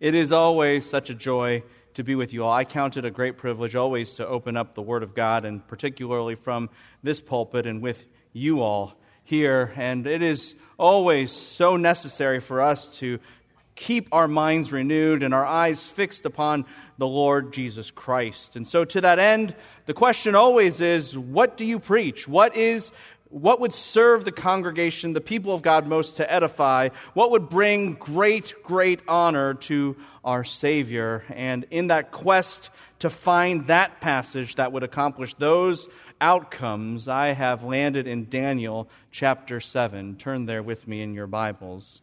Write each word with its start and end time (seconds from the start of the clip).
It 0.00 0.14
is 0.14 0.30
always 0.30 0.88
such 0.88 1.10
a 1.10 1.14
joy 1.14 1.64
to 1.94 2.04
be 2.04 2.14
with 2.14 2.32
you 2.32 2.44
all. 2.44 2.52
I 2.52 2.64
count 2.64 2.96
it 2.96 3.04
a 3.04 3.10
great 3.10 3.36
privilege 3.36 3.74
always 3.74 4.14
to 4.14 4.28
open 4.28 4.56
up 4.56 4.76
the 4.76 4.82
Word 4.82 5.02
of 5.02 5.12
God, 5.12 5.44
and 5.44 5.66
particularly 5.66 6.36
from 6.36 6.70
this 7.02 7.20
pulpit 7.20 7.66
and 7.66 7.82
with 7.82 8.04
you 8.32 8.62
all 8.62 8.94
here. 9.24 9.72
And 9.74 10.06
it 10.06 10.22
is 10.22 10.54
always 10.78 11.32
so 11.32 11.76
necessary 11.76 12.38
for 12.38 12.60
us 12.60 12.88
to 12.98 13.18
keep 13.74 14.08
our 14.12 14.28
minds 14.28 14.70
renewed 14.70 15.24
and 15.24 15.34
our 15.34 15.44
eyes 15.44 15.84
fixed 15.84 16.24
upon 16.24 16.64
the 16.98 17.06
Lord 17.06 17.52
Jesus 17.52 17.90
Christ. 17.90 18.54
And 18.54 18.64
so, 18.64 18.84
to 18.84 19.00
that 19.00 19.18
end, 19.18 19.56
the 19.86 19.94
question 19.94 20.36
always 20.36 20.80
is 20.80 21.18
what 21.18 21.56
do 21.56 21.64
you 21.64 21.80
preach? 21.80 22.28
What 22.28 22.56
is 22.56 22.92
what 23.30 23.60
would 23.60 23.74
serve 23.74 24.24
the 24.24 24.32
congregation, 24.32 25.12
the 25.12 25.20
people 25.20 25.52
of 25.52 25.62
God, 25.62 25.86
most 25.86 26.16
to 26.16 26.32
edify? 26.32 26.88
What 27.14 27.30
would 27.30 27.48
bring 27.48 27.94
great, 27.94 28.54
great 28.62 29.00
honor 29.06 29.54
to 29.54 29.96
our 30.24 30.44
Savior? 30.44 31.24
And 31.30 31.66
in 31.70 31.88
that 31.88 32.10
quest 32.10 32.70
to 33.00 33.10
find 33.10 33.66
that 33.66 34.00
passage 34.00 34.54
that 34.56 34.72
would 34.72 34.82
accomplish 34.82 35.34
those 35.34 35.88
outcomes, 36.20 37.06
I 37.06 37.28
have 37.28 37.62
landed 37.62 38.06
in 38.06 38.28
Daniel 38.28 38.88
chapter 39.10 39.60
7. 39.60 40.16
Turn 40.16 40.46
there 40.46 40.62
with 40.62 40.88
me 40.88 41.02
in 41.02 41.14
your 41.14 41.26
Bibles. 41.26 42.02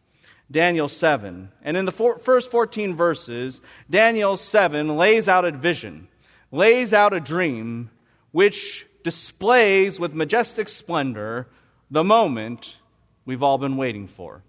Daniel 0.50 0.88
7. 0.88 1.50
And 1.62 1.76
in 1.76 1.84
the 1.84 1.92
four, 1.92 2.18
first 2.18 2.50
14 2.50 2.94
verses, 2.94 3.60
Daniel 3.90 4.36
7 4.36 4.96
lays 4.96 5.28
out 5.28 5.44
a 5.44 5.50
vision, 5.50 6.08
lays 6.52 6.92
out 6.92 7.12
a 7.12 7.20
dream, 7.20 7.90
which 8.30 8.86
displays 9.06 10.00
with 10.00 10.14
majestic 10.14 10.68
splendor 10.68 11.46
the 11.92 12.02
moment 12.02 12.80
we've 13.24 13.40
all 13.40 13.56
been 13.56 13.76
waiting 13.76 14.08
for. 14.08 14.42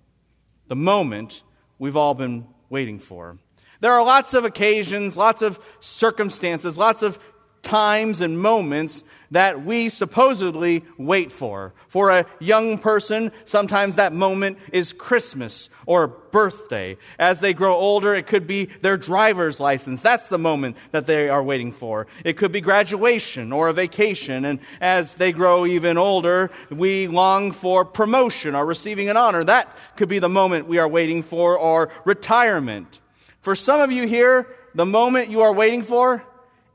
The 0.68 0.76
moment 0.76 1.44
we've 1.78 1.96
all 1.96 2.16
been 2.16 2.48
waiting 2.68 2.98
for. 2.98 3.38
There 3.82 3.91
are 3.91 4.04
lots 4.04 4.34
of 4.34 4.46
occasions, 4.46 5.16
lots 5.16 5.44
of 5.44 5.60
circumstances, 5.80 6.76
lots 6.76 7.04
of 7.04 7.20
times 7.62 8.22
and 8.22 8.40
moments 8.40 9.04
that 9.32 9.66
we 9.66 9.90
supposedly 9.90 10.84
wait 10.98 11.32
for. 11.32 11.74
For 11.90 12.12
a 12.12 12.26
young 12.40 12.77
person, 12.77 13.32
sometimes 13.46 13.96
that 13.96 14.14
moment 14.14 14.58
is 14.72 14.94
Christmas 14.94 15.70
or 15.86 16.08
birthday. 16.08 16.98
As 17.20 17.40
they 17.40 17.54
grow 17.54 17.76
older, 17.76 18.16
it 18.16 18.27
could 18.27 18.48
be 18.48 18.66
their 18.82 18.98
driver's 18.98 19.60
license. 19.60 20.02
That's 20.02 20.27
the 20.27 20.38
moment 20.38 20.77
that 20.91 21.08
they 21.08 21.30
are 21.30 21.44
waiting 21.44 21.72
for. 21.72 22.08
It 22.24 22.38
could 22.38 22.52
be 22.52 22.62
graduation 22.62 23.52
or 23.52 23.68
a 23.68 23.74
vacation. 23.74 24.46
And 24.46 24.60
as 24.80 25.16
they 25.16 25.32
grow 25.32 25.66
even 25.66 25.98
older, 25.98 26.49
we 26.70 27.08
long 27.08 27.52
for 27.52 27.84
promotion 27.84 28.55
or 28.55 28.66
receiving 28.66 29.10
an 29.10 29.18
honor. 29.18 29.44
That 29.44 29.76
could 29.98 30.10
be 30.10 30.20
the 30.20 30.30
moment 30.30 30.68
we 30.68 30.77
are 30.77 30.88
waiting 30.88 31.24
for 31.24 31.58
or 31.58 31.90
retirement. 32.05 32.99
For 33.42 33.55
some 33.55 33.82
of 33.82 33.92
you 33.92 34.08
here, 34.08 34.48
the 34.76 34.86
moment 34.86 35.30
you 35.30 35.42
are 35.42 35.54
waiting 35.54 35.82
for 35.82 36.24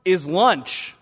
is 0.05 0.27
lunch. 0.27 0.93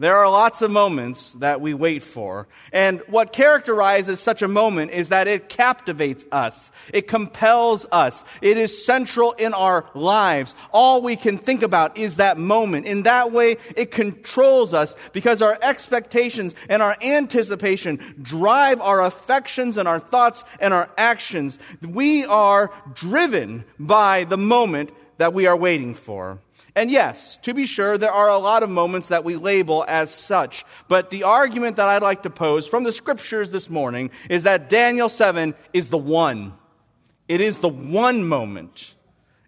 There 0.00 0.16
are 0.16 0.30
lots 0.30 0.62
of 0.62 0.70
moments 0.70 1.32
that 1.34 1.60
we 1.60 1.74
wait 1.74 2.02
for. 2.02 2.48
And 2.72 3.02
what 3.08 3.34
characterizes 3.34 4.18
such 4.18 4.40
a 4.40 4.48
moment 4.48 4.92
is 4.92 5.10
that 5.10 5.28
it 5.28 5.50
captivates 5.50 6.24
us. 6.32 6.72
It 6.94 7.06
compels 7.06 7.84
us. 7.92 8.24
It 8.40 8.56
is 8.56 8.82
central 8.82 9.32
in 9.32 9.52
our 9.52 9.84
lives. 9.92 10.54
All 10.72 11.02
we 11.02 11.16
can 11.16 11.36
think 11.36 11.62
about 11.62 11.98
is 11.98 12.16
that 12.16 12.38
moment. 12.38 12.86
In 12.86 13.02
that 13.02 13.30
way, 13.30 13.58
it 13.76 13.90
controls 13.90 14.72
us 14.72 14.96
because 15.12 15.42
our 15.42 15.58
expectations 15.60 16.54
and 16.70 16.80
our 16.80 16.96
anticipation 17.02 17.98
drive 18.22 18.80
our 18.80 19.02
affections 19.02 19.76
and 19.76 19.86
our 19.86 20.00
thoughts 20.00 20.44
and 20.60 20.72
our 20.72 20.88
actions. 20.96 21.58
We 21.86 22.24
are 22.24 22.72
driven 22.94 23.64
by 23.78 24.24
the 24.24 24.38
moment 24.38 24.92
that 25.18 25.34
we 25.34 25.46
are 25.46 25.56
waiting 25.58 25.92
for. 25.92 26.38
And 26.76 26.90
yes, 26.90 27.38
to 27.38 27.54
be 27.54 27.66
sure, 27.66 27.98
there 27.98 28.12
are 28.12 28.28
a 28.28 28.38
lot 28.38 28.62
of 28.62 28.70
moments 28.70 29.08
that 29.08 29.24
we 29.24 29.36
label 29.36 29.84
as 29.88 30.14
such. 30.14 30.64
But 30.88 31.10
the 31.10 31.24
argument 31.24 31.76
that 31.76 31.88
I'd 31.88 32.02
like 32.02 32.22
to 32.22 32.30
pose 32.30 32.66
from 32.66 32.84
the 32.84 32.92
scriptures 32.92 33.50
this 33.50 33.68
morning 33.68 34.10
is 34.28 34.44
that 34.44 34.68
Daniel 34.68 35.08
7 35.08 35.54
is 35.72 35.88
the 35.88 35.98
one. 35.98 36.54
It 37.28 37.40
is 37.40 37.58
the 37.58 37.68
one 37.68 38.26
moment. 38.26 38.94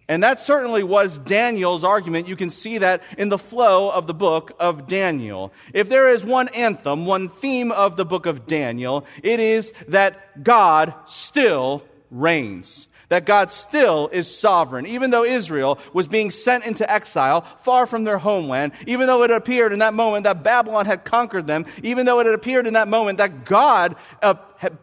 And 0.09 0.23
that 0.25 0.41
certainly 0.41 0.83
was 0.83 1.19
Daniel's 1.19 1.85
argument. 1.85 2.29
You 2.29 2.37
can 2.37 2.51
see 2.51 2.79
that 2.79 3.03
in 3.17 3.29
the 3.29 3.39
flow 3.39 3.91
of 3.91 4.07
the 4.07 4.15
book 4.15 4.53
of 4.59 4.87
Daniel. 4.87 5.53
If 5.73 5.89
there 5.89 6.13
is 6.13 6.25
one 6.25 6.49
anthem, 6.49 7.07
one 7.07 7.29
theme 7.29 7.73
of 7.73 7.97
the 7.97 8.05
book 8.05 8.27
of 8.27 8.47
Daniel, 8.47 9.07
it 9.23 9.41
is 9.41 9.73
that 9.89 10.43
God 10.43 10.95
still 11.07 11.85
reigns 12.11 12.89
that 13.13 13.27
God 13.27 13.51
still 13.51 14.09
is 14.11 14.35
sovereign. 14.35 14.87
Even 14.87 15.11
though 15.11 15.23
Israel 15.23 15.79
was 15.93 16.09
being 16.09 16.31
sent 16.31 16.65
into 16.65 16.91
exile 16.91 17.43
far 17.59 17.85
from 17.85 18.05
their 18.05 18.17
homeland, 18.17 18.73
even 18.87 19.07
though 19.07 19.23
it 19.23 19.31
appeared 19.31 19.75
in 19.75 19.81
that 19.81 19.93
moment 19.93 20.25
that 20.25 20.43
Babylon 20.43 20.87
had 20.87 21.05
conquered 21.05 21.47
them, 21.47 21.67
even 21.83 22.07
though 22.07 22.21
it 22.21 22.27
appeared 22.27 22.67
in 22.67 22.73
that 22.73 22.89
moment 22.89 23.19
that 23.19 23.45
God 23.45 23.97
uh, 24.23 24.33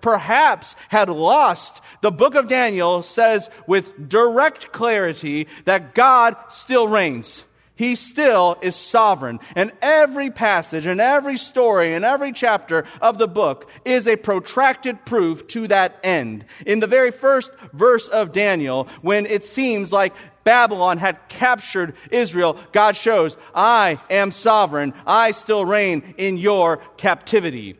perhaps 0.01 0.75
had 0.89 1.09
lost, 1.09 1.81
the 2.01 2.12
book 2.12 2.35
of 2.35 2.47
Daniel 2.47 3.01
says 3.01 3.50
with 3.66 4.07
direct 4.07 4.72
clarity 4.72 5.47
that 5.66 5.95
God 5.95 6.35
still 6.50 6.88
reigns. 6.88 7.44
He 7.79 7.95
still 7.95 8.57
is 8.62 8.75
sovereign. 8.75 9.40
And 9.56 9.72
every 9.81 10.31
passage 10.31 10.85
and 10.85 11.00
every 11.00 11.38
story 11.38 11.94
and 11.94 12.03
every 12.03 12.34
chapter 12.34 12.84
of 13.00 13.17
the 13.17 13.28
book 13.28 13.69
is 13.85 14.06
a 14.06 14.17
protracted 14.17 15.06
proof 15.06 15.47
to 15.47 15.66
that 15.69 15.97
end. 16.03 16.44
In 16.66 16.81
the 16.81 16.88
very 16.88 17.12
first 17.12 17.53
verse 17.72 18.09
of 18.09 18.34
Daniel, 18.34 18.89
when 19.01 19.25
it 19.25 19.45
seems 19.45 19.94
like 19.94 20.13
Babylon 20.44 20.97
had 20.97 21.29
captured 21.29 21.95
Israel, 22.12 22.57
God 22.73 22.97
shows, 22.97 23.38
I 23.56 23.97
am 24.09 24.31
sovereign. 24.31 24.94
I 25.07 25.31
still 25.31 25.63
reign 25.63 26.16
in 26.18 26.35
your 26.38 26.81
captivity. 26.97 27.78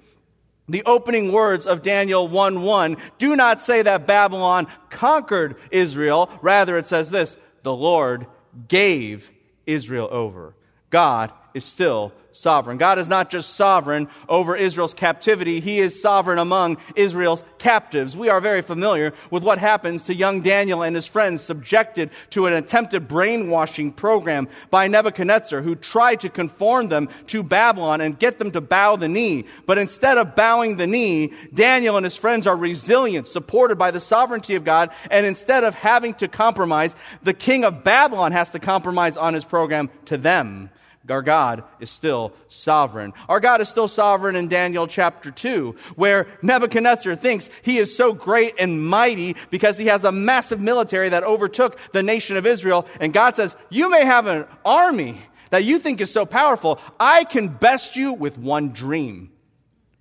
The 0.70 0.84
opening 0.86 1.34
words 1.34 1.66
of 1.66 1.84
Daniel 1.84 2.26
1 2.26 2.62
1 2.62 2.96
do 3.18 3.36
not 3.36 3.62
say 3.62 3.82
that 3.82 4.08
Babylon 4.08 4.68
conquered 4.90 5.58
Israel. 5.72 6.30
Rather, 6.42 6.78
it 6.78 6.88
says 6.88 7.09
this 7.09 7.36
the 7.64 7.76
Lord 7.76 8.28
gave 8.70 9.30
Israel 9.69 10.07
over. 10.12 10.56
God 10.90 11.31
is 11.54 11.66
still 11.66 12.14
sovereign. 12.32 12.78
God 12.78 13.00
is 13.00 13.10
not 13.10 13.30
just 13.30 13.56
sovereign 13.56 14.08
over 14.28 14.56
Israel's 14.56 14.94
captivity, 14.94 15.60
He 15.60 15.80
is 15.80 16.00
sovereign 16.00 16.40
among 16.40 16.78
Israel's 16.96 17.44
captives. 17.58 18.16
We 18.16 18.30
are 18.30 18.40
very 18.40 18.62
familiar 18.62 19.14
with 19.30 19.44
what 19.44 19.58
happens 19.58 20.04
to 20.06 20.16
young 20.16 20.42
Daniel 20.42 20.84
and 20.84 20.96
his 20.96 21.06
friends 21.06 21.42
subjected 21.42 22.12
to 22.32 22.46
an 22.46 22.54
attempted 22.54 23.08
brainwashing 23.08 23.92
program 23.92 24.48
by 24.70 24.88
Nebuchadnezzar, 24.88 25.62
who 25.62 25.76
tried 25.76 26.22
to 26.22 26.30
conform 26.30 26.90
them 26.90 27.09
to 27.28 27.44
Babylon 27.44 28.02
and 28.02 28.20
get 28.20 28.40
them 28.40 28.52
to 28.52 28.62
bow 28.62 28.96
the 28.96 29.09
knee. 29.09 29.46
But 29.66 29.78
instead 29.78 30.18
of 30.18 30.36
bowing 30.36 30.78
the 30.78 30.88
knee, 30.88 31.34
Daniel 31.54 31.98
and 31.98 32.06
his 32.06 32.16
friends 32.16 32.48
are 32.48 32.56
resilient, 32.56 33.28
supported 33.28 33.78
by 33.78 33.92
the 33.92 34.00
sovereignty 34.00 34.56
of 34.56 34.64
God, 34.64 34.92
and 35.12 35.26
instead 35.26 35.64
of 35.64 35.74
having 35.74 36.14
to 36.16 36.28
compromise, 36.28 36.96
the 37.24 37.34
king 37.34 37.66
of 37.66 37.84
Babylon 37.84 38.32
has 38.32 38.52
to 38.52 38.59
compromise 38.59 39.18
on 39.18 39.34
his 39.34 39.46
program 39.46 39.90
to 40.06 40.18
them. 40.18 40.70
Our 41.09 41.22
God 41.22 41.64
is 41.80 41.90
still 41.90 42.34
sovereign. 42.47 43.14
Our 43.28 43.40
God 43.40 43.62
is 43.62 43.70
still 43.70 43.88
sovereign 43.88 44.36
in 44.36 44.47
Daniel 44.47 44.88
chapter 44.88 45.31
2, 45.31 45.75
where 45.96 46.28
Nebuchadnezzar 46.42 47.16
thinks 47.16 47.50
he 47.62 47.78
is 47.78 47.96
so 47.96 48.14
great 48.14 48.56
and 48.59 48.86
mighty 48.86 49.36
because 49.50 49.78
he 49.78 49.88
has 49.88 50.03
a 50.03 50.12
massive 50.12 50.62
military 50.62 51.09
that 51.09 51.24
overtook 51.24 51.78
the 51.92 52.03
nation 52.03 52.38
of 52.38 52.46
Israel. 52.46 52.86
And 53.00 53.14
God 53.14 53.36
says, 53.36 53.56
You 53.70 53.90
may 53.90 54.06
have 54.06 54.28
an 54.28 54.46
army 54.66 55.18
that 55.50 55.64
you 55.64 55.80
think 55.80 56.02
is 56.02 56.12
so 56.12 56.25
powerful. 56.25 56.80
I 57.00 57.24
can 57.24 57.47
best 57.47 57.96
you 57.96 58.14
with 58.14 58.38
one 58.38 58.70
dream. 58.70 59.31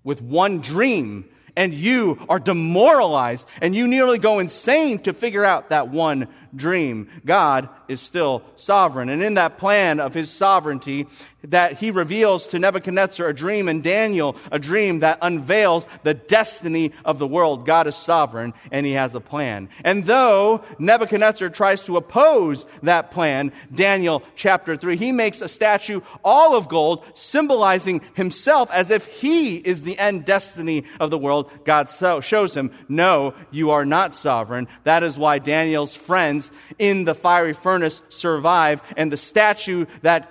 With 0.05 0.23
one 0.23 0.61
dream 0.61 1.27
and 1.59 1.75
you 1.75 2.25
are 2.29 2.39
demoralized 2.39 3.49
and 3.61 3.75
you 3.75 3.89
nearly 3.89 4.19
go 4.19 4.39
insane 4.39 5.01
to 5.01 5.13
figure 5.13 5.45
out 5.45 5.71
that 5.71 5.89
one 5.89 6.29
dream. 6.55 7.09
God 7.25 7.69
is 7.89 8.01
still 8.01 8.43
sovereign. 8.57 9.09
And 9.09 9.23
in 9.23 9.35
that 9.35 9.59
plan 9.59 10.01
of 10.01 10.15
his 10.15 10.31
sovereignty, 10.31 11.07
that 11.45 11.79
he 11.79 11.91
reveals 11.91 12.49
to 12.49 12.59
Nebuchadnezzar 12.59 13.29
a 13.29 13.35
dream 13.35 13.69
and 13.69 13.83
Daniel 13.83 14.37
a 14.51 14.59
dream 14.59 14.99
that 15.01 15.19
unveils 15.23 15.87
the 16.03 16.15
destiny 16.15 16.93
of 17.05 17.19
the 17.19 17.27
world. 17.27 17.65
God 17.65 17.87
is 17.87 17.95
sovereign 17.95 18.55
and 18.73 18.85
he 18.85 18.93
has 18.93 19.15
a 19.15 19.21
plan. 19.21 19.69
And 19.85 20.05
though 20.05 20.63
Nebuchadnezzar 20.79 21.49
tries 21.51 21.85
to 21.85 21.97
oppose 21.97 22.67
that 22.83 23.11
plan, 23.13 23.53
Daniel 23.73 24.23
chapter 24.35 24.77
3, 24.77 24.97
he 24.97 25.13
makes 25.13 25.41
a 25.41 25.49
statue 25.49 26.01
all 26.25 26.57
of 26.57 26.69
gold 26.69 27.05
symbolizing 27.15 28.03
himself 28.15 28.71
as 28.73 28.91
if 28.91 29.07
he 29.07 29.57
is 29.57 29.83
the 29.83 29.99
end 29.99 30.25
destiny 30.25 30.85
of 30.99 31.11
the 31.11 31.19
world. 31.19 31.51
God 31.65 31.89
so 31.89 32.21
shows 32.21 32.57
him, 32.57 32.73
no, 32.89 33.35
you 33.51 33.71
are 33.71 33.87
not 33.87 34.13
sovereign. 34.13 34.67
That 34.85 35.05
is 35.05 35.17
why 35.17 35.39
Daniel's 35.39 35.95
friends 35.95 36.38
in 36.79 37.05
the 37.05 37.15
fiery 37.15 37.53
furnace 37.53 38.03
survive 38.09 38.83
and 38.97 39.13
the 39.13 39.17
statue 39.17 39.87
that 40.03 40.31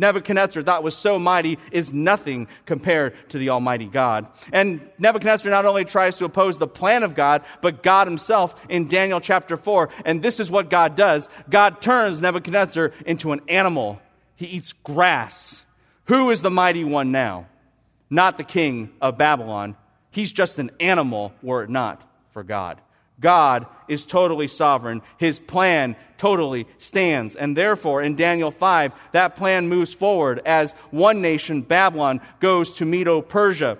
Nebuchadnezzar 0.00 0.62
thought 0.62 0.82
was 0.82 0.96
so 0.96 1.18
mighty 1.18 1.58
is 1.70 1.92
nothing 1.92 2.48
compared 2.64 3.14
to 3.30 3.38
the 3.38 3.50
Almighty 3.50 3.84
God. 3.84 4.26
And 4.50 4.80
Nebuchadnezzar 4.98 5.50
not 5.50 5.66
only 5.66 5.84
tries 5.84 6.16
to 6.16 6.24
oppose 6.24 6.58
the 6.58 6.66
plan 6.66 7.02
of 7.02 7.14
God, 7.14 7.44
but 7.60 7.82
God 7.82 8.06
himself 8.06 8.58
in 8.70 8.88
Daniel 8.88 9.20
chapter 9.20 9.58
4. 9.58 9.90
And 10.06 10.22
this 10.22 10.40
is 10.40 10.50
what 10.50 10.70
God 10.70 10.96
does 10.96 11.28
God 11.50 11.82
turns 11.82 12.22
Nebuchadnezzar 12.22 12.92
into 13.04 13.32
an 13.32 13.42
animal, 13.46 14.00
he 14.36 14.46
eats 14.46 14.72
grass. 14.72 15.64
Who 16.06 16.30
is 16.30 16.40
the 16.40 16.50
mighty 16.50 16.82
one 16.82 17.12
now? 17.12 17.46
Not 18.08 18.38
the 18.38 18.44
king 18.44 18.90
of 19.02 19.18
Babylon. 19.18 19.76
He's 20.10 20.32
just 20.32 20.58
an 20.58 20.70
animal, 20.80 21.32
were 21.42 21.62
it 21.62 21.70
not 21.70 22.02
for 22.30 22.42
God. 22.42 22.80
God 23.20 23.66
is 23.86 24.06
totally 24.06 24.48
sovereign. 24.48 25.02
His 25.18 25.38
plan 25.38 25.96
totally 26.16 26.66
stands. 26.78 27.36
And 27.36 27.56
therefore, 27.56 28.02
in 28.02 28.16
Daniel 28.16 28.50
5, 28.50 28.92
that 29.12 29.36
plan 29.36 29.68
moves 29.68 29.94
forward 29.94 30.40
as 30.44 30.72
one 30.90 31.20
nation, 31.20 31.62
Babylon, 31.62 32.20
goes 32.40 32.74
to 32.74 32.84
Medo 32.84 33.20
Persia. 33.20 33.78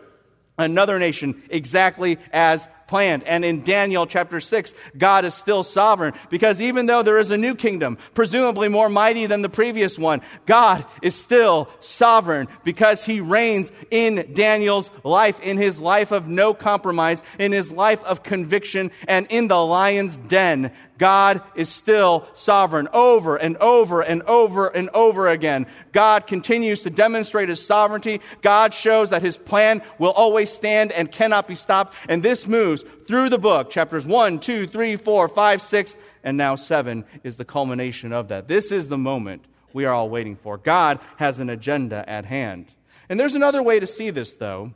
Another 0.59 0.99
nation, 0.99 1.43
exactly 1.49 2.19
as 2.33 2.69
planned. 2.91 3.23
And 3.23 3.45
in 3.45 3.63
Daniel 3.63 4.05
chapter 4.05 4.41
6, 4.41 4.75
God 4.99 5.25
is 5.25 5.33
still 5.33 5.63
sovereign 5.63 6.13
because 6.29 6.61
even 6.61 6.87
though 6.87 7.05
there 7.05 7.19
is 7.19 7.31
a 7.31 7.37
new 7.37 7.55
kingdom, 7.55 7.97
presumably 8.15 8.69
more 8.69 8.89
mighty 8.89 9.27
than 9.27 9.43
the 9.43 9.49
previous 9.49 9.97
one, 9.97 10.23
God 10.45 10.85
is 11.01 11.15
still 11.15 11.69
sovereign 11.79 12.49
because 12.65 13.05
he 13.05 13.21
reigns 13.21 13.71
in 13.93 14.33
Daniel's 14.35 14.91
life, 15.05 15.39
in 15.39 15.57
his 15.57 15.81
life 15.81 16.11
of 16.11 16.27
no 16.27 16.53
compromise, 16.53 17.23
in 17.39 17.53
his 17.53 17.71
life 17.71 18.03
of 18.03 18.25
conviction, 18.25 18.91
and 19.07 19.29
in 19.31 19.47
the 19.47 19.65
lion's 19.65 20.19
den. 20.19 20.73
God 21.01 21.41
is 21.55 21.71
still 21.71 22.29
sovereign 22.35 22.87
over 22.93 23.35
and 23.35 23.57
over 23.57 24.03
and 24.03 24.23
over 24.25 24.69
and 24.69 24.91
over 24.91 25.29
again. 25.29 25.67
God 25.93 26.27
continues 26.27 26.83
to 26.83 26.91
demonstrate 26.91 27.49
his 27.49 27.65
sovereignty. 27.65 28.21
God 28.43 28.75
shows 28.75 29.09
that 29.09 29.23
his 29.23 29.39
plan 29.39 29.81
will 29.99 30.11
always 30.11 30.51
stand 30.51 30.93
and 30.93 31.11
cannot 31.11 31.49
be 31.49 31.55
stopped. 31.55 31.95
And 32.07 32.23
this 32.23 32.47
moves 32.47 32.85
through 33.07 33.31
the 33.31 33.39
book. 33.39 33.71
Chapters 33.71 34.07
1, 34.07 34.41
2, 34.41 34.67
3, 34.67 34.97
4, 34.97 35.29
5, 35.29 35.63
6, 35.63 35.97
and 36.23 36.37
now 36.37 36.55
7 36.55 37.07
is 37.25 37.37
the 37.37 37.47
culmination 37.47 38.13
of 38.13 38.29
that. 38.29 38.47
This 38.47 38.71
is 38.71 38.91
the 38.91 38.99
moment 38.99 39.47
we 39.73 39.87
are 39.87 39.95
all 39.95 40.11
waiting 40.11 40.37
for. 40.37 40.59
God 40.59 41.01
has 41.17 41.41
an 41.41 41.49
agenda 41.49 42.07
at 42.07 42.27
hand. 42.27 42.75
And 43.09 43.19
there's 43.19 43.35
another 43.35 43.63
way 43.63 43.81
to 43.81 43.87
see 43.87 44.11
this, 44.11 44.35
though. 44.35 44.75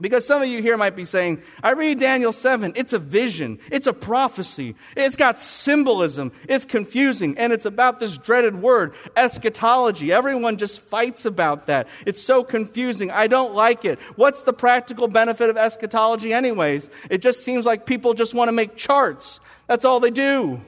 Because 0.00 0.24
some 0.24 0.42
of 0.42 0.48
you 0.48 0.62
here 0.62 0.76
might 0.76 0.94
be 0.94 1.04
saying, 1.04 1.42
I 1.60 1.72
read 1.72 1.98
Daniel 1.98 2.30
7. 2.30 2.72
It's 2.76 2.92
a 2.92 3.00
vision. 3.00 3.58
It's 3.70 3.88
a 3.88 3.92
prophecy. 3.92 4.76
It's 4.96 5.16
got 5.16 5.40
symbolism. 5.40 6.30
It's 6.48 6.64
confusing. 6.64 7.36
And 7.36 7.52
it's 7.52 7.64
about 7.64 7.98
this 7.98 8.16
dreaded 8.16 8.62
word, 8.62 8.94
eschatology. 9.16 10.12
Everyone 10.12 10.56
just 10.56 10.80
fights 10.80 11.24
about 11.24 11.66
that. 11.66 11.88
It's 12.06 12.22
so 12.22 12.44
confusing. 12.44 13.10
I 13.10 13.26
don't 13.26 13.54
like 13.54 13.84
it. 13.84 13.98
What's 14.14 14.44
the 14.44 14.52
practical 14.52 15.08
benefit 15.08 15.50
of 15.50 15.56
eschatology, 15.56 16.32
anyways? 16.32 16.90
It 17.10 17.20
just 17.20 17.42
seems 17.42 17.66
like 17.66 17.84
people 17.84 18.14
just 18.14 18.34
want 18.34 18.48
to 18.48 18.52
make 18.52 18.76
charts. 18.76 19.40
That's 19.66 19.84
all 19.84 19.98
they 19.98 20.12
do. 20.12 20.60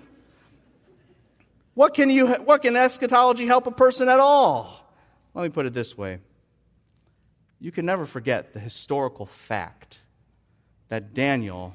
What 1.75 1.95
can, 1.95 2.11
you, 2.11 2.27
what 2.35 2.63
can 2.63 2.75
eschatology 2.75 3.47
help 3.47 3.69
a 3.69 3.71
person 3.71 4.09
at 4.09 4.19
all? 4.19 4.93
Let 5.35 5.43
me 5.45 5.49
put 5.51 5.67
it 5.67 5.73
this 5.73 5.97
way 5.97 6.19
you 7.61 7.71
can 7.71 7.85
never 7.85 8.07
forget 8.07 8.53
the 8.53 8.61
historical 8.61 9.27
fact 9.27 10.01
that 10.89 11.15
Daniel 11.15 11.75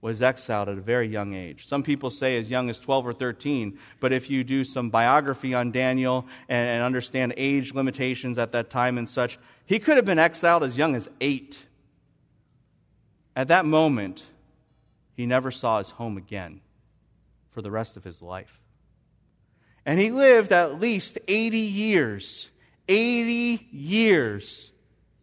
was 0.00 0.22
exiled 0.22 0.70
at 0.70 0.78
a 0.78 0.80
very 0.80 1.06
young 1.06 1.34
age. 1.34 1.66
Some 1.66 1.82
people 1.82 2.08
say 2.08 2.38
as 2.38 2.50
young 2.50 2.70
as 2.70 2.80
12 2.80 3.08
or 3.08 3.12
13, 3.12 3.78
but 4.00 4.14
if 4.14 4.30
you 4.30 4.42
do 4.42 4.64
some 4.64 4.88
biography 4.88 5.52
on 5.52 5.72
Daniel 5.72 6.26
and, 6.48 6.68
and, 6.68 6.82
understand 6.82 7.34
age 7.36 7.74
limitations 7.74 8.38
at 8.38 8.52
that 8.52 8.70
time 8.70 8.96
and 8.96 9.08
such, 9.08 9.38
he 9.66 9.78
could 9.78 9.96
have 9.96 10.06
been 10.06 10.18
exiled 10.18 10.64
as 10.64 10.78
young 10.78 10.96
as 10.96 11.08
eight. 11.20 11.66
At 13.36 13.48
that 13.48 13.66
moment, 13.66 14.26
he 15.12 15.26
never 15.26 15.50
saw 15.50 15.78
his 15.78 15.90
home 15.90 16.16
again 16.16 16.62
for 17.50 17.60
the 17.60 17.70
rest 17.70 17.98
of 17.98 18.04
his 18.04 18.22
life. 18.22 18.58
And 19.84 20.00
he 20.00 20.10
lived 20.10 20.50
at 20.50 20.80
least 20.80 21.18
80 21.28 21.58
years, 21.58 22.50
80 22.88 23.68
years 23.70 24.69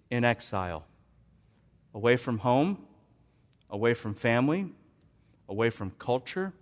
in 0.09 0.23
exile, 0.23 0.85
away 1.93 2.15
from 2.15 2.39
home, 2.39 2.85
away 3.69 3.93
from 3.93 4.13
family, 4.13 4.69
away 5.49 5.69
from 5.69 5.91
culture. 5.91 6.53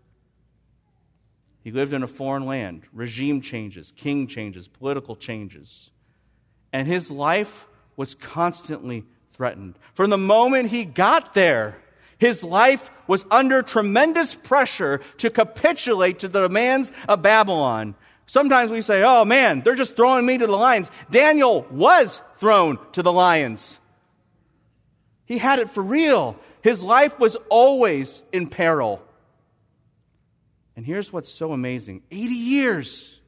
He 1.64 1.72
lived 1.72 1.94
in 1.94 2.04
a 2.04 2.08
foreign 2.08 2.46
land, 2.46 2.84
regime 2.94 3.42
changes, 3.42 3.92
king 3.92 4.28
changes, 4.28 4.68
political 4.68 5.16
changes. 5.16 5.92
And 6.72 6.88
his 6.88 7.10
life 7.10 7.68
was 7.96 8.16
constantly 8.16 9.06
threatened. 9.32 9.80
From 9.94 10.10
the 10.10 10.18
moment 10.18 10.70
he 10.70 10.86
got 10.86 11.34
there, 11.34 11.78
his 12.18 12.44
life 12.44 12.92
was 13.08 13.26
under 13.30 13.62
tremendous 13.62 14.34
pressure 14.34 15.02
to 15.18 15.30
capitulate 15.30 16.20
to 16.20 16.28
the 16.28 16.42
demands 16.42 16.92
of 17.08 17.22
Babylon. 17.22 17.96
Sometimes 18.28 18.72
we 18.72 18.82
say, 18.82 19.04
oh 19.04 19.24
man, 19.24 19.62
they're 19.62 19.76
just 19.76 19.96
throwing 19.96 20.26
me 20.26 20.38
to 20.38 20.48
the 20.48 20.58
lions. 20.58 20.90
Daniel 21.12 21.66
was 21.70 22.22
thrown 22.38 22.80
to 22.94 23.04
the 23.04 23.14
lions. 23.14 23.80
He 25.26 25.38
had 25.38 25.60
it 25.60 25.70
for 25.70 25.84
real. 25.84 26.38
His 26.62 26.84
life 26.84 27.20
was 27.20 27.36
always 27.50 28.24
in 28.32 28.48
peril. 28.48 29.02
And 30.76 30.86
here's 30.86 31.14
what's 31.14 31.30
so 31.30 31.54
amazing 31.54 32.02
80 32.12 32.34
years, 32.34 33.20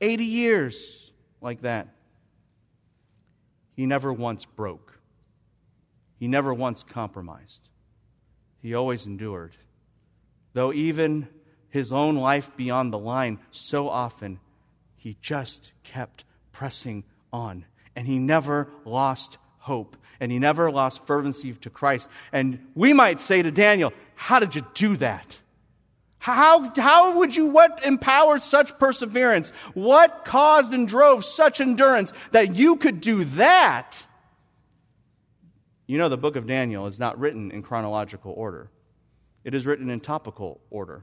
80 0.00 0.24
years 0.24 1.12
like 1.40 1.62
that. 1.62 1.88
He 3.76 3.86
never 3.86 4.12
once 4.12 4.44
broke, 4.44 4.98
he 6.18 6.28
never 6.28 6.52
once 6.52 6.82
compromised. 6.82 7.68
He 8.62 8.74
always 8.74 9.06
endured. 9.06 9.54
Though 10.54 10.72
even 10.72 11.28
his 11.74 11.90
own 11.90 12.14
life 12.14 12.56
beyond 12.56 12.92
the 12.92 12.98
line 12.98 13.36
so 13.50 13.88
often, 13.88 14.38
he 14.94 15.16
just 15.20 15.72
kept 15.82 16.24
pressing 16.52 17.02
on. 17.32 17.64
And 17.96 18.06
he 18.06 18.20
never 18.20 18.68
lost 18.84 19.38
hope. 19.58 19.96
And 20.20 20.30
he 20.30 20.38
never 20.38 20.70
lost 20.70 21.04
fervency 21.04 21.52
to 21.52 21.70
Christ. 21.70 22.08
And 22.32 22.64
we 22.76 22.92
might 22.92 23.18
say 23.18 23.42
to 23.42 23.50
Daniel, 23.50 23.92
How 24.14 24.38
did 24.38 24.54
you 24.54 24.64
do 24.74 24.96
that? 24.98 25.40
How, 26.18 26.72
how 26.76 27.18
would 27.18 27.34
you, 27.34 27.46
what 27.46 27.84
empowered 27.84 28.44
such 28.44 28.78
perseverance? 28.78 29.50
What 29.74 30.24
caused 30.24 30.72
and 30.72 30.86
drove 30.86 31.24
such 31.24 31.60
endurance 31.60 32.12
that 32.30 32.54
you 32.54 32.76
could 32.76 33.00
do 33.00 33.24
that? 33.24 33.96
You 35.88 35.98
know, 35.98 36.08
the 36.08 36.16
book 36.16 36.36
of 36.36 36.46
Daniel 36.46 36.86
is 36.86 37.00
not 37.00 37.18
written 37.18 37.50
in 37.50 37.64
chronological 37.64 38.32
order, 38.32 38.70
it 39.42 39.54
is 39.54 39.66
written 39.66 39.90
in 39.90 39.98
topical 39.98 40.60
order 40.70 41.02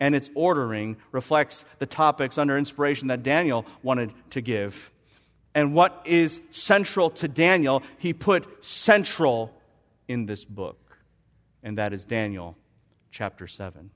and 0.00 0.14
its 0.14 0.30
ordering 0.34 0.96
reflects 1.12 1.64
the 1.78 1.86
topics 1.86 2.38
under 2.38 2.58
inspiration 2.58 3.08
that 3.08 3.22
Daniel 3.22 3.64
wanted 3.82 4.12
to 4.30 4.40
give. 4.40 4.90
And 5.54 5.74
what 5.74 6.02
is 6.04 6.40
central 6.50 7.10
to 7.10 7.28
Daniel, 7.28 7.82
he 7.98 8.12
put 8.12 8.64
central 8.64 9.54
in 10.08 10.26
this 10.26 10.44
book, 10.44 10.98
and 11.62 11.78
that 11.78 11.92
is 11.92 12.04
Daniel 12.04 12.56
chapter 13.10 13.46
7. 13.46 13.90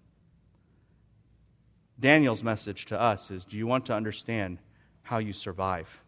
Daniel's 1.98 2.44
message 2.44 2.86
to 2.86 3.00
us 3.00 3.30
is 3.30 3.44
Do 3.44 3.56
you 3.56 3.66
want 3.66 3.86
to 3.86 3.94
understand 3.94 4.58
how 5.02 5.18
you 5.18 5.32
survive? 5.32 6.00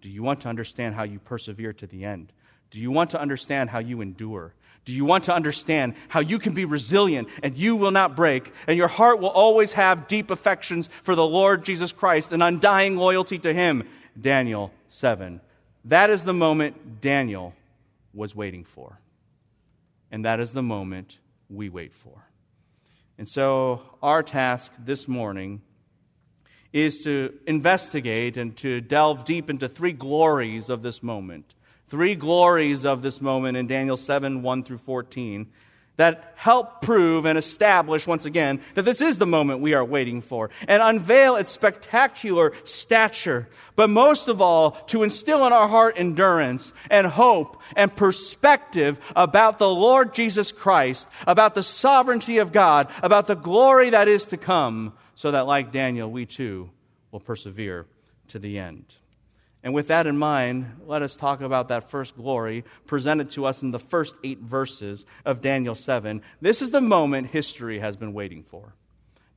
Do 0.00 0.08
you 0.08 0.22
want 0.22 0.40
to 0.42 0.48
understand 0.48 0.94
how 0.94 1.04
you 1.04 1.18
persevere 1.18 1.72
to 1.74 1.86
the 1.86 2.04
end? 2.04 2.32
Do 2.70 2.80
you 2.80 2.90
want 2.90 3.10
to 3.10 3.20
understand 3.20 3.70
how 3.70 3.78
you 3.78 4.00
endure? 4.00 4.54
Do 4.84 4.92
you 4.92 5.04
want 5.04 5.24
to 5.24 5.34
understand 5.34 5.94
how 6.08 6.20
you 6.20 6.38
can 6.38 6.54
be 6.54 6.64
resilient 6.64 7.28
and 7.42 7.56
you 7.56 7.76
will 7.76 7.90
not 7.90 8.16
break, 8.16 8.52
and 8.66 8.76
your 8.76 8.88
heart 8.88 9.20
will 9.20 9.28
always 9.28 9.74
have 9.74 10.08
deep 10.08 10.30
affections 10.30 10.88
for 11.02 11.14
the 11.14 11.26
Lord 11.26 11.64
Jesus 11.64 11.92
Christ 11.92 12.32
and 12.32 12.42
undying 12.42 12.96
loyalty 12.96 13.38
to 13.40 13.52
Him? 13.52 13.86
Daniel 14.20 14.72
7. 14.88 15.40
That 15.84 16.10
is 16.10 16.24
the 16.24 16.34
moment 16.34 17.00
Daniel 17.00 17.54
was 18.14 18.34
waiting 18.34 18.64
for. 18.64 18.98
And 20.10 20.24
that 20.24 20.40
is 20.40 20.52
the 20.52 20.62
moment 20.62 21.18
we 21.50 21.68
wait 21.68 21.94
for. 21.94 22.24
And 23.18 23.28
so, 23.28 23.82
our 24.02 24.22
task 24.22 24.72
this 24.78 25.08
morning 25.08 25.60
is 26.72 27.02
to 27.02 27.34
investigate 27.46 28.36
and 28.36 28.56
to 28.58 28.80
delve 28.80 29.24
deep 29.24 29.50
into 29.50 29.68
three 29.68 29.92
glories 29.92 30.68
of 30.68 30.82
this 30.82 31.02
moment 31.02 31.54
three 31.88 32.14
glories 32.14 32.84
of 32.84 33.02
this 33.02 33.20
moment 33.20 33.56
in 33.56 33.66
Daniel 33.66 33.96
7 33.96 34.42
1 34.42 34.62
through 34.62 34.78
14 34.78 35.48
that 35.98 36.32
help 36.36 36.80
prove 36.80 37.26
and 37.26 37.36
establish 37.36 38.06
once 38.06 38.24
again 38.24 38.60
that 38.74 38.84
this 38.84 39.00
is 39.00 39.18
the 39.18 39.26
moment 39.26 39.60
we 39.60 39.74
are 39.74 39.84
waiting 39.84 40.22
for 40.22 40.48
and 40.68 40.80
unveil 40.80 41.34
its 41.34 41.50
spectacular 41.50 42.52
stature, 42.62 43.48
but 43.74 43.90
most 43.90 44.28
of 44.28 44.40
all, 44.40 44.72
to 44.86 45.02
instill 45.02 45.44
in 45.44 45.52
our 45.52 45.68
heart 45.68 45.94
endurance 45.98 46.72
and 46.88 47.06
hope 47.06 47.60
and 47.74 47.94
perspective 47.94 49.00
about 49.16 49.58
the 49.58 49.68
Lord 49.68 50.14
Jesus 50.14 50.52
Christ, 50.52 51.08
about 51.26 51.56
the 51.56 51.64
sovereignty 51.64 52.38
of 52.38 52.52
God, 52.52 52.90
about 53.02 53.26
the 53.26 53.34
glory 53.34 53.90
that 53.90 54.06
is 54.06 54.26
to 54.26 54.36
come, 54.36 54.92
so 55.16 55.32
that 55.32 55.48
like 55.48 55.72
Daniel, 55.72 56.08
we 56.08 56.26
too 56.26 56.70
will 57.10 57.20
persevere 57.20 57.86
to 58.28 58.38
the 58.38 58.58
end. 58.58 58.84
And 59.62 59.74
with 59.74 59.88
that 59.88 60.06
in 60.06 60.16
mind, 60.16 60.80
let 60.86 61.02
us 61.02 61.16
talk 61.16 61.40
about 61.40 61.68
that 61.68 61.90
first 61.90 62.16
glory 62.16 62.64
presented 62.86 63.30
to 63.30 63.44
us 63.44 63.62
in 63.62 63.72
the 63.72 63.78
first 63.78 64.16
eight 64.22 64.38
verses 64.38 65.04
of 65.24 65.40
Daniel 65.40 65.74
7. 65.74 66.22
This 66.40 66.62
is 66.62 66.70
the 66.70 66.80
moment 66.80 67.28
history 67.28 67.80
has 67.80 67.96
been 67.96 68.12
waiting 68.12 68.44
for. 68.44 68.74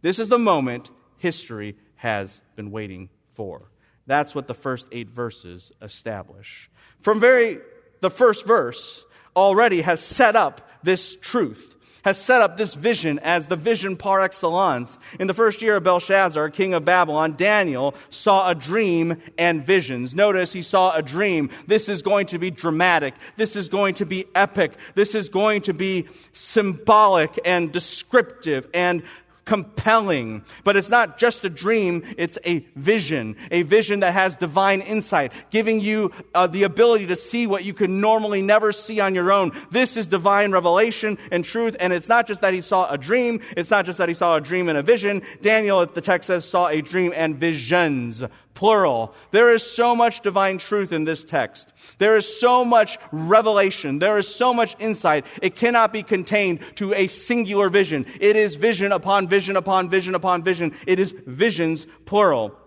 This 0.01 0.19
is 0.19 0.29
the 0.29 0.39
moment 0.39 0.91
history 1.17 1.75
has 1.95 2.41
been 2.55 2.71
waiting 2.71 3.09
for. 3.29 3.71
That's 4.05 4.35
what 4.35 4.47
the 4.47 4.53
first 4.53 4.89
eight 4.91 5.09
verses 5.09 5.71
establish. 5.81 6.69
From 7.01 7.19
very 7.19 7.59
the 8.01 8.09
first 8.09 8.45
verse 8.45 9.05
already 9.35 9.81
has 9.81 10.01
set 10.01 10.35
up 10.35 10.67
this 10.83 11.15
truth 11.15 11.70
has 12.03 12.21
set 12.21 12.41
up 12.41 12.57
this 12.57 12.73
vision 12.73 13.19
as 13.19 13.47
the 13.47 13.55
vision 13.55 13.95
par 13.95 14.21
excellence. 14.21 14.97
In 15.19 15.27
the 15.27 15.33
first 15.33 15.61
year 15.61 15.77
of 15.77 15.83
Belshazzar, 15.83 16.49
king 16.49 16.73
of 16.73 16.85
Babylon, 16.85 17.35
Daniel 17.37 17.95
saw 18.09 18.49
a 18.49 18.55
dream 18.55 19.21
and 19.37 19.65
visions. 19.65 20.15
Notice 20.15 20.53
he 20.53 20.61
saw 20.61 20.95
a 20.95 21.01
dream. 21.01 21.49
This 21.67 21.89
is 21.89 22.01
going 22.01 22.27
to 22.27 22.39
be 22.39 22.51
dramatic. 22.51 23.13
This 23.35 23.55
is 23.55 23.69
going 23.69 23.95
to 23.95 24.05
be 24.05 24.25
epic. 24.35 24.73
This 24.95 25.15
is 25.15 25.29
going 25.29 25.63
to 25.63 25.73
be 25.73 26.07
symbolic 26.33 27.39
and 27.45 27.71
descriptive 27.71 28.67
and 28.73 29.03
compelling. 29.51 30.45
But 30.63 30.77
it's 30.77 30.89
not 30.89 31.17
just 31.17 31.43
a 31.43 31.49
dream, 31.49 32.15
it's 32.17 32.37
a 32.45 32.59
vision. 32.77 33.35
A 33.51 33.63
vision 33.63 33.99
that 33.99 34.13
has 34.13 34.37
divine 34.37 34.79
insight, 34.79 35.33
giving 35.49 35.81
you 35.81 36.13
uh, 36.33 36.47
the 36.47 36.63
ability 36.63 37.07
to 37.07 37.17
see 37.17 37.47
what 37.47 37.65
you 37.65 37.73
could 37.73 37.89
normally 37.89 38.41
never 38.41 38.71
see 38.71 39.01
on 39.01 39.13
your 39.13 39.29
own. 39.29 39.51
This 39.69 39.97
is 39.97 40.07
divine 40.07 40.53
revelation 40.53 41.17
and 41.33 41.43
truth. 41.43 41.75
And 41.81 41.91
it's 41.91 42.07
not 42.07 42.27
just 42.27 42.39
that 42.43 42.53
he 42.53 42.61
saw 42.61 42.89
a 42.89 42.97
dream, 42.97 43.41
it's 43.57 43.69
not 43.69 43.85
just 43.85 43.97
that 43.97 44.07
he 44.07 44.15
saw 44.15 44.37
a 44.37 44.41
dream 44.41 44.69
and 44.69 44.77
a 44.77 44.83
vision. 44.83 45.21
Daniel, 45.41 45.85
the 45.85 45.99
text 45.99 46.27
says, 46.27 46.47
saw 46.47 46.67
a 46.67 46.81
dream 46.81 47.11
and 47.13 47.35
visions 47.35 48.23
plural. 48.53 49.13
There 49.31 49.51
is 49.51 49.63
so 49.63 49.95
much 49.95 50.21
divine 50.21 50.57
truth 50.57 50.91
in 50.91 51.03
this 51.03 51.23
text. 51.23 51.71
There 51.97 52.15
is 52.15 52.39
so 52.39 52.63
much 52.63 52.97
revelation. 53.11 53.99
There 53.99 54.17
is 54.17 54.33
so 54.33 54.53
much 54.53 54.75
insight. 54.79 55.25
It 55.41 55.55
cannot 55.55 55.93
be 55.93 56.03
contained 56.03 56.59
to 56.75 56.93
a 56.93 57.07
singular 57.07 57.69
vision. 57.69 58.05
It 58.19 58.35
is 58.35 58.55
vision 58.55 58.91
upon 58.91 59.27
vision 59.27 59.55
upon 59.55 59.89
vision 59.89 60.15
upon 60.15 60.43
vision. 60.43 60.73
It 60.85 60.99
is 60.99 61.15
visions, 61.25 61.87
plural. 62.05 62.57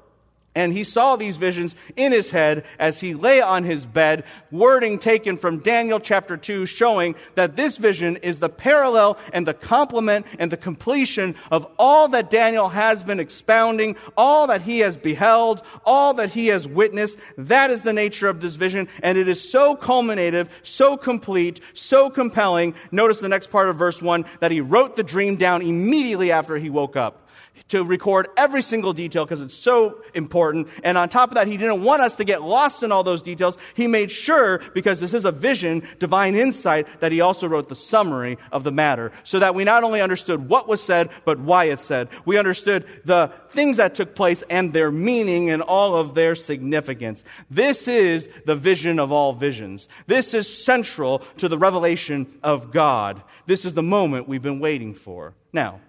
And 0.54 0.72
he 0.72 0.84
saw 0.84 1.16
these 1.16 1.36
visions 1.36 1.74
in 1.96 2.12
his 2.12 2.30
head 2.30 2.64
as 2.78 3.00
he 3.00 3.14
lay 3.14 3.40
on 3.40 3.64
his 3.64 3.86
bed, 3.86 4.24
wording 4.52 5.00
taken 5.00 5.36
from 5.36 5.58
Daniel 5.58 5.98
chapter 5.98 6.36
2, 6.36 6.66
showing 6.66 7.16
that 7.34 7.56
this 7.56 7.76
vision 7.76 8.16
is 8.18 8.38
the 8.38 8.48
parallel 8.48 9.18
and 9.32 9.46
the 9.46 9.54
complement 9.54 10.26
and 10.38 10.52
the 10.52 10.56
completion 10.56 11.34
of 11.50 11.66
all 11.76 12.06
that 12.08 12.30
Daniel 12.30 12.68
has 12.68 13.02
been 13.02 13.18
expounding, 13.18 13.96
all 14.16 14.46
that 14.46 14.62
he 14.62 14.78
has 14.78 14.96
beheld, 14.96 15.62
all 15.84 16.14
that 16.14 16.30
he 16.30 16.46
has 16.48 16.68
witnessed. 16.68 17.18
That 17.36 17.70
is 17.70 17.82
the 17.82 17.92
nature 17.92 18.28
of 18.28 18.40
this 18.40 18.54
vision, 18.54 18.88
and 19.02 19.18
it 19.18 19.26
is 19.26 19.50
so 19.50 19.74
culminative, 19.74 20.48
so 20.62 20.96
complete, 20.96 21.60
so 21.74 22.10
compelling. 22.10 22.74
Notice 22.92 23.18
the 23.18 23.28
next 23.28 23.48
part 23.48 23.68
of 23.68 23.76
verse 23.76 24.00
1 24.00 24.24
that 24.38 24.52
he 24.52 24.60
wrote 24.60 24.94
the 24.94 25.02
dream 25.02 25.34
down 25.34 25.62
immediately 25.62 26.30
after 26.30 26.56
he 26.58 26.70
woke 26.70 26.94
up 26.94 27.23
to 27.68 27.82
record 27.82 28.28
every 28.36 28.60
single 28.60 28.92
detail 28.92 29.24
because 29.24 29.40
it's 29.40 29.54
so 29.54 30.02
important. 30.12 30.68
And 30.82 30.98
on 30.98 31.08
top 31.08 31.30
of 31.30 31.36
that, 31.36 31.48
he 31.48 31.56
didn't 31.56 31.82
want 31.82 32.02
us 32.02 32.16
to 32.16 32.24
get 32.24 32.42
lost 32.42 32.82
in 32.82 32.92
all 32.92 33.02
those 33.02 33.22
details. 33.22 33.56
He 33.74 33.86
made 33.86 34.10
sure, 34.10 34.58
because 34.74 35.00
this 35.00 35.14
is 35.14 35.24
a 35.24 35.32
vision, 35.32 35.86
divine 35.98 36.34
insight, 36.34 37.00
that 37.00 37.10
he 37.10 37.20
also 37.20 37.48
wrote 37.48 37.68
the 37.68 37.74
summary 37.74 38.36
of 38.52 38.64
the 38.64 38.72
matter 38.72 39.12
so 39.24 39.38
that 39.38 39.54
we 39.54 39.64
not 39.64 39.82
only 39.82 40.02
understood 40.02 40.48
what 40.48 40.68
was 40.68 40.82
said, 40.82 41.08
but 41.24 41.38
why 41.40 41.64
it 41.64 41.80
said. 41.80 42.08
We 42.26 42.36
understood 42.36 42.86
the 43.04 43.32
things 43.48 43.78
that 43.78 43.94
took 43.94 44.14
place 44.14 44.42
and 44.50 44.72
their 44.72 44.90
meaning 44.90 45.50
and 45.50 45.62
all 45.62 45.96
of 45.96 46.14
their 46.14 46.34
significance. 46.34 47.24
This 47.50 47.88
is 47.88 48.28
the 48.44 48.56
vision 48.56 48.98
of 48.98 49.10
all 49.10 49.32
visions. 49.32 49.88
This 50.06 50.34
is 50.34 50.64
central 50.64 51.20
to 51.38 51.48
the 51.48 51.58
revelation 51.58 52.38
of 52.42 52.72
God. 52.72 53.22
This 53.46 53.64
is 53.64 53.72
the 53.74 53.82
moment 53.82 54.28
we've 54.28 54.42
been 54.42 54.60
waiting 54.60 54.92
for. 54.92 55.34
Now, 55.52 55.80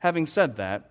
having 0.00 0.26
said 0.26 0.56
that, 0.56 0.89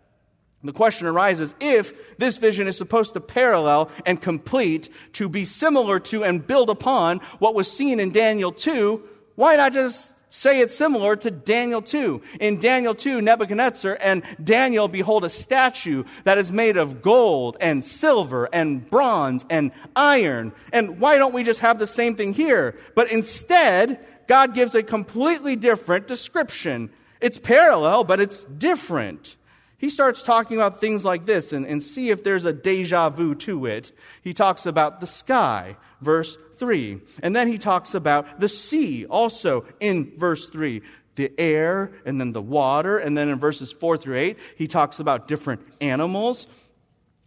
the 0.64 0.74
question 0.74 1.08
arises 1.08 1.56
if 1.62 2.18
this 2.18 2.38
vision 2.38 2.68
is 2.68 2.78
supposed 2.78 3.14
to 3.14 3.22
parallel 3.22 3.90
and 4.06 4.22
complete, 4.22 4.90
to 5.14 5.30
be 5.30 5.46
similar 5.46 6.00
to 6.02 6.24
and 6.24 6.46
build 6.46 6.70
upon 6.70 7.20
what 7.40 7.56
was 7.56 7.72
seen 7.72 8.00
in 8.00 8.12
Daniel 8.12 8.52
2, 8.52 9.02
why 9.36 9.56
not 9.56 9.72
just 9.72 10.14
say 10.28 10.60
it's 10.60 10.76
similar 10.76 11.16
to 11.16 11.32
Daniel 11.32 11.82
2? 11.82 12.22
In 12.42 12.60
Daniel 12.60 12.94
2, 12.94 13.22
Nebuchadnezzar 13.22 13.98
and 14.02 14.22
Daniel 14.44 14.90
behold 14.90 15.24
a 15.24 15.30
statue 15.30 16.04
that 16.26 16.38
is 16.38 16.52
made 16.52 16.76
of 16.76 17.02
gold 17.02 17.56
and 17.62 17.84
silver 17.84 18.50
and 18.52 18.90
bronze 18.90 19.46
and 19.50 19.72
iron. 19.96 20.52
And 20.74 21.00
why 21.00 21.18
don't 21.18 21.34
we 21.34 21.44
just 21.44 21.62
have 21.62 21.80
the 21.80 21.88
same 21.88 22.18
thing 22.18 22.34
here? 22.34 22.78
But 22.96 23.14
instead, 23.14 24.06
God 24.28 24.54
gives 24.54 24.76
a 24.76 24.84
completely 24.84 25.56
different 25.56 26.06
description. 26.06 26.90
It's 27.22 27.38
parallel, 27.38 28.04
but 28.04 28.20
it's 28.20 28.44
different 28.44 29.38
he 29.80 29.90
starts 29.90 30.22
talking 30.22 30.58
about 30.58 30.82
things 30.82 31.06
like 31.06 31.26
this 31.26 31.54
and, 31.54 31.66
and 31.66 31.84
see 31.84 32.10
if 32.10 32.24
there's 32.24 32.46
a 32.46 32.54
deja 32.54 33.10
vu 33.10 33.34
to 33.36 33.66
it. 33.66 33.92
He 34.22 34.34
talks 34.34 34.66
about 34.66 35.00
the 35.00 35.08
sky, 35.08 35.78
verse 36.02 36.38
3. 36.58 37.00
And 37.24 37.34
then 37.34 37.48
he 37.48 37.58
talks 37.58 37.96
about 37.96 38.42
the 38.42 38.50
sea, 38.50 39.06
also 39.06 39.66
in 39.80 40.12
verse 40.18 40.48
3 40.50 40.82
the 41.16 41.32
air 41.38 41.92
and 42.06 42.20
then 42.20 42.32
the 42.32 42.42
water. 42.42 42.98
And 42.98 43.18
then 43.18 43.28
in 43.28 43.40
verses 43.40 43.74
4 43.74 43.98
through 43.98 44.16
8, 44.16 44.38
he 44.56 44.68
talks 44.68 45.00
about 45.00 45.28
different 45.28 45.62
animals. 45.82 46.48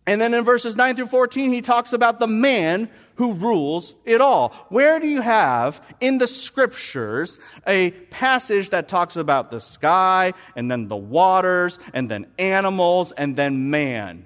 And 0.06 0.20
then 0.20 0.34
in 0.34 0.44
verses 0.44 0.76
9 0.76 0.96
through 0.96 1.06
14, 1.06 1.52
he 1.52 1.62
talks 1.62 1.92
about 1.92 2.18
the 2.18 2.26
man 2.26 2.90
who 3.16 3.34
rules 3.34 3.94
it 4.04 4.20
all. 4.20 4.48
Where 4.68 4.98
do 4.98 5.06
you 5.06 5.20
have 5.20 5.80
in 6.00 6.18
the 6.18 6.26
scriptures 6.26 7.38
a 7.66 7.92
passage 8.10 8.70
that 8.70 8.88
talks 8.88 9.16
about 9.16 9.50
the 9.50 9.60
sky 9.60 10.32
and 10.56 10.70
then 10.70 10.88
the 10.88 10.96
waters 10.96 11.78
and 11.94 12.10
then 12.10 12.26
animals 12.38 13.12
and 13.12 13.36
then 13.36 13.70
man? 13.70 14.24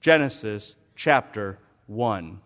Genesis 0.00 0.76
chapter 0.94 1.58
1. 1.86 2.40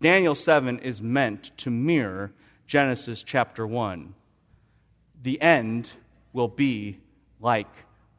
Daniel 0.00 0.34
7 0.34 0.78
is 0.80 1.02
meant 1.02 1.56
to 1.56 1.70
mirror 1.70 2.32
Genesis 2.66 3.22
chapter 3.24 3.66
1. 3.66 4.14
The 5.22 5.40
end 5.40 5.92
will 6.32 6.48
be 6.48 6.98
like 7.40 7.68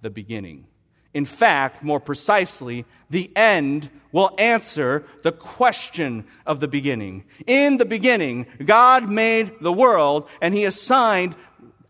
the 0.02 0.10
beginning. 0.10 0.66
In 1.14 1.26
fact, 1.26 1.84
more 1.84 2.00
precisely, 2.00 2.86
the 3.10 3.32
end 3.36 3.90
will 4.12 4.34
answer 4.38 5.06
the 5.24 5.32
question 5.32 6.26
of 6.46 6.60
the 6.60 6.68
beginning. 6.68 7.24
In 7.46 7.78
the 7.78 7.86
beginning, 7.86 8.46
God 8.64 9.10
made 9.10 9.54
the 9.62 9.74
world 9.74 10.28
and 10.42 10.54
he 10.54 10.66
assigned 10.66 11.36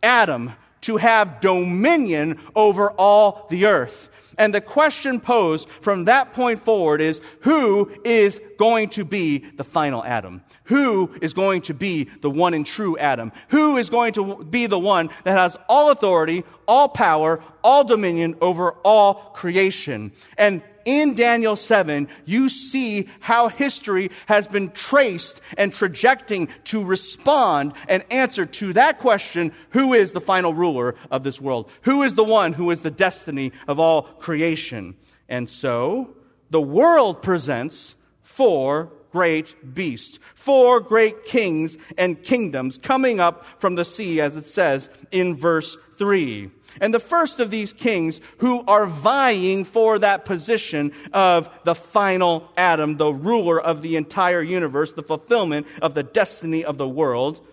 Adam 0.01 0.53
to 0.81 0.97
have 0.97 1.39
dominion 1.39 2.39
over 2.55 2.91
all 2.91 3.47
the 3.49 3.65
earth. 3.65 4.09
And 4.37 4.53
the 4.53 4.61
question 4.61 5.19
posed 5.19 5.67
from 5.81 6.05
that 6.05 6.33
point 6.33 6.63
forward 6.63 7.01
is 7.01 7.21
who 7.41 7.91
is 8.03 8.41
going 8.57 8.89
to 8.89 9.05
be 9.05 9.39
the 9.39 9.63
final 9.63 10.03
Adam? 10.03 10.41
Who 10.65 11.13
is 11.21 11.33
going 11.33 11.61
to 11.63 11.73
be 11.73 12.09
the 12.21 12.29
one 12.29 12.53
and 12.53 12.65
true 12.65 12.97
Adam? 12.97 13.31
Who 13.49 13.77
is 13.77 13.89
going 13.89 14.13
to 14.13 14.43
be 14.43 14.67
the 14.67 14.79
one 14.79 15.09
that 15.23 15.37
has 15.37 15.57
all 15.67 15.91
authority, 15.91 16.43
all 16.67 16.89
power, 16.89 17.43
all 17.63 17.83
dominion 17.83 18.35
over 18.41 18.71
all 18.83 19.15
creation? 19.33 20.11
And 20.37 20.61
in 20.85 21.15
Daniel 21.15 21.55
7, 21.55 22.07
you 22.25 22.49
see 22.49 23.09
how 23.19 23.47
history 23.47 24.11
has 24.27 24.47
been 24.47 24.71
traced 24.71 25.41
and 25.57 25.73
trajecting 25.73 26.49
to 26.65 26.83
respond 26.83 27.73
and 27.87 28.03
answer 28.11 28.45
to 28.45 28.73
that 28.73 28.99
question 28.99 29.51
who 29.69 29.93
is 29.93 30.11
the 30.11 30.21
final 30.21 30.53
ruler 30.53 30.95
of 31.11 31.23
this 31.23 31.39
world? 31.41 31.69
Who 31.83 32.03
is 32.03 32.15
the 32.15 32.23
one 32.23 32.53
who 32.53 32.71
is 32.71 32.81
the 32.81 32.91
destiny 32.91 33.51
of 33.67 33.79
all 33.79 34.03
creation? 34.03 34.95
And 35.29 35.49
so, 35.49 36.15
the 36.49 36.61
world 36.61 37.21
presents 37.21 37.95
four 38.21 38.91
great 39.13 39.75
beasts, 39.75 40.19
four 40.33 40.81
great 40.81 41.23
kings 41.23 41.77
and 41.97 42.21
kingdoms 42.23 42.79
coming 42.79 43.19
up 43.19 43.45
from 43.59 43.75
the 43.75 43.85
sea, 43.85 44.19
as 44.19 44.35
it 44.35 44.45
says 44.45 44.89
in 45.11 45.35
verse 45.35 45.77
3. 45.97 46.49
And 46.81 46.91
the 46.91 46.99
first 46.99 47.39
of 47.39 47.51
these 47.51 47.71
kings 47.71 48.19
who 48.39 48.65
are 48.65 48.87
vying 48.87 49.63
for 49.63 49.99
that 49.99 50.25
position 50.25 50.91
of 51.13 51.47
the 51.63 51.75
final 51.75 52.49
Adam, 52.57 52.97
the 52.97 53.13
ruler 53.13 53.61
of 53.61 53.83
the 53.83 53.95
entire 53.95 54.41
universe, 54.41 54.93
the 54.93 55.03
fulfillment 55.03 55.67
of 55.81 55.93
the 55.93 56.03
destiny 56.03 56.65
of 56.65 56.79
the 56.79 56.89
world, 56.89 57.45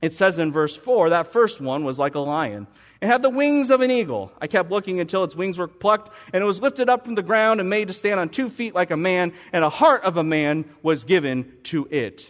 it 0.00 0.14
says 0.14 0.38
in 0.38 0.52
verse 0.52 0.76
4 0.76 1.10
that 1.10 1.32
first 1.32 1.60
one 1.60 1.84
was 1.84 1.98
like 1.98 2.14
a 2.14 2.20
lion. 2.20 2.66
It 3.00 3.06
had 3.06 3.22
the 3.22 3.30
wings 3.30 3.70
of 3.70 3.80
an 3.80 3.90
eagle. 3.90 4.32
I 4.40 4.48
kept 4.48 4.70
looking 4.70 4.98
until 4.98 5.22
its 5.22 5.36
wings 5.36 5.56
were 5.58 5.68
plucked, 5.68 6.12
and 6.32 6.42
it 6.42 6.46
was 6.46 6.60
lifted 6.60 6.88
up 6.88 7.04
from 7.04 7.14
the 7.14 7.22
ground 7.22 7.60
and 7.60 7.70
made 7.70 7.88
to 7.88 7.94
stand 7.94 8.18
on 8.18 8.28
two 8.28 8.50
feet 8.50 8.74
like 8.74 8.90
a 8.90 8.96
man, 8.96 9.32
and 9.52 9.64
a 9.64 9.68
heart 9.68 10.02
of 10.02 10.16
a 10.16 10.24
man 10.24 10.64
was 10.82 11.04
given 11.04 11.52
to 11.64 11.86
it. 11.90 12.28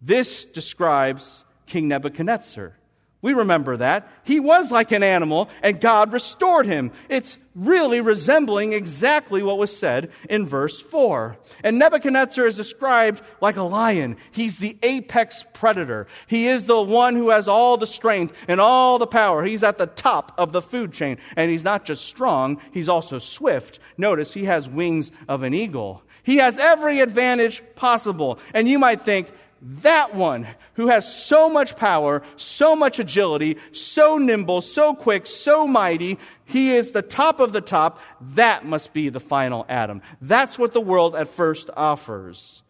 This 0.00 0.44
describes 0.44 1.44
King 1.66 1.88
Nebuchadnezzar. 1.88 2.76
We 3.24 3.32
remember 3.32 3.78
that. 3.78 4.06
He 4.22 4.38
was 4.38 4.70
like 4.70 4.92
an 4.92 5.02
animal, 5.02 5.48
and 5.62 5.80
God 5.80 6.12
restored 6.12 6.66
him. 6.66 6.92
It's 7.08 7.38
really 7.54 8.02
resembling 8.02 8.74
exactly 8.74 9.42
what 9.42 9.56
was 9.56 9.74
said 9.74 10.10
in 10.28 10.46
verse 10.46 10.78
4. 10.78 11.38
And 11.62 11.78
Nebuchadnezzar 11.78 12.46
is 12.46 12.54
described 12.54 13.22
like 13.40 13.56
a 13.56 13.62
lion. 13.62 14.18
He's 14.30 14.58
the 14.58 14.76
apex 14.82 15.42
predator. 15.54 16.06
He 16.26 16.48
is 16.48 16.66
the 16.66 16.82
one 16.82 17.16
who 17.16 17.30
has 17.30 17.48
all 17.48 17.78
the 17.78 17.86
strength 17.86 18.34
and 18.46 18.60
all 18.60 18.98
the 18.98 19.06
power. 19.06 19.42
He's 19.42 19.62
at 19.62 19.78
the 19.78 19.86
top 19.86 20.34
of 20.36 20.52
the 20.52 20.60
food 20.60 20.92
chain. 20.92 21.16
And 21.34 21.50
he's 21.50 21.64
not 21.64 21.86
just 21.86 22.04
strong, 22.04 22.60
he's 22.72 22.90
also 22.90 23.18
swift. 23.18 23.78
Notice 23.96 24.34
he 24.34 24.44
has 24.44 24.68
wings 24.68 25.10
of 25.28 25.44
an 25.44 25.54
eagle. 25.54 26.02
He 26.24 26.36
has 26.36 26.58
every 26.58 27.00
advantage 27.00 27.62
possible. 27.74 28.38
And 28.52 28.68
you 28.68 28.78
might 28.78 29.00
think, 29.00 29.32
that 29.66 30.14
one 30.14 30.46
who 30.74 30.88
has 30.88 31.10
so 31.10 31.48
much 31.48 31.74
power, 31.76 32.22
so 32.36 32.76
much 32.76 32.98
agility, 32.98 33.56
so 33.72 34.18
nimble, 34.18 34.60
so 34.60 34.94
quick, 34.94 35.24
so 35.24 35.66
mighty, 35.66 36.18
he 36.44 36.72
is 36.72 36.90
the 36.90 37.00
top 37.00 37.40
of 37.40 37.52
the 37.54 37.62
top. 37.62 38.00
That 38.20 38.66
must 38.66 38.92
be 38.92 39.08
the 39.08 39.20
final 39.20 39.64
Adam. 39.68 40.02
That's 40.20 40.58
what 40.58 40.74
the 40.74 40.82
world 40.82 41.16
at 41.16 41.28
first 41.28 41.70
offers. 41.74 42.62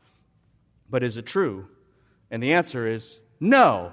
But 0.88 1.02
is 1.02 1.16
it 1.16 1.26
true? 1.26 1.66
And 2.30 2.40
the 2.40 2.52
answer 2.52 2.86
is 2.86 3.18
no. 3.40 3.92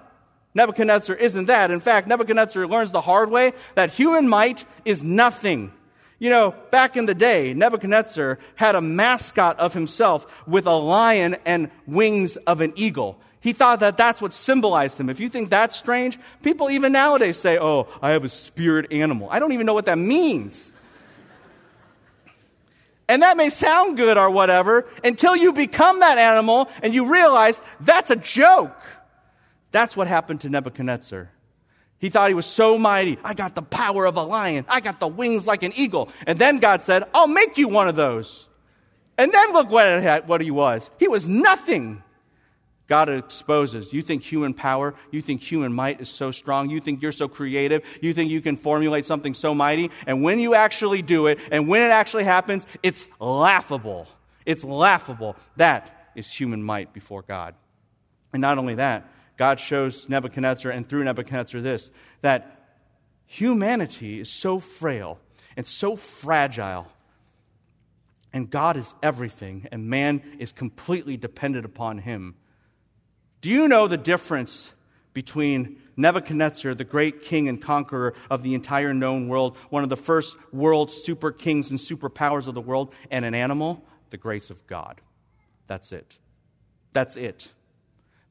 Nebuchadnezzar 0.54 1.16
isn't 1.16 1.46
that. 1.46 1.72
In 1.72 1.80
fact, 1.80 2.08
Nebuchadnezzar 2.08 2.68
learns 2.68 2.92
the 2.92 3.02
hard 3.02 3.32
way 3.32 3.54
that 3.74 3.92
human 3.92 4.28
might 4.28 4.66
is 4.86 5.02
nothing. 5.02 5.72
You 6.22 6.30
know, 6.30 6.54
back 6.70 6.98
in 6.98 7.08
the 7.08 7.16
day, 7.16 7.56
Nebuchadnezzar 7.56 8.38
had 8.54 8.76
a 8.76 8.82
mascot 8.82 9.58
of 9.60 9.74
himself 9.74 10.32
with 10.46 10.68
a 10.68 10.76
lion 10.76 11.36
and 11.48 11.72
wings 11.88 12.36
of 12.36 12.62
an 12.62 12.74
eagle. 12.76 13.20
He 13.40 13.54
thought 13.54 13.80
that 13.80 13.98
that's 13.98 14.22
what 14.22 14.32
symbolized 14.32 15.00
him. 15.00 15.10
If 15.10 15.20
you 15.20 15.30
think 15.30 15.50
that's 15.50 15.76
strange, 15.76 16.20
people 16.44 16.70
even 16.70 16.92
nowadays 16.92 17.38
say, 17.38 17.58
oh, 17.58 17.88
I 18.04 18.12
have 18.12 18.24
a 18.24 18.30
spirit 18.30 18.94
animal. 18.94 19.30
I 19.32 19.40
don't 19.40 19.52
even 19.54 19.66
know 19.66 19.74
what 19.74 19.86
that 19.86 19.98
means. 19.98 20.72
And 23.08 23.24
that 23.24 23.36
may 23.36 23.50
sound 23.50 23.98
good 23.98 24.20
or 24.20 24.30
whatever 24.30 24.88
until 25.04 25.36
you 25.36 25.54
become 25.54 26.02
that 26.02 26.20
animal 26.20 26.70
and 26.84 26.94
you 26.94 27.12
realize 27.12 27.60
that's 27.80 28.12
a 28.12 28.16
joke. 28.16 28.80
That's 29.72 29.98
what 29.98 30.08
happened 30.08 30.42
to 30.42 30.50
Nebuchadnezzar. 30.50 31.32
He 32.02 32.10
thought 32.10 32.30
he 32.30 32.34
was 32.34 32.48
so 32.48 32.80
mighty. 32.80 33.20
I 33.24 33.36
got 33.36 33.54
the 33.54 33.62
power 33.62 34.06
of 34.06 34.18
a 34.18 34.24
lion. 34.24 34.66
I 34.68 34.82
got 34.82 35.00
the 35.00 35.08
wings 35.08 35.46
like 35.46 35.62
an 35.62 35.72
eagle. 35.76 36.10
And 36.26 36.40
then 36.40 36.58
God 36.58 36.82
said, 36.82 37.04
I'll 37.14 37.28
make 37.28 37.60
you 37.60 37.70
one 37.70 37.88
of 37.88 37.96
those. 37.96 38.48
And 39.20 39.32
then 39.32 39.54
look 39.54 39.70
what, 39.70 40.02
had, 40.02 40.28
what 40.28 40.42
he 40.42 40.50
was. 40.50 40.90
He 40.98 41.08
was 41.08 41.28
nothing. 41.28 42.02
God 42.88 43.08
exposes. 43.08 43.94
You 43.94 44.02
think 44.02 44.24
human 44.24 44.56
power, 44.56 44.96
you 45.12 45.22
think 45.22 45.42
human 45.42 45.72
might 45.72 46.02
is 46.02 46.10
so 46.10 46.32
strong, 46.32 46.72
you 46.72 46.82
think 46.82 47.04
you're 47.04 47.12
so 47.12 47.28
creative, 47.28 47.84
you 48.02 48.14
think 48.14 48.32
you 48.32 48.42
can 48.42 48.58
formulate 48.58 49.06
something 49.06 49.34
so 49.34 49.56
mighty, 49.56 49.92
and 50.06 50.24
when 50.24 50.40
you 50.40 50.56
actually 50.56 51.02
do 51.02 51.28
it, 51.28 51.40
and 51.52 51.70
when 51.70 51.84
it 51.84 51.92
actually 51.92 52.26
happens, 52.26 52.68
it's 52.84 53.08
laughable. 53.18 54.08
It's 54.46 54.66
laughable. 54.66 55.38
That 55.56 56.12
is 56.16 56.34
human 56.34 56.62
might 56.64 56.92
before 56.92 57.22
God. 57.22 57.56
And 58.34 58.42
not 58.42 58.58
only 58.58 58.76
that, 58.76 59.08
God 59.42 59.60
shows 59.60 60.08
Nebuchadnezzar 60.08 60.72
and 60.72 60.88
through 60.88 61.04
Nebuchadnezzar 61.04 61.62
this 61.62 61.90
that 62.22 62.76
humanity 63.26 64.20
is 64.20 64.30
so 64.30 64.60
frail 64.60 65.18
and 65.58 65.66
so 65.66 65.96
fragile. 65.96 66.88
And 68.32 68.52
God 68.52 68.78
is 68.78 68.94
everything, 69.02 69.68
and 69.72 69.88
man 69.88 70.22
is 70.38 70.52
completely 70.52 71.18
dependent 71.18 71.66
upon 71.66 71.98
him. 71.98 72.36
Do 73.42 73.50
you 73.50 73.68
know 73.68 73.88
the 73.88 73.98
difference 73.98 74.74
between 75.12 75.82
Nebuchadnezzar, 75.98 76.76
the 76.76 76.84
great 76.84 77.24
king 77.24 77.50
and 77.50 77.60
conqueror 77.60 78.14
of 78.30 78.44
the 78.44 78.54
entire 78.54 78.94
known 78.94 79.28
world, 79.28 79.58
one 79.72 79.82
of 79.82 79.90
the 79.90 79.98
first 79.98 80.38
world 80.54 80.92
super 80.92 81.32
kings 81.32 81.72
and 81.72 81.80
superpowers 81.80 82.46
of 82.46 82.54
the 82.54 82.62
world, 82.62 82.94
and 83.10 83.26
an 83.26 83.34
animal? 83.34 83.84
The 84.12 84.18
grace 84.18 84.52
of 84.52 84.68
God. 84.68 85.02
That's 85.66 85.92
it. 85.92 86.20
That's 86.94 87.18
it. 87.18 87.52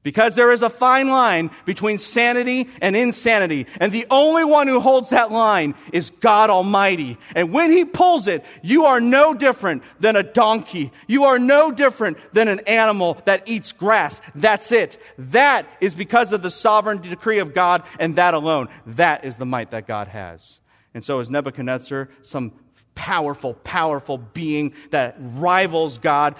Because 0.03 0.35
there 0.35 0.51
is 0.51 0.63
a 0.63 0.71
fine 0.71 1.09
line 1.09 1.51
between 1.67 1.99
sanity 1.99 2.69
and 2.81 2.97
insanity. 2.97 3.67
And 3.79 3.93
the 3.93 4.07
only 4.11 4.45
one 4.45 4.67
who 4.67 4.81
holds 4.81 5.11
that 5.11 5.31
line 5.31 5.75
is 5.93 6.09
God 6.09 6.49
Almighty. 6.49 7.19
And 7.35 7.53
when 7.53 7.71
He 7.71 7.85
pulls 7.85 8.27
it, 8.27 8.43
you 8.63 8.87
are 8.87 8.99
no 9.01 9.35
different 9.35 9.83
than 9.99 10.17
a 10.17 10.23
donkey. 10.23 10.91
You 11.07 11.25
are 11.25 11.39
no 11.39 11.71
different 11.71 12.17
than 12.33 12.49
an 12.49 12.61
animal 12.61 13.21
that 13.27 13.51
eats 13.51 13.73
grass. 13.73 14.23
That's 14.35 14.73
it. 14.73 14.97
That 15.19 15.67
is 15.83 15.95
because 15.95 16.33
of 16.33 16.41
the 16.41 16.51
sovereign 16.51 17.03
decree 17.03 17.41
of 17.41 17.53
God 17.53 17.83
and 17.99 18.17
that 18.17 18.33
alone. 18.33 18.69
That 18.87 19.27
is 19.27 19.37
the 19.37 19.47
might 19.47 19.71
that 19.73 19.87
God 19.87 20.09
has. 20.09 20.61
And 20.95 21.05
so 21.05 21.21
is 21.21 21.31
Nebuchadnezzar 21.31 22.09
some 22.23 22.53
powerful, 22.95 23.53
powerful 23.53 24.17
being 24.17 24.73
that 24.91 25.17
rivals 25.19 25.99
God, 25.99 26.37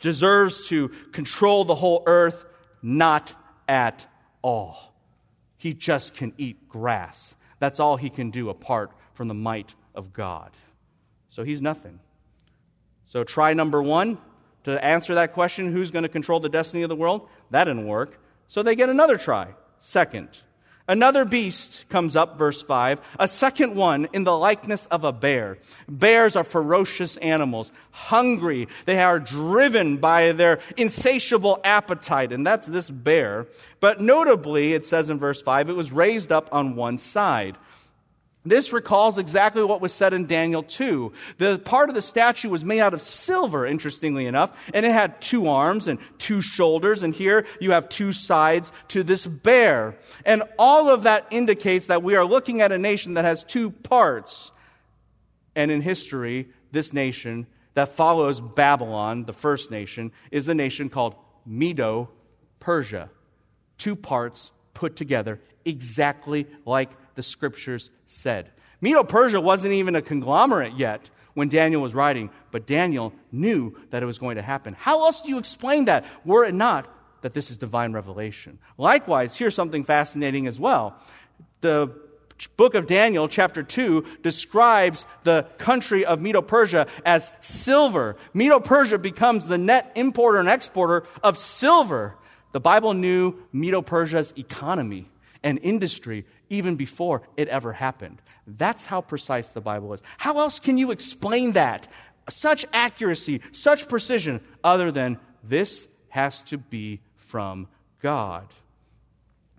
deserves 0.00 0.68
to 0.68 0.88
control 1.12 1.64
the 1.64 1.74
whole 1.74 2.02
earth 2.06 2.44
not 2.82 3.34
at 3.68 4.06
all. 4.42 4.94
He 5.56 5.74
just 5.74 6.14
can 6.14 6.32
eat 6.38 6.68
grass. 6.68 7.34
That's 7.58 7.80
all 7.80 7.96
he 7.96 8.10
can 8.10 8.30
do 8.30 8.50
apart 8.50 8.92
from 9.14 9.28
the 9.28 9.34
might 9.34 9.74
of 9.94 10.12
God. 10.12 10.52
So 11.28 11.42
he's 11.42 11.60
nothing. 11.60 11.98
So 13.06 13.24
try 13.24 13.54
number 13.54 13.82
one 13.82 14.18
to 14.64 14.82
answer 14.84 15.14
that 15.14 15.32
question 15.32 15.72
who's 15.72 15.90
going 15.90 16.04
to 16.04 16.08
control 16.08 16.40
the 16.40 16.48
destiny 16.48 16.82
of 16.82 16.88
the 16.88 16.96
world? 16.96 17.28
That 17.50 17.64
didn't 17.64 17.86
work. 17.86 18.20
So 18.48 18.62
they 18.62 18.76
get 18.76 18.88
another 18.88 19.16
try. 19.16 19.48
Second. 19.78 20.42
Another 20.88 21.26
beast 21.26 21.84
comes 21.90 22.16
up, 22.16 22.38
verse 22.38 22.62
5, 22.62 23.00
a 23.20 23.28
second 23.28 23.74
one 23.74 24.08
in 24.14 24.24
the 24.24 24.36
likeness 24.36 24.86
of 24.86 25.04
a 25.04 25.12
bear. 25.12 25.58
Bears 25.86 26.34
are 26.34 26.44
ferocious 26.44 27.18
animals, 27.18 27.72
hungry. 27.90 28.68
They 28.86 28.98
are 29.02 29.20
driven 29.20 29.98
by 29.98 30.32
their 30.32 30.60
insatiable 30.78 31.60
appetite, 31.62 32.32
and 32.32 32.46
that's 32.46 32.66
this 32.66 32.88
bear. 32.88 33.46
But 33.80 34.00
notably, 34.00 34.72
it 34.72 34.86
says 34.86 35.10
in 35.10 35.18
verse 35.18 35.42
5, 35.42 35.68
it 35.68 35.76
was 35.76 35.92
raised 35.92 36.32
up 36.32 36.48
on 36.52 36.74
one 36.74 36.96
side. 36.96 37.58
This 38.48 38.72
recalls 38.72 39.18
exactly 39.18 39.62
what 39.62 39.80
was 39.80 39.92
said 39.92 40.14
in 40.14 40.26
Daniel 40.26 40.62
2. 40.62 41.12
The 41.38 41.58
part 41.58 41.88
of 41.88 41.94
the 41.94 42.02
statue 42.02 42.48
was 42.48 42.64
made 42.64 42.80
out 42.80 42.94
of 42.94 43.02
silver, 43.02 43.66
interestingly 43.66 44.26
enough, 44.26 44.56
and 44.72 44.86
it 44.86 44.92
had 44.92 45.20
two 45.20 45.48
arms 45.48 45.86
and 45.86 45.98
two 46.18 46.40
shoulders, 46.40 47.02
and 47.02 47.14
here 47.14 47.46
you 47.60 47.72
have 47.72 47.88
two 47.88 48.12
sides 48.12 48.72
to 48.88 49.02
this 49.02 49.26
bear. 49.26 49.96
And 50.24 50.42
all 50.58 50.88
of 50.88 51.02
that 51.02 51.26
indicates 51.30 51.88
that 51.88 52.02
we 52.02 52.16
are 52.16 52.24
looking 52.24 52.60
at 52.60 52.72
a 52.72 52.78
nation 52.78 53.14
that 53.14 53.24
has 53.24 53.44
two 53.44 53.70
parts. 53.70 54.52
And 55.54 55.70
in 55.70 55.80
history, 55.80 56.48
this 56.72 56.92
nation 56.92 57.46
that 57.74 57.94
follows 57.96 58.40
Babylon, 58.40 59.24
the 59.24 59.32
first 59.32 59.70
nation, 59.70 60.12
is 60.30 60.46
the 60.46 60.54
nation 60.54 60.88
called 60.88 61.14
Medo 61.46 62.10
Persia. 62.60 63.10
Two 63.76 63.94
parts 63.94 64.52
put 64.74 64.96
together 64.96 65.40
exactly 65.64 66.46
like 66.64 66.90
the 67.18 67.22
scriptures 67.24 67.90
said. 68.04 68.48
Medo 68.80 69.02
Persia 69.02 69.40
wasn't 69.40 69.74
even 69.74 69.96
a 69.96 70.00
conglomerate 70.00 70.74
yet 70.76 71.10
when 71.34 71.48
Daniel 71.48 71.82
was 71.82 71.92
writing, 71.92 72.30
but 72.52 72.64
Daniel 72.64 73.12
knew 73.32 73.76
that 73.90 74.04
it 74.04 74.06
was 74.06 74.20
going 74.20 74.36
to 74.36 74.42
happen. 74.42 74.72
How 74.78 75.00
else 75.00 75.20
do 75.20 75.28
you 75.28 75.38
explain 75.38 75.86
that 75.86 76.04
were 76.24 76.44
it 76.44 76.54
not 76.54 76.86
that 77.22 77.34
this 77.34 77.50
is 77.50 77.58
divine 77.58 77.92
revelation? 77.92 78.60
Likewise, 78.76 79.34
here's 79.34 79.56
something 79.56 79.82
fascinating 79.82 80.46
as 80.46 80.60
well. 80.60 80.96
The 81.60 81.92
book 82.56 82.76
of 82.76 82.86
Daniel, 82.86 83.26
chapter 83.26 83.64
2, 83.64 84.04
describes 84.22 85.04
the 85.24 85.44
country 85.58 86.04
of 86.04 86.20
Medo 86.20 86.40
Persia 86.40 86.86
as 87.04 87.32
silver. 87.40 88.14
Medo 88.32 88.60
Persia 88.60 88.98
becomes 88.98 89.48
the 89.48 89.58
net 89.58 89.90
importer 89.96 90.38
and 90.38 90.48
exporter 90.48 91.04
of 91.24 91.36
silver. 91.36 92.14
The 92.52 92.60
Bible 92.60 92.94
knew 92.94 93.34
Medo 93.52 93.82
Persia's 93.82 94.32
economy 94.36 95.10
and 95.42 95.58
industry 95.62 96.24
even 96.50 96.76
before 96.76 97.22
it 97.36 97.48
ever 97.48 97.72
happened. 97.72 98.20
That's 98.46 98.86
how 98.86 99.00
precise 99.00 99.50
the 99.50 99.60
Bible 99.60 99.92
is. 99.92 100.02
How 100.16 100.38
else 100.38 100.60
can 100.60 100.78
you 100.78 100.90
explain 100.90 101.52
that? 101.52 101.88
Such 102.30 102.66
accuracy, 102.72 103.40
such 103.52 103.88
precision, 103.88 104.40
other 104.62 104.90
than 104.90 105.18
this 105.42 105.88
has 106.08 106.42
to 106.44 106.58
be 106.58 107.00
from 107.16 107.68
God. 108.00 108.46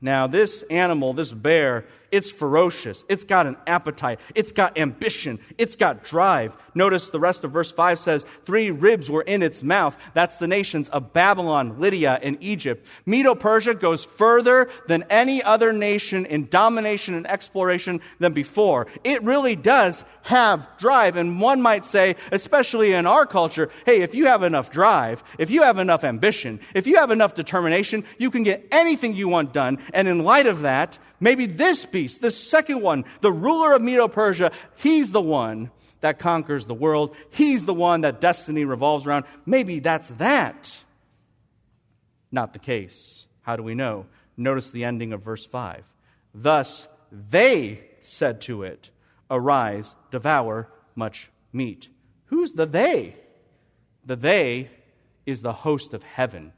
Now, 0.02 0.28
this 0.28 0.63
animal, 0.63 1.13
this 1.13 1.32
bear, 1.32 1.86
it's 2.12 2.32
ferocious. 2.32 3.06
It's 3.08 3.26
got 3.26 3.48
an 3.48 3.58
appetite. 3.67 4.19
It's 4.36 4.52
got 4.52 4.78
ambition. 4.78 5.39
It's 5.58 5.76
got 5.76 6.04
drive. 6.04 6.58
Notice 6.74 7.10
the 7.10 7.19
rest 7.19 7.43
of 7.43 7.52
verse 7.52 7.72
5 7.72 8.00
says, 8.00 8.26
Three 8.45 8.72
ribs 8.72 9.10
were 9.10 9.22
in 9.22 9.43
its 9.43 9.63
mouth. 9.63 9.98
That's 10.13 10.38
the 10.38 10.48
nations 10.48 10.89
of 10.89 11.13
Babylon, 11.13 11.80
Lydia, 11.80 12.19
and 12.22 12.38
Egypt. 12.41 12.88
Medo 13.06 13.36
Persia 13.36 13.74
goes 13.74 14.04
further 14.04 14.69
than 14.88 15.04
any 15.10 15.43
other 15.43 15.74
nation 15.74 16.26
in 16.26 16.48
domination 16.50 17.13
and 17.13 17.30
exploration 17.30 18.02
than 18.19 18.34
before. 18.34 18.88
It 19.04 19.24
really 19.24 19.56
does 19.56 20.06
have 20.24 20.67
drive. 20.78 21.15
And 21.15 21.39
one 21.39 21.62
might 21.62 21.86
say, 21.86 22.15
especially 22.32 22.93
in 22.93 23.06
our 23.06 23.26
culture, 23.26 23.69
hey, 23.86 24.02
if 24.02 24.15
you 24.15 24.26
have 24.28 24.43
enough 24.43 24.72
drive, 24.72 25.24
if 25.38 25.50
you 25.50 25.63
have 25.63 25.78
enough 25.78 26.04
ambition, 26.04 26.60
if 26.74 26.88
you 26.88 26.98
have 26.98 27.12
enough 27.12 27.36
determination, 27.36 28.04
you 28.17 28.32
can 28.32 28.43
get 28.43 28.67
anything 28.72 29.15
you 29.15 29.28
want 29.28 29.54
done. 29.54 29.80
And 29.93 30.08
in 30.08 30.24
light 30.24 30.48
of 30.48 30.62
that, 30.62 31.00
Maybe 31.19 31.45
this 31.45 31.86
beast, 31.86 32.21
the 32.21 32.32
second 32.32 32.82
one, 32.82 33.05
the 33.21 33.32
ruler 33.32 33.73
of 33.73 33.82
Medo 33.82 34.08
Persia, 34.08 34.51
he's 34.77 35.12
the 35.12 35.21
one 35.21 35.71
that 36.01 36.19
conquers 36.19 36.65
the 36.65 36.73
world. 36.73 37.15
He's 37.29 37.65
the 37.65 37.73
one 37.73 38.01
that 38.01 38.21
destiny 38.21 38.65
revolves 38.65 39.05
around. 39.05 39.25
Maybe 39.45 39.79
that's 39.79 40.10
that. 40.12 40.84
Not 42.32 42.53
the 42.53 42.60
case. 42.60 43.27
How 43.41 43.55
do 43.55 43.63
we 43.63 43.75
know? 43.75 44.05
Notice 44.38 44.71
the 44.71 44.86
ending 44.86 45.12
of 45.13 45.21
verse 45.21 45.45
5. 45.45 45.84
Thus 46.34 46.88
they 47.12 47.84
said 48.01 48.41
to 48.41 48.63
it, 48.63 48.91
Arise, 49.29 49.95
devour 50.12 50.69
much 50.95 51.29
meat. 51.51 51.89
Who's 52.25 52.53
the 52.53 52.65
they? 52.65 53.15
The 54.05 54.15
they 54.15 54.69
is 55.25 55.41
the 55.41 55.53
host 55.53 55.93
of 55.93 56.03
heaven. 56.03 56.53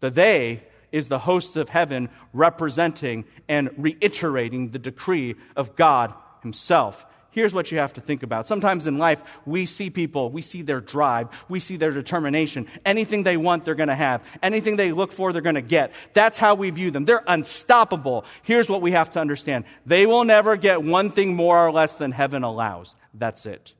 The 0.00 0.10
they 0.10 0.62
is 0.94 1.08
the 1.08 1.18
hosts 1.18 1.56
of 1.56 1.68
heaven 1.68 2.08
representing 2.32 3.24
and 3.48 3.68
reiterating 3.76 4.70
the 4.70 4.78
decree 4.78 5.34
of 5.56 5.76
God 5.76 6.14
Himself 6.42 7.04
here's 7.34 7.52
what 7.52 7.72
you 7.72 7.78
have 7.78 7.92
to 7.92 8.00
think 8.00 8.22
about. 8.22 8.46
Sometimes 8.46 8.86
in 8.86 8.96
life, 8.96 9.20
we 9.44 9.66
see 9.66 9.90
people, 9.90 10.30
we 10.30 10.40
see 10.40 10.62
their 10.62 10.80
drive, 10.80 11.28
we 11.48 11.58
see 11.58 11.76
their 11.76 11.90
determination. 11.90 12.68
Anything 12.86 13.24
they 13.24 13.36
want, 13.36 13.64
they're 13.64 13.74
going 13.74 13.88
to 13.88 13.94
have. 13.94 14.22
Anything 14.42 14.76
they 14.76 14.92
look 14.92 15.12
for, 15.12 15.32
they're 15.32 15.42
going 15.42 15.56
to 15.56 15.60
get. 15.60 15.92
That's 16.14 16.38
how 16.38 16.54
we 16.54 16.70
view 16.70 16.92
them. 16.92 17.04
They're 17.04 17.24
unstoppable. 17.26 18.24
Here's 18.42 18.70
what 18.70 18.82
we 18.82 18.92
have 18.92 19.10
to 19.10 19.20
understand 19.20 19.64
they 19.84 20.06
will 20.06 20.24
never 20.24 20.56
get 20.56 20.82
one 20.82 21.10
thing 21.10 21.34
more 21.34 21.66
or 21.66 21.72
less 21.72 21.96
than 21.96 22.12
heaven 22.12 22.44
allows. 22.44 22.94
That's 23.12 23.46
it. 23.46 23.74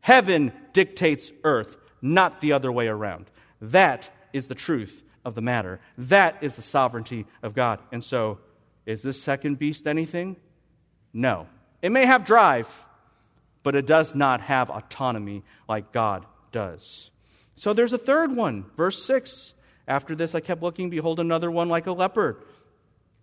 Heaven 0.00 0.52
dictates 0.72 1.32
earth, 1.42 1.76
not 2.00 2.40
the 2.40 2.52
other 2.52 2.70
way 2.70 2.86
around. 2.86 3.26
That 3.60 4.08
is 4.32 4.46
the 4.46 4.54
truth 4.54 5.02
of 5.24 5.34
the 5.34 5.40
matter. 5.40 5.80
That 5.96 6.42
is 6.42 6.56
the 6.56 6.62
sovereignty 6.62 7.26
of 7.42 7.54
God. 7.54 7.80
And 7.92 8.02
so, 8.02 8.38
is 8.86 9.02
this 9.02 9.22
second 9.22 9.58
beast 9.58 9.86
anything? 9.86 10.36
No. 11.12 11.46
It 11.82 11.90
may 11.90 12.06
have 12.06 12.24
drive, 12.24 12.84
but 13.62 13.74
it 13.74 13.86
does 13.86 14.14
not 14.14 14.40
have 14.40 14.70
autonomy 14.70 15.44
like 15.68 15.92
God 15.92 16.24
does. 16.52 17.10
So 17.54 17.72
there's 17.72 17.92
a 17.92 17.98
third 17.98 18.34
one, 18.34 18.64
verse 18.76 19.04
6. 19.04 19.54
After 19.86 20.14
this, 20.14 20.34
I 20.34 20.40
kept 20.40 20.62
looking, 20.62 20.90
behold, 20.90 21.18
another 21.18 21.50
one 21.50 21.68
like 21.68 21.86
a 21.86 21.92
leopard. 21.92 22.42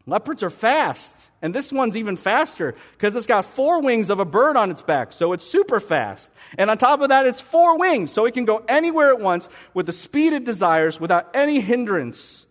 Leopards 0.08 0.44
are 0.44 0.52
fast, 0.52 1.30
and 1.42 1.54
this 1.54 1.74
one's 1.74 1.98
even 1.98 2.16
faster 2.16 2.76
because 2.92 3.16
it's 3.16 3.26
got 3.26 3.44
four 3.44 3.82
wings 3.82 4.12
of 4.12 4.20
a 4.20 4.26
bird 4.26 4.56
on 4.56 4.70
its 4.70 4.84
back, 4.84 5.12
so 5.12 5.34
it's 5.34 5.46
super 5.46 5.80
fast. 5.80 6.30
And 6.58 6.70
on 6.70 6.78
top 6.78 7.02
of 7.02 7.10
that, 7.10 7.26
it's 7.26 7.42
four 7.42 7.78
wings, 7.78 8.12
so 8.12 8.26
it 8.26 8.36
can 8.36 8.46
go 8.46 8.64
anywhere 8.68 9.10
at 9.10 9.20
once 9.20 9.50
with 9.74 9.88
the 9.88 9.94
speed 9.94 10.34
it 10.34 10.46
desires 10.46 11.00
without 11.00 11.36
any 11.36 11.60
hindrance. 11.60 12.46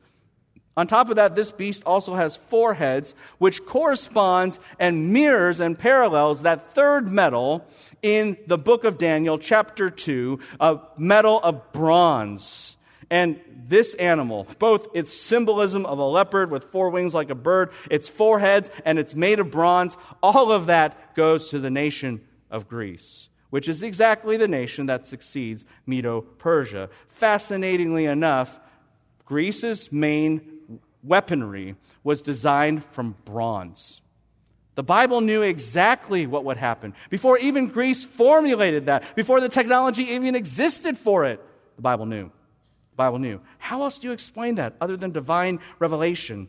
On 0.77 0.89
top 0.89 1.09
of 1.11 1.17
that, 1.17 1.37
this 1.37 1.53
beast 1.53 1.85
also 1.87 2.15
has 2.15 2.37
four 2.37 2.75
heads, 2.75 3.15
which 3.39 3.65
corresponds 3.65 4.59
and 4.81 5.13
mirrors 5.13 5.61
and 5.61 5.79
parallels 5.79 6.43
that 6.43 6.73
third 6.73 7.11
metal 7.11 7.65
in 8.03 8.37
the 8.49 8.59
book 8.59 8.83
of 8.83 8.99
Daniel, 8.99 9.39
chapter 9.39 9.89
2, 9.89 10.41
a 10.59 10.81
metal 10.99 11.39
of 11.39 11.73
bronze. 11.73 12.74
And 13.11 13.41
this 13.67 13.95
animal, 13.95 14.47
both 14.59 14.89
its 14.95 15.13
symbolism 15.13 15.87
of 15.87 15.99
a 15.99 16.05
leopard 16.05 16.51
with 16.51 16.65
four 16.65 16.91
wings 16.91 17.15
like 17.15 17.31
a 17.31 17.35
bird, 17.35 17.71
its 17.91 18.09
four 18.09 18.39
heads, 18.39 18.71
and 18.85 18.99
it's 18.99 19.15
made 19.15 19.39
of 19.39 19.51
bronze, 19.51 19.97
all 20.23 20.53
of 20.53 20.67
that 20.67 21.15
goes 21.15 21.49
to 21.51 21.59
the 21.59 21.71
nation 21.71 22.21
of 22.51 22.69
Greece, 22.69 23.29
which 23.51 23.69
is 23.69 23.83
exactly 23.83 24.37
the 24.37 24.49
nation 24.49 24.87
that 24.87 25.07
succeeds 25.07 25.65
Medo 25.87 26.21
Persia. 26.21 26.91
Fascinatingly 27.09 28.05
enough, 28.05 28.61
Greece's 29.25 29.91
main 29.91 30.61
weaponry 31.03 31.77
was 32.03 32.23
designed 32.23 32.85
from 32.85 33.17
bronze. 33.25 34.01
The 34.75 34.83
Bible 34.83 35.21
knew 35.21 35.43
exactly 35.43 36.27
what 36.27 36.45
would 36.45 36.57
happen. 36.57 36.95
Before 37.09 37.39
even 37.39 37.69
Greece 37.69 38.05
formulated 38.05 38.87
that, 38.87 39.15
before 39.15 39.41
the 39.41 39.49
technology 39.49 40.03
even 40.03 40.35
existed 40.35 40.99
for 40.99 41.25
it, 41.25 41.41
the 41.77 41.83
Bible 41.83 42.07
knew. 42.07 42.31
Bible 42.97 43.19
knew. 43.19 43.41
How 43.59 43.83
else 43.83 43.99
do 43.99 44.09
you 44.09 44.13
explain 44.13 44.57
that 44.57 44.75
other 44.81 44.97
than 44.97 45.11
divine 45.11 45.61
revelation? 45.79 46.49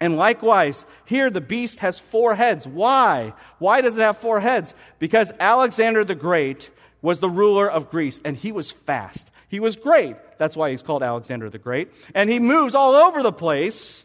And 0.00 0.16
likewise, 0.16 0.84
here 1.06 1.30
the 1.30 1.40
beast 1.40 1.78
has 1.78 1.98
four 1.98 2.34
heads. 2.34 2.66
Why? 2.66 3.32
Why 3.58 3.80
does 3.80 3.96
it 3.96 4.02
have 4.02 4.18
four 4.18 4.40
heads? 4.40 4.74
Because 4.98 5.32
Alexander 5.40 6.04
the 6.04 6.14
Great 6.14 6.70
was 7.00 7.20
the 7.20 7.30
ruler 7.30 7.70
of 7.70 7.90
Greece, 7.90 8.20
and 8.24 8.36
he 8.36 8.52
was 8.52 8.70
fast. 8.70 9.30
He 9.48 9.60
was 9.60 9.76
great. 9.76 10.16
That's 10.38 10.56
why 10.56 10.70
he's 10.70 10.82
called 10.82 11.02
Alexander 11.02 11.48
the 11.48 11.58
Great. 11.58 11.92
And 12.14 12.28
he 12.28 12.40
moves 12.40 12.74
all 12.74 12.94
over 12.94 13.22
the 13.22 13.32
place. 13.32 14.04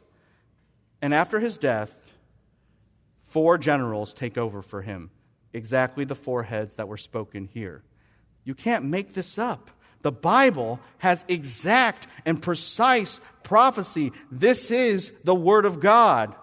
And 1.02 1.14
after 1.14 1.40
his 1.40 1.58
death, 1.58 1.94
four 3.24 3.58
generals 3.58 4.14
take 4.14 4.38
over 4.38 4.62
for 4.62 4.82
him. 4.82 5.10
Exactly 5.52 6.06
the 6.06 6.16
four 6.16 6.44
heads 6.44 6.76
that 6.76 6.88
were 6.88 6.98
spoken 6.98 7.50
here. 7.52 7.84
You 8.44 8.56
can't 8.56 8.86
make 8.86 9.14
this 9.14 9.38
up. 9.38 9.72
The 10.02 10.12
Bible 10.12 10.80
has 11.00 11.26
exact 11.28 12.08
and 12.26 12.42
precise 12.42 13.20
prophecy. 13.44 14.12
This 14.32 14.72
is 14.72 15.14
the 15.24 15.36
Word 15.36 15.66
of 15.66 15.80
God. 15.80 16.36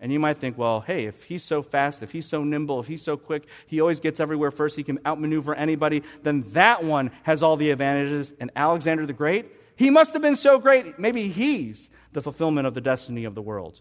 And 0.00 0.12
you 0.12 0.20
might 0.20 0.38
think, 0.38 0.56
well, 0.56 0.80
hey, 0.80 1.06
if 1.06 1.24
he's 1.24 1.42
so 1.42 1.60
fast, 1.60 2.02
if 2.02 2.12
he's 2.12 2.26
so 2.26 2.44
nimble, 2.44 2.78
if 2.78 2.86
he's 2.86 3.02
so 3.02 3.16
quick, 3.16 3.46
he 3.66 3.80
always 3.80 3.98
gets 3.98 4.20
everywhere 4.20 4.52
first, 4.52 4.76
he 4.76 4.84
can 4.84 5.00
outmaneuver 5.04 5.54
anybody, 5.54 6.04
then 6.22 6.42
that 6.52 6.84
one 6.84 7.10
has 7.24 7.42
all 7.42 7.56
the 7.56 7.70
advantages. 7.70 8.32
And 8.38 8.50
Alexander 8.54 9.06
the 9.06 9.12
Great, 9.12 9.46
he 9.74 9.90
must 9.90 10.12
have 10.12 10.22
been 10.22 10.36
so 10.36 10.58
great. 10.58 10.98
Maybe 10.98 11.28
he's 11.28 11.90
the 12.12 12.22
fulfillment 12.22 12.66
of 12.66 12.74
the 12.74 12.80
destiny 12.80 13.24
of 13.24 13.34
the 13.34 13.42
world. 13.42 13.80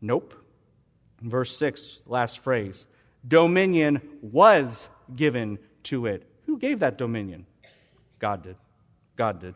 Nope. 0.00 0.34
Verse 1.20 1.56
6, 1.56 2.02
last 2.06 2.40
phrase 2.40 2.86
dominion 3.26 4.02
was 4.20 4.88
given 5.14 5.58
to 5.84 6.06
it. 6.06 6.28
Who 6.46 6.58
gave 6.58 6.80
that 6.80 6.98
dominion? 6.98 7.46
God 8.24 8.42
did. 8.42 8.56
God 9.16 9.38
did. 9.38 9.54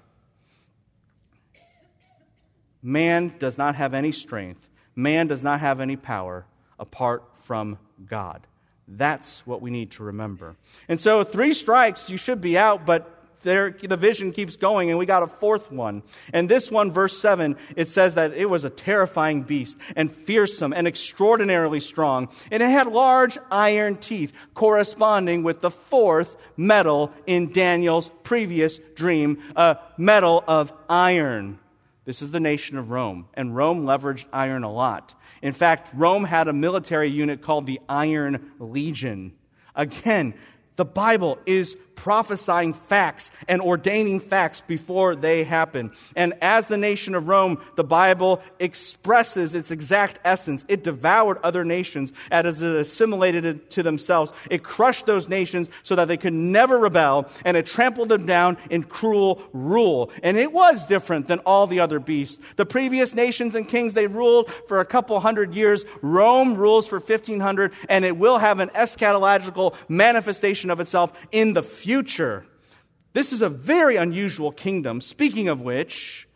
Man 2.82 3.34
does 3.38 3.56
not 3.56 3.76
have 3.76 3.94
any 3.94 4.12
strength 4.12 4.68
man 4.98 5.28
does 5.28 5.44
not 5.44 5.60
have 5.60 5.80
any 5.80 5.96
power 5.96 6.44
apart 6.78 7.22
from 7.36 7.78
God. 8.06 8.46
That's 8.88 9.46
what 9.46 9.62
we 9.62 9.70
need 9.70 9.92
to 9.92 10.02
remember. 10.02 10.56
And 10.88 11.00
so, 11.00 11.22
three 11.22 11.52
strikes, 11.52 12.10
you 12.10 12.16
should 12.16 12.40
be 12.40 12.58
out, 12.58 12.84
but 12.84 13.17
there, 13.42 13.70
the 13.70 13.96
vision 13.96 14.32
keeps 14.32 14.56
going, 14.56 14.90
and 14.90 14.98
we 14.98 15.06
got 15.06 15.22
a 15.22 15.26
fourth 15.26 15.70
one. 15.70 16.02
And 16.32 16.48
this 16.48 16.70
one, 16.70 16.92
verse 16.92 17.18
7, 17.18 17.56
it 17.76 17.88
says 17.88 18.14
that 18.14 18.32
it 18.34 18.46
was 18.46 18.64
a 18.64 18.70
terrifying 18.70 19.42
beast, 19.42 19.78
and 19.96 20.10
fearsome, 20.10 20.72
and 20.72 20.86
extraordinarily 20.86 21.80
strong. 21.80 22.28
And 22.50 22.62
it 22.62 22.68
had 22.68 22.88
large 22.88 23.38
iron 23.50 23.96
teeth, 23.96 24.32
corresponding 24.54 25.42
with 25.42 25.60
the 25.60 25.70
fourth 25.70 26.36
metal 26.56 27.12
in 27.26 27.52
Daniel's 27.52 28.10
previous 28.24 28.78
dream, 28.94 29.42
a 29.56 29.78
metal 29.96 30.42
of 30.46 30.72
iron. 30.88 31.58
This 32.04 32.22
is 32.22 32.30
the 32.30 32.40
nation 32.40 32.78
of 32.78 32.90
Rome, 32.90 33.28
and 33.34 33.54
Rome 33.54 33.84
leveraged 33.84 34.24
iron 34.32 34.64
a 34.64 34.72
lot. 34.72 35.14
In 35.42 35.52
fact, 35.52 35.90
Rome 35.94 36.24
had 36.24 36.48
a 36.48 36.52
military 36.52 37.10
unit 37.10 37.42
called 37.42 37.66
the 37.66 37.80
Iron 37.88 38.52
Legion. 38.58 39.34
Again, 39.74 40.34
the 40.76 40.84
Bible 40.84 41.38
is 41.44 41.76
prophesying 41.98 42.72
facts 42.72 43.32
and 43.48 43.60
ordaining 43.60 44.20
facts 44.20 44.60
before 44.60 45.16
they 45.16 45.42
happen. 45.42 45.90
And 46.14 46.32
as 46.40 46.68
the 46.68 46.76
nation 46.76 47.16
of 47.16 47.26
Rome, 47.26 47.60
the 47.74 47.82
Bible 47.82 48.40
expresses 48.60 49.52
its 49.52 49.72
exact 49.72 50.20
essence. 50.24 50.64
It 50.68 50.84
devoured 50.84 51.38
other 51.42 51.64
nations 51.64 52.12
as 52.30 52.62
it 52.62 52.76
assimilated 52.76 53.44
it 53.44 53.70
to 53.72 53.82
themselves. 53.82 54.32
It 54.48 54.62
crushed 54.62 55.06
those 55.06 55.28
nations 55.28 55.70
so 55.82 55.96
that 55.96 56.06
they 56.06 56.16
could 56.16 56.32
never 56.32 56.78
rebel, 56.78 57.28
and 57.44 57.56
it 57.56 57.66
trampled 57.66 58.10
them 58.10 58.26
down 58.26 58.58
in 58.70 58.84
cruel 58.84 59.42
rule. 59.52 60.12
And 60.22 60.36
it 60.36 60.52
was 60.52 60.86
different 60.86 61.26
than 61.26 61.40
all 61.40 61.66
the 61.66 61.80
other 61.80 61.98
beasts. 61.98 62.38
The 62.54 62.64
previous 62.64 63.12
nations 63.12 63.56
and 63.56 63.68
kings, 63.68 63.94
they 63.94 64.06
ruled 64.06 64.52
for 64.68 64.78
a 64.78 64.84
couple 64.84 65.18
hundred 65.18 65.52
years. 65.52 65.84
Rome 66.00 66.54
rules 66.54 66.86
for 66.86 67.00
1500, 67.00 67.72
and 67.88 68.04
it 68.04 68.16
will 68.16 68.38
have 68.38 68.60
an 68.60 68.68
eschatological 68.68 69.74
manifestation 69.88 70.70
of 70.70 70.78
itself 70.78 71.12
in 71.32 71.54
the 71.54 71.62
future 71.64 71.87
future. 71.88 72.44
This 73.14 73.32
is 73.32 73.40
a 73.40 73.48
very 73.48 73.96
unusual 73.96 74.52
kingdom, 74.52 75.00
speaking 75.00 75.48
of 75.48 75.62
which, 75.62 76.28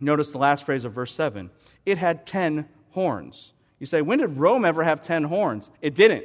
notice 0.00 0.30
the 0.30 0.38
last 0.38 0.64
phrase 0.64 0.86
of 0.86 0.94
verse 0.94 1.12
7 1.12 1.50
it 1.84 1.98
had 1.98 2.26
10 2.26 2.66
horns. 2.92 3.52
You 3.78 3.84
say, 3.84 4.00
when 4.00 4.20
did 4.20 4.30
Rome 4.38 4.64
ever 4.64 4.82
have 4.82 5.02
10 5.02 5.24
horns? 5.24 5.70
It 5.82 5.94
didn't. 5.94 6.24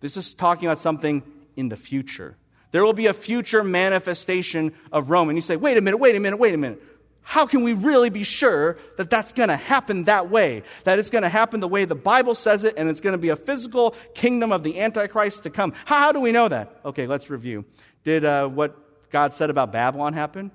This 0.00 0.16
is 0.16 0.34
talking 0.34 0.66
about 0.66 0.80
something 0.80 1.22
in 1.54 1.68
the 1.68 1.76
future. 1.76 2.36
There 2.72 2.84
will 2.84 2.92
be 2.92 3.06
a 3.06 3.12
future 3.12 3.62
manifestation 3.62 4.72
of 4.90 5.10
Rome. 5.10 5.28
And 5.28 5.38
you 5.38 5.42
say, 5.42 5.54
wait 5.54 5.76
a 5.76 5.80
minute, 5.80 5.98
wait 5.98 6.16
a 6.16 6.20
minute, 6.20 6.38
wait 6.38 6.54
a 6.54 6.58
minute 6.58 6.82
how 7.24 7.46
can 7.46 7.62
we 7.62 7.72
really 7.72 8.10
be 8.10 8.22
sure 8.22 8.76
that 8.96 9.10
that's 9.10 9.32
going 9.32 9.48
to 9.48 9.56
happen 9.56 10.04
that 10.04 10.30
way? 10.30 10.62
That 10.84 10.98
it's 10.98 11.10
going 11.10 11.22
to 11.22 11.28
happen 11.28 11.60
the 11.60 11.68
way 11.68 11.86
the 11.86 11.94
Bible 11.94 12.34
says 12.34 12.64
it 12.64 12.74
and 12.76 12.88
it's 12.88 13.00
going 13.00 13.14
to 13.14 13.18
be 13.18 13.30
a 13.30 13.36
physical 13.36 13.94
kingdom 14.14 14.52
of 14.52 14.62
the 14.62 14.80
Antichrist 14.80 15.42
to 15.44 15.50
come? 15.50 15.72
How, 15.86 16.12
do 16.12 16.20
we 16.20 16.32
know 16.32 16.48
that? 16.48 16.80
Okay, 16.84 17.06
let's 17.06 17.30
review. 17.30 17.64
Did 18.04 18.24
uh, 18.24 18.46
what 18.48 19.10
God 19.10 19.32
said 19.32 19.50
about 19.50 19.72
Babylon 19.72 20.12
happen? 20.12 20.50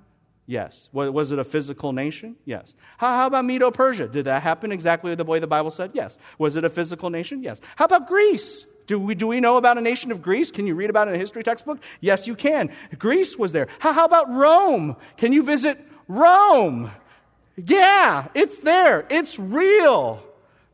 Yes. 0.45 0.89
Was 0.93 1.31
it 1.31 1.37
a 1.37 1.43
physical 1.43 1.93
nation? 1.93 2.35
Yes. 2.45 2.73
How, 2.97 3.09
how 3.09 3.27
about 3.27 3.45
Medo 3.45 3.69
Persia? 3.69 4.07
Did 4.07 4.25
that 4.25 4.41
happen 4.41 4.71
exactly 4.71 5.13
the 5.13 5.23
way 5.23 5.39
the 5.39 5.47
Bible 5.47 5.69
said? 5.69 5.91
Yes. 5.93 6.17
Was 6.39 6.55
it 6.55 6.63
a 6.63 6.69
physical 6.69 7.09
nation? 7.09 7.43
Yes. 7.43 7.61
How 7.75 7.85
about 7.85 8.07
Greece? 8.07 8.65
Do 8.87 8.99
we, 8.99 9.13
do 9.13 9.27
we 9.27 9.39
know 9.39 9.57
about 9.57 9.77
a 9.77 9.81
nation 9.81 10.11
of 10.11 10.23
Greece? 10.23 10.49
Can 10.49 10.65
you 10.65 10.73
read 10.73 10.89
about 10.89 11.07
it 11.07 11.11
in 11.11 11.15
a 11.15 11.19
history 11.19 11.43
textbook? 11.43 11.79
Yes, 12.01 12.25
you 12.25 12.33
can. 12.33 12.71
Greece 12.97 13.37
was 13.37 13.51
there. 13.51 13.67
How, 13.77 13.93
how 13.93 14.05
about 14.05 14.31
Rome? 14.31 14.95
Can 15.17 15.33
you 15.33 15.43
visit 15.43 15.79
Rome? 16.09 16.91
Yeah, 17.55 18.27
it's 18.33 18.57
there. 18.57 19.05
It's 19.09 19.39
real. 19.39 20.21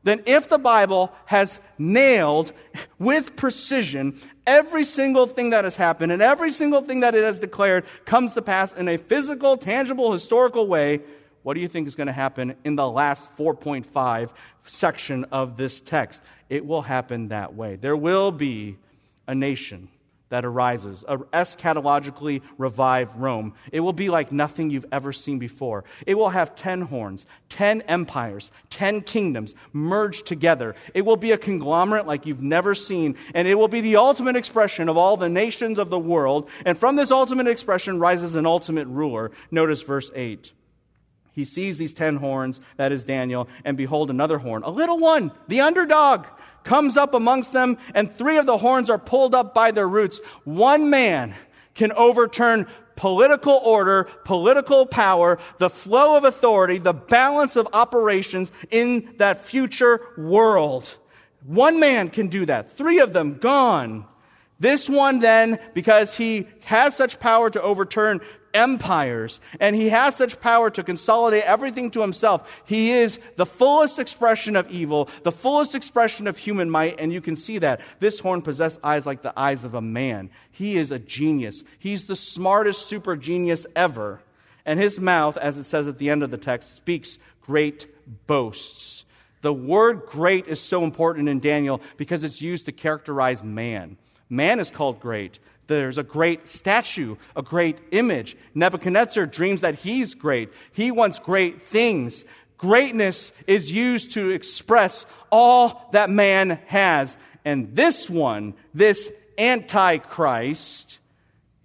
Then, 0.04 0.24
if 0.26 0.50
the 0.50 0.60
Bible 0.60 1.12
has 1.26 1.60
nailed 1.78 2.54
with 3.00 3.36
precision 3.36 4.20
every 4.48 4.84
single 4.84 5.26
thing 5.26 5.50
that 5.50 5.64
has 5.64 5.76
happened 5.76 6.12
and 6.12 6.22
every 6.22 6.52
single 6.52 6.82
thing 6.82 7.00
that 7.00 7.16
it 7.16 7.24
has 7.24 7.40
declared 7.40 7.86
comes 8.06 8.36
to 8.36 8.42
pass 8.42 8.72
in 8.74 8.88
a 8.88 8.98
physical, 8.98 9.58
tangible, 9.58 10.12
historical 10.12 10.68
way, 10.68 11.02
what 11.42 11.56
do 11.56 11.60
you 11.60 11.68
think 11.68 11.88
is 11.88 11.96
going 11.96 12.08
to 12.08 12.14
happen 12.14 12.56
in 12.64 12.76
the 12.76 12.90
last 12.90 13.36
4.5 13.36 14.30
section 14.66 15.26
of 15.26 15.58
this 15.58 15.82
text? 15.82 16.24
It 16.50 16.66
will 16.66 16.84
happen 16.84 17.30
that 17.30 17.56
way. 17.56 17.76
There 17.76 17.98
will 17.98 18.32
be 18.32 18.78
a 19.28 19.34
nation 19.34 19.90
that 20.30 20.44
arises, 20.44 21.04
a 21.08 21.18
eschatologically 21.18 22.42
revived 22.58 23.16
Rome. 23.16 23.54
It 23.72 23.82
will 23.82 23.94
be 23.94 24.10
like 24.10 24.32
nothing 24.32 24.70
you've 24.70 24.86
ever 24.92 25.14
seen 25.14 25.38
before. 25.38 25.84
It 26.08 26.16
will 26.16 26.30
have 26.30 26.56
10 26.56 26.82
horns, 26.82 27.26
10 27.50 27.82
empires, 27.82 28.52
10 28.70 29.02
kingdoms 29.02 29.54
merged 29.72 30.26
together. 30.26 30.76
It 30.94 31.04
will 31.04 31.18
be 31.18 31.32
a 31.32 31.38
conglomerate 31.38 32.08
like 32.08 32.26
you've 32.26 32.42
never 32.42 32.74
seen, 32.74 33.16
and 33.34 33.48
it 33.48 33.56
will 33.56 33.68
be 33.68 33.82
the 33.82 33.98
ultimate 33.98 34.36
expression 34.36 34.90
of 34.90 34.98
all 34.98 35.16
the 35.16 35.30
nations 35.30 35.78
of 35.78 35.90
the 35.90 36.00
world. 36.00 36.50
And 36.66 36.78
from 36.78 36.96
this 36.96 37.12
ultimate 37.12 37.48
expression 37.48 38.00
rises 38.00 38.36
an 38.36 38.46
ultimate 38.46 38.88
ruler. 38.88 39.32
Notice 39.52 39.84
verse 39.84 40.10
8. 40.16 40.54
He 41.34 41.44
sees 41.44 41.78
these 41.78 41.94
10 41.94 42.16
horns, 42.16 42.62
that 42.78 42.94
is 42.94 43.04
Daniel, 43.04 43.50
and 43.66 43.76
behold, 43.76 44.10
another 44.10 44.38
horn, 44.38 44.64
a 44.64 44.70
little 44.70 44.98
one, 44.98 45.32
the 45.50 45.62
underdog 45.62 46.26
comes 46.66 46.98
up 46.98 47.14
amongst 47.14 47.54
them, 47.54 47.78
and 47.94 48.14
three 48.14 48.38
of 48.38 48.46
the 48.46 48.58
horns 48.58 48.90
are 48.90 48.98
pulled 48.98 49.34
up 49.34 49.54
by 49.54 49.72
their 49.72 49.88
roots. 49.88 50.20
One 50.44 50.90
man 50.90 51.34
can 51.76 51.94
overturn 51.94 52.68
political 52.98 53.54
order, 53.64 54.06
political 54.26 54.86
power, 54.86 55.38
the 55.58 55.70
flow 55.70 56.18
of 56.18 56.24
authority, 56.24 56.78
the 56.78 56.94
balance 56.94 57.56
of 57.56 57.68
operations 57.72 58.52
in 58.72 59.14
that 59.18 59.40
future 59.40 60.02
world. 60.18 60.98
One 61.46 61.80
man 61.80 62.10
can 62.10 62.28
do 62.28 62.46
that. 62.46 62.72
Three 62.72 63.00
of 63.00 63.14
them 63.14 63.38
gone. 63.38 64.06
This 64.60 64.90
one 64.90 65.20
then, 65.20 65.60
because 65.74 66.18
he 66.18 66.48
has 66.64 66.96
such 66.96 67.20
power 67.20 67.50
to 67.50 67.62
overturn 67.62 68.22
empires, 68.56 69.42
and 69.60 69.76
he 69.76 69.90
has 69.90 70.16
such 70.16 70.40
power 70.40 70.70
to 70.72 70.84
consolidate 70.84 71.44
everything 71.44 71.92
to 71.92 72.02
himself. 72.02 72.50
He 72.66 72.92
is 72.92 73.20
the 73.36 73.46
fullest 73.46 74.00
expression 74.00 74.56
of 74.56 74.72
evil, 74.72 75.10
the 75.24 75.32
fullest 75.32 75.76
expression 75.76 76.26
of 76.26 76.38
human 76.38 76.70
might, 76.70 77.00
and 77.00 77.14
you 77.14 77.22
can 77.22 77.36
see 77.36 77.60
that. 77.60 77.82
This 78.00 78.20
horn 78.20 78.42
possessed 78.42 78.80
eyes 78.84 79.06
like 79.06 79.22
the 79.22 79.38
eyes 79.38 79.64
of 79.64 79.76
a 79.76 79.82
man. 79.82 80.32
He 80.50 80.78
is 80.78 80.92
a 80.92 80.98
genius. 80.98 81.64
He's 81.78 82.08
the 82.08 82.16
smartest 82.16 82.88
super 82.88 83.16
genius 83.16 83.68
ever. 83.76 84.22
And 84.66 84.80
his 84.80 85.00
mouth, 85.00 85.38
as 85.38 85.58
it 85.58 85.66
says 85.66 85.88
at 85.88 86.00
the 86.00 86.10
end 86.10 86.24
of 86.24 86.32
the 86.32 86.38
text, 86.38 86.74
speaks 86.74 87.20
great 87.42 87.88
boasts. 88.26 89.06
The 89.42 89.54
word 89.54 90.08
great 90.08 90.48
is 90.48 90.60
so 90.60 90.84
important 90.84 91.30
in 91.30 91.40
Daniel 91.40 91.82
because 91.98 92.24
it's 92.24 92.42
used 92.42 92.66
to 92.66 92.72
characterize 92.72 93.44
man. 93.44 93.98
Man 94.28 94.60
is 94.60 94.72
called 94.72 95.00
great. 95.00 95.40
There's 95.68 95.98
a 95.98 96.04
great 96.04 96.48
statue, 96.48 97.16
a 97.36 97.42
great 97.42 97.82
image. 97.92 98.38
Nebuchadnezzar 98.54 99.26
dreams 99.26 99.62
that 99.62 99.76
he's 99.76 100.14
great. 100.14 100.52
He 100.72 100.92
wants 100.92 101.20
great 101.20 101.62
things. 101.62 102.26
Greatness 102.58 103.34
is 103.48 103.72
used 103.72 104.14
to 104.14 104.30
express 104.30 105.06
all 105.32 105.90
that 105.92 106.10
man 106.10 106.60
has. 106.68 107.18
And 107.44 107.76
this 107.76 108.10
one, 108.10 108.54
this 108.74 109.12
Antichrist, 109.38 111.00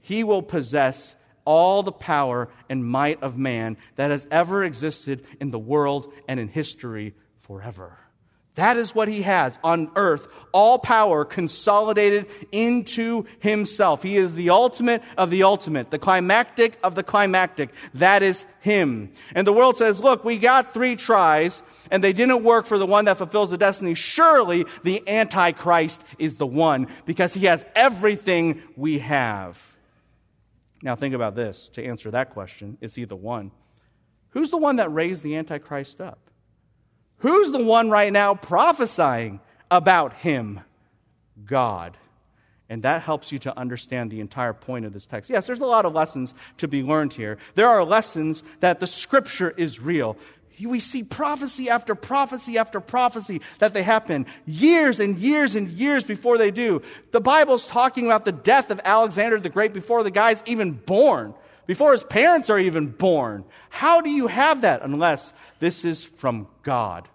he 0.00 0.24
will 0.24 0.42
possess 0.42 1.14
all 1.44 1.82
the 1.82 1.92
power 1.92 2.48
and 2.68 2.84
might 2.84 3.22
of 3.22 3.36
man 3.36 3.76
that 3.96 4.10
has 4.10 4.26
ever 4.30 4.64
existed 4.64 5.24
in 5.40 5.50
the 5.50 5.58
world 5.58 6.12
and 6.28 6.38
in 6.38 6.48
history 6.48 7.14
forever. 7.40 7.98
That 8.56 8.76
is 8.76 8.94
what 8.94 9.08
he 9.08 9.22
has 9.22 9.58
on 9.62 9.90
earth. 9.94 10.26
All 10.52 10.78
power 10.78 11.24
consolidated 11.24 12.26
into 12.50 13.24
himself. 13.38 14.02
He 14.02 14.16
is 14.16 14.34
the 14.34 14.50
ultimate 14.50 15.02
of 15.16 15.30
the 15.30 15.44
ultimate, 15.44 15.90
the 15.90 16.00
climactic 16.00 16.78
of 16.82 16.96
the 16.96 17.04
climactic. 17.04 17.70
That 17.94 18.22
is 18.22 18.44
him. 18.60 19.12
And 19.34 19.46
the 19.46 19.52
world 19.52 19.76
says, 19.76 20.02
look, 20.02 20.24
we 20.24 20.36
got 20.36 20.74
three 20.74 20.96
tries 20.96 21.62
and 21.92 22.02
they 22.02 22.12
didn't 22.12 22.42
work 22.42 22.66
for 22.66 22.76
the 22.76 22.86
one 22.86 23.04
that 23.04 23.18
fulfills 23.18 23.50
the 23.50 23.58
destiny. 23.58 23.94
Surely 23.94 24.66
the 24.82 25.08
Antichrist 25.08 26.02
is 26.18 26.36
the 26.36 26.46
one 26.46 26.88
because 27.06 27.32
he 27.34 27.46
has 27.46 27.64
everything 27.76 28.62
we 28.76 28.98
have. 28.98 29.76
Now 30.82 30.96
think 30.96 31.14
about 31.14 31.36
this 31.36 31.68
to 31.70 31.84
answer 31.84 32.10
that 32.10 32.30
question. 32.30 32.78
Is 32.80 32.96
he 32.96 33.04
the 33.04 33.16
one? 33.16 33.52
Who's 34.30 34.50
the 34.50 34.56
one 34.56 34.76
that 34.76 34.92
raised 34.92 35.22
the 35.22 35.36
Antichrist 35.36 36.00
up? 36.00 36.29
Who's 37.20 37.52
the 37.52 37.62
one 37.62 37.90
right 37.90 38.12
now 38.12 38.34
prophesying 38.34 39.40
about 39.70 40.12
him? 40.14 40.60
God. 41.46 41.96
And 42.68 42.84
that 42.84 43.02
helps 43.02 43.32
you 43.32 43.38
to 43.40 43.58
understand 43.58 44.10
the 44.10 44.20
entire 44.20 44.52
point 44.52 44.84
of 44.84 44.92
this 44.92 45.04
text. 45.04 45.28
Yes, 45.28 45.46
there's 45.46 45.60
a 45.60 45.66
lot 45.66 45.84
of 45.84 45.92
lessons 45.92 46.34
to 46.58 46.68
be 46.68 46.82
learned 46.82 47.12
here. 47.12 47.38
There 47.56 47.68
are 47.68 47.84
lessons 47.84 48.44
that 48.60 48.78
the 48.78 48.86
scripture 48.86 49.50
is 49.56 49.80
real. 49.80 50.16
We 50.62 50.78
see 50.78 51.02
prophecy 51.02 51.68
after 51.68 51.94
prophecy 51.94 52.58
after 52.58 52.80
prophecy 52.80 53.40
that 53.58 53.72
they 53.72 53.82
happen 53.82 54.26
years 54.46 55.00
and 55.00 55.18
years 55.18 55.56
and 55.56 55.68
years 55.68 56.04
before 56.04 56.38
they 56.38 56.50
do. 56.50 56.82
The 57.10 57.20
Bible's 57.20 57.66
talking 57.66 58.06
about 58.06 58.24
the 58.24 58.32
death 58.32 58.70
of 58.70 58.80
Alexander 58.84 59.40
the 59.40 59.48
Great 59.48 59.72
before 59.72 60.04
the 60.04 60.10
guy's 60.10 60.42
even 60.46 60.72
born, 60.72 61.34
before 61.70 61.92
his 61.92 62.02
parents 62.02 62.50
are 62.50 62.58
even 62.58 62.88
born. 62.88 63.44
How 63.68 64.00
do 64.00 64.10
you 64.10 64.26
have 64.26 64.62
that 64.62 64.82
unless 64.82 65.32
this 65.60 65.84
is 65.84 66.02
from 66.02 66.48
God? 66.64 67.06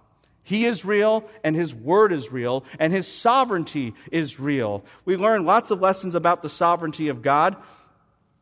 He 0.44 0.64
is 0.64 0.86
real, 0.86 1.30
and 1.44 1.58
His 1.58 1.76
Word 1.76 2.14
is 2.14 2.32
real, 2.32 2.64
and 2.80 2.94
His 2.94 3.06
sovereignty 3.06 3.94
is 4.14 4.40
real. 4.40 4.86
We 5.04 5.18
learn 5.18 5.44
lots 5.44 5.72
of 5.72 5.82
lessons 5.82 6.16
about 6.16 6.42
the 6.42 6.48
sovereignty 6.48 7.10
of 7.10 7.22
God 7.22 7.58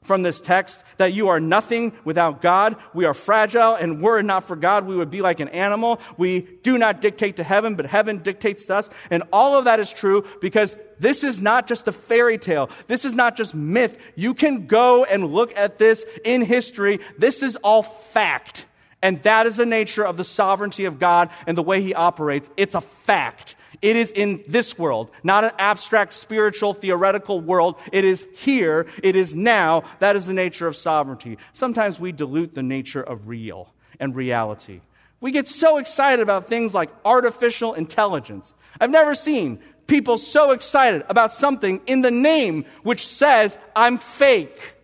from 0.04 0.22
this 0.22 0.42
text 0.42 0.84
that 0.98 1.14
you 1.14 1.30
are 1.30 1.40
nothing 1.40 1.94
without 2.04 2.42
God. 2.42 2.76
We 2.94 3.06
are 3.06 3.14
fragile, 3.14 3.76
and 3.76 4.02
were 4.02 4.20
it 4.20 4.24
not 4.24 4.46
for 4.46 4.56
God, 4.56 4.86
we 4.86 4.96
would 4.96 5.10
be 5.10 5.22
like 5.22 5.40
an 5.40 5.48
animal. 5.50 6.00
We 6.18 6.42
do 6.42 6.78
not 6.78 7.02
dictate 7.02 7.38
to 7.38 7.44
heaven, 7.44 7.76
but 7.76 7.86
heaven 7.86 8.20
dictates 8.20 8.66
to 8.66 8.76
us. 8.76 8.90
And 9.10 9.24
all 9.32 9.58
of 9.58 9.66
that 9.66 9.80
is 9.80 9.92
true 9.92 10.26
because 10.42 10.76
this 11.00 11.24
is 11.24 11.42
not 11.42 11.68
just 11.68 11.88
a 11.88 11.92
fairy 11.92 12.38
tale. 12.38 12.70
This 12.88 13.06
is 13.06 13.14
not 13.14 13.36
just 13.36 13.56
myth. 13.56 13.98
You 14.16 14.34
can 14.34 14.68
go 14.68 15.04
and 15.04 15.34
look 15.34 15.56
at 15.58 15.78
this 15.78 16.06
in 16.24 16.42
history. 16.42 17.00
This 17.18 17.42
is 17.42 17.56
all 17.58 17.84
fact. 17.84 18.66
And 19.02 19.22
that 19.24 19.48
is 19.48 19.58
the 19.58 19.66
nature 19.66 20.06
of 20.06 20.16
the 20.16 20.24
sovereignty 20.24 20.86
of 20.86 20.98
God 20.98 21.30
and 21.46 21.58
the 21.58 21.64
way 21.64 21.82
He 21.82 21.94
operates. 21.94 22.50
It's 22.56 22.76
a 22.76 22.82
fact. 22.82 23.56
It 23.82 23.96
is 23.96 24.12
in 24.12 24.44
this 24.48 24.78
world, 24.78 25.12
not 25.24 25.44
an 25.44 25.52
abstract, 25.58 26.14
spiritual, 26.14 26.74
theoretical 26.74 27.42
world. 27.42 27.76
It 27.92 28.06
is 28.06 28.28
here. 28.34 28.88
It 29.02 29.16
is 29.16 29.36
now. 29.36 29.84
That 30.00 30.16
is 30.16 30.26
the 30.26 30.34
nature 30.34 30.68
of 30.68 30.76
sovereignty. 30.76 31.38
Sometimes 31.54 32.00
we 32.00 32.12
dilute 32.12 32.54
the 32.54 32.64
nature 32.64 33.02
of 33.02 33.28
real 33.28 33.74
and 34.00 34.16
reality. 34.16 34.82
We 35.20 35.32
get 35.32 35.48
so 35.48 35.78
excited 35.78 36.22
about 36.22 36.48
things 36.48 36.74
like 36.74 36.90
artificial 37.06 37.74
intelligence. 37.74 38.54
I've 38.80 38.90
never 38.90 39.16
seen 39.16 39.60
people 39.88 40.18
so 40.18 40.52
excited 40.52 41.04
about 41.10 41.34
something 41.34 41.82
in 41.88 42.02
the 42.02 42.12
name 42.12 42.66
which 42.84 43.08
says, 43.08 43.58
I'm 43.76 43.98
fake. 43.98 44.76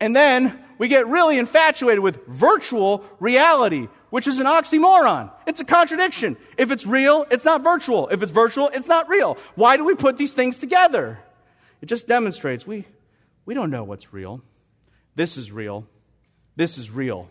and 0.00 0.14
then 0.14 0.58
we 0.78 0.88
get 0.88 1.06
really 1.08 1.38
infatuated 1.38 2.00
with 2.00 2.24
virtual 2.26 3.04
reality, 3.18 3.88
which 4.10 4.26
is 4.26 4.40
an 4.40 4.46
oxymoron. 4.46 5.30
It's 5.46 5.60
a 5.60 5.64
contradiction. 5.64 6.36
If 6.56 6.70
it's 6.70 6.86
real, 6.86 7.26
it's 7.30 7.44
not 7.44 7.62
virtual. 7.62 8.08
If 8.08 8.22
it's 8.22 8.32
virtual, 8.32 8.68
it's 8.68 8.88
not 8.88 9.08
real. 9.08 9.36
Why 9.54 9.76
do 9.76 9.84
we 9.84 9.94
put 9.94 10.16
these 10.16 10.32
things 10.32 10.58
together? 10.58 11.18
It 11.80 11.86
just 11.86 12.08
demonstrates 12.08 12.66
we, 12.66 12.86
we 13.44 13.54
don't 13.54 13.70
know 13.70 13.84
what's 13.84 14.12
real. 14.12 14.42
This 15.14 15.36
is 15.36 15.52
real. 15.52 15.86
This 16.56 16.78
is 16.78 16.90
real. 16.90 17.30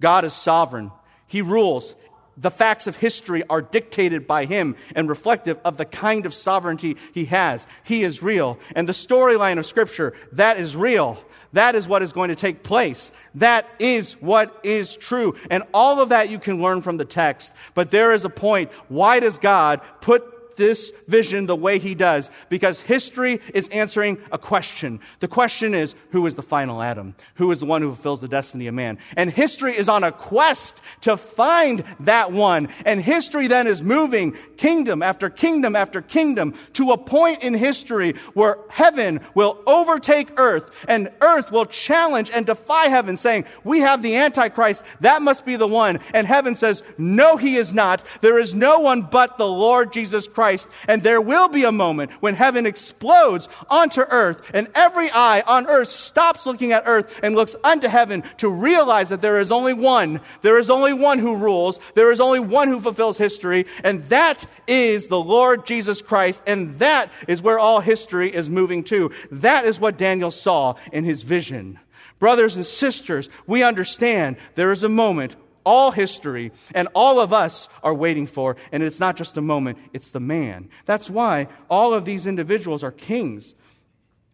God 0.00 0.24
is 0.24 0.32
sovereign. 0.32 0.90
He 1.26 1.42
rules. 1.42 1.94
The 2.36 2.50
facts 2.50 2.86
of 2.86 2.96
history 2.96 3.42
are 3.48 3.62
dictated 3.62 4.26
by 4.26 4.44
him 4.44 4.76
and 4.94 5.08
reflective 5.08 5.58
of 5.64 5.78
the 5.78 5.86
kind 5.86 6.26
of 6.26 6.34
sovereignty 6.34 6.96
he 7.14 7.26
has. 7.26 7.66
He 7.82 8.04
is 8.04 8.22
real. 8.22 8.58
And 8.74 8.86
the 8.86 8.92
storyline 8.92 9.58
of 9.58 9.64
Scripture, 9.64 10.12
that 10.32 10.60
is 10.60 10.76
real. 10.76 11.18
That 11.56 11.74
is 11.74 11.88
what 11.88 12.02
is 12.02 12.12
going 12.12 12.28
to 12.28 12.34
take 12.34 12.62
place. 12.62 13.12
That 13.36 13.66
is 13.78 14.12
what 14.20 14.60
is 14.62 14.94
true. 14.94 15.36
And 15.50 15.62
all 15.72 16.00
of 16.00 16.10
that 16.10 16.28
you 16.28 16.38
can 16.38 16.60
learn 16.60 16.82
from 16.82 16.98
the 16.98 17.06
text. 17.06 17.54
But 17.72 17.90
there 17.90 18.12
is 18.12 18.26
a 18.26 18.28
point. 18.28 18.70
Why 18.88 19.20
does 19.20 19.38
God 19.38 19.80
put 20.02 20.35
this 20.56 20.92
vision 21.06 21.46
the 21.46 21.56
way 21.56 21.78
he 21.78 21.94
does 21.94 22.30
because 22.48 22.80
history 22.80 23.40
is 23.54 23.68
answering 23.68 24.18
a 24.32 24.38
question. 24.38 25.00
The 25.20 25.28
question 25.28 25.74
is 25.74 25.94
who 26.10 26.26
is 26.26 26.34
the 26.34 26.42
final 26.42 26.82
Adam? 26.82 27.14
Who 27.36 27.50
is 27.52 27.60
the 27.60 27.66
one 27.66 27.82
who 27.82 27.88
fulfills 27.88 28.20
the 28.20 28.28
destiny 28.28 28.66
of 28.66 28.74
man? 28.74 28.98
And 29.16 29.30
history 29.30 29.76
is 29.76 29.88
on 29.88 30.04
a 30.04 30.12
quest 30.12 30.80
to 31.02 31.16
find 31.16 31.84
that 32.00 32.32
one. 32.32 32.68
And 32.84 33.00
history 33.00 33.46
then 33.46 33.66
is 33.66 33.82
moving 33.82 34.36
kingdom 34.56 35.02
after 35.02 35.28
kingdom 35.28 35.76
after 35.76 36.00
kingdom 36.00 36.54
to 36.74 36.92
a 36.92 36.98
point 36.98 37.42
in 37.42 37.54
history 37.54 38.14
where 38.34 38.58
heaven 38.68 39.20
will 39.34 39.62
overtake 39.66 40.30
earth 40.38 40.70
and 40.88 41.10
earth 41.20 41.52
will 41.52 41.66
challenge 41.66 42.30
and 42.30 42.46
defy 42.46 42.86
heaven 42.86 43.16
saying, 43.16 43.44
we 43.64 43.80
have 43.80 44.02
the 44.02 44.16
Antichrist. 44.16 44.84
That 45.00 45.22
must 45.22 45.44
be 45.44 45.56
the 45.56 45.68
one. 45.68 46.00
And 46.14 46.26
heaven 46.26 46.54
says, 46.54 46.82
no, 46.98 47.36
he 47.36 47.56
is 47.56 47.74
not. 47.74 48.02
There 48.20 48.38
is 48.38 48.54
no 48.54 48.80
one 48.80 49.02
but 49.02 49.38
the 49.38 49.48
Lord 49.48 49.92
Jesus 49.92 50.26
Christ. 50.28 50.45
And 50.88 51.02
there 51.02 51.20
will 51.20 51.48
be 51.48 51.64
a 51.64 51.72
moment 51.72 52.10
when 52.20 52.34
heaven 52.34 52.66
explodes 52.66 53.48
onto 53.68 54.02
earth 54.02 54.42
and 54.54 54.68
every 54.74 55.10
eye 55.10 55.42
on 55.46 55.66
earth 55.66 55.88
stops 55.88 56.46
looking 56.46 56.72
at 56.72 56.84
earth 56.86 57.12
and 57.22 57.34
looks 57.34 57.56
unto 57.64 57.88
heaven 57.88 58.22
to 58.38 58.48
realize 58.48 59.08
that 59.08 59.20
there 59.20 59.40
is 59.40 59.50
only 59.50 59.74
one. 59.74 60.20
There 60.42 60.58
is 60.58 60.70
only 60.70 60.92
one 60.92 61.18
who 61.18 61.36
rules. 61.36 61.80
There 61.94 62.10
is 62.10 62.20
only 62.20 62.40
one 62.40 62.68
who 62.68 62.80
fulfills 62.80 63.18
history. 63.18 63.66
And 63.84 64.04
that 64.08 64.46
is 64.66 65.08
the 65.08 65.20
Lord 65.20 65.66
Jesus 65.66 66.02
Christ. 66.02 66.42
And 66.46 66.78
that 66.78 67.10
is 67.26 67.42
where 67.42 67.58
all 67.58 67.80
history 67.80 68.34
is 68.34 68.48
moving 68.48 68.84
to. 68.84 69.12
That 69.30 69.64
is 69.64 69.80
what 69.80 69.98
Daniel 69.98 70.30
saw 70.30 70.74
in 70.92 71.04
his 71.04 71.22
vision. 71.22 71.78
Brothers 72.18 72.56
and 72.56 72.64
sisters, 72.64 73.28
we 73.46 73.62
understand 73.62 74.36
there 74.54 74.72
is 74.72 74.84
a 74.84 74.88
moment 74.88 75.36
all 75.66 75.90
history 75.90 76.52
and 76.74 76.88
all 76.94 77.20
of 77.20 77.34
us 77.34 77.68
are 77.82 77.92
waiting 77.92 78.26
for, 78.26 78.56
and 78.72 78.82
it's 78.82 79.00
not 79.00 79.16
just 79.16 79.36
a 79.36 79.42
moment, 79.42 79.76
it's 79.92 80.12
the 80.12 80.20
man. 80.20 80.70
That's 80.86 81.10
why 81.10 81.48
all 81.68 81.92
of 81.92 82.06
these 82.06 82.26
individuals 82.26 82.82
are 82.82 82.92
kings, 82.92 83.54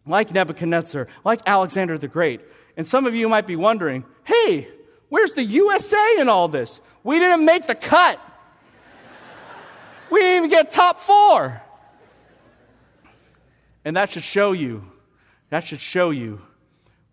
like 0.05 0.31
Nebuchadnezzar, 0.31 1.07
like 1.25 1.41
Alexander 1.45 1.97
the 1.97 2.07
Great. 2.07 2.39
And 2.77 2.87
some 2.87 3.05
of 3.05 3.15
you 3.15 3.27
might 3.27 3.47
be 3.47 3.55
wondering, 3.55 4.05
hey, 4.23 4.67
where's 5.09 5.33
the 5.33 5.43
USA 5.43 6.15
in 6.19 6.29
all 6.29 6.47
this? 6.47 6.79
We 7.03 7.19
didn't 7.19 7.43
make 7.43 7.67
the 7.67 7.75
cut. 7.75 8.19
We 10.09 10.19
didn't 10.19 10.37
even 10.37 10.49
get 10.49 10.71
top 10.71 10.99
four. 10.99 11.61
And 13.83 13.97
that 13.97 14.11
should 14.11 14.23
show 14.23 14.51
you, 14.51 14.85
that 15.49 15.67
should 15.67 15.81
show 15.81 16.11
you 16.11 16.41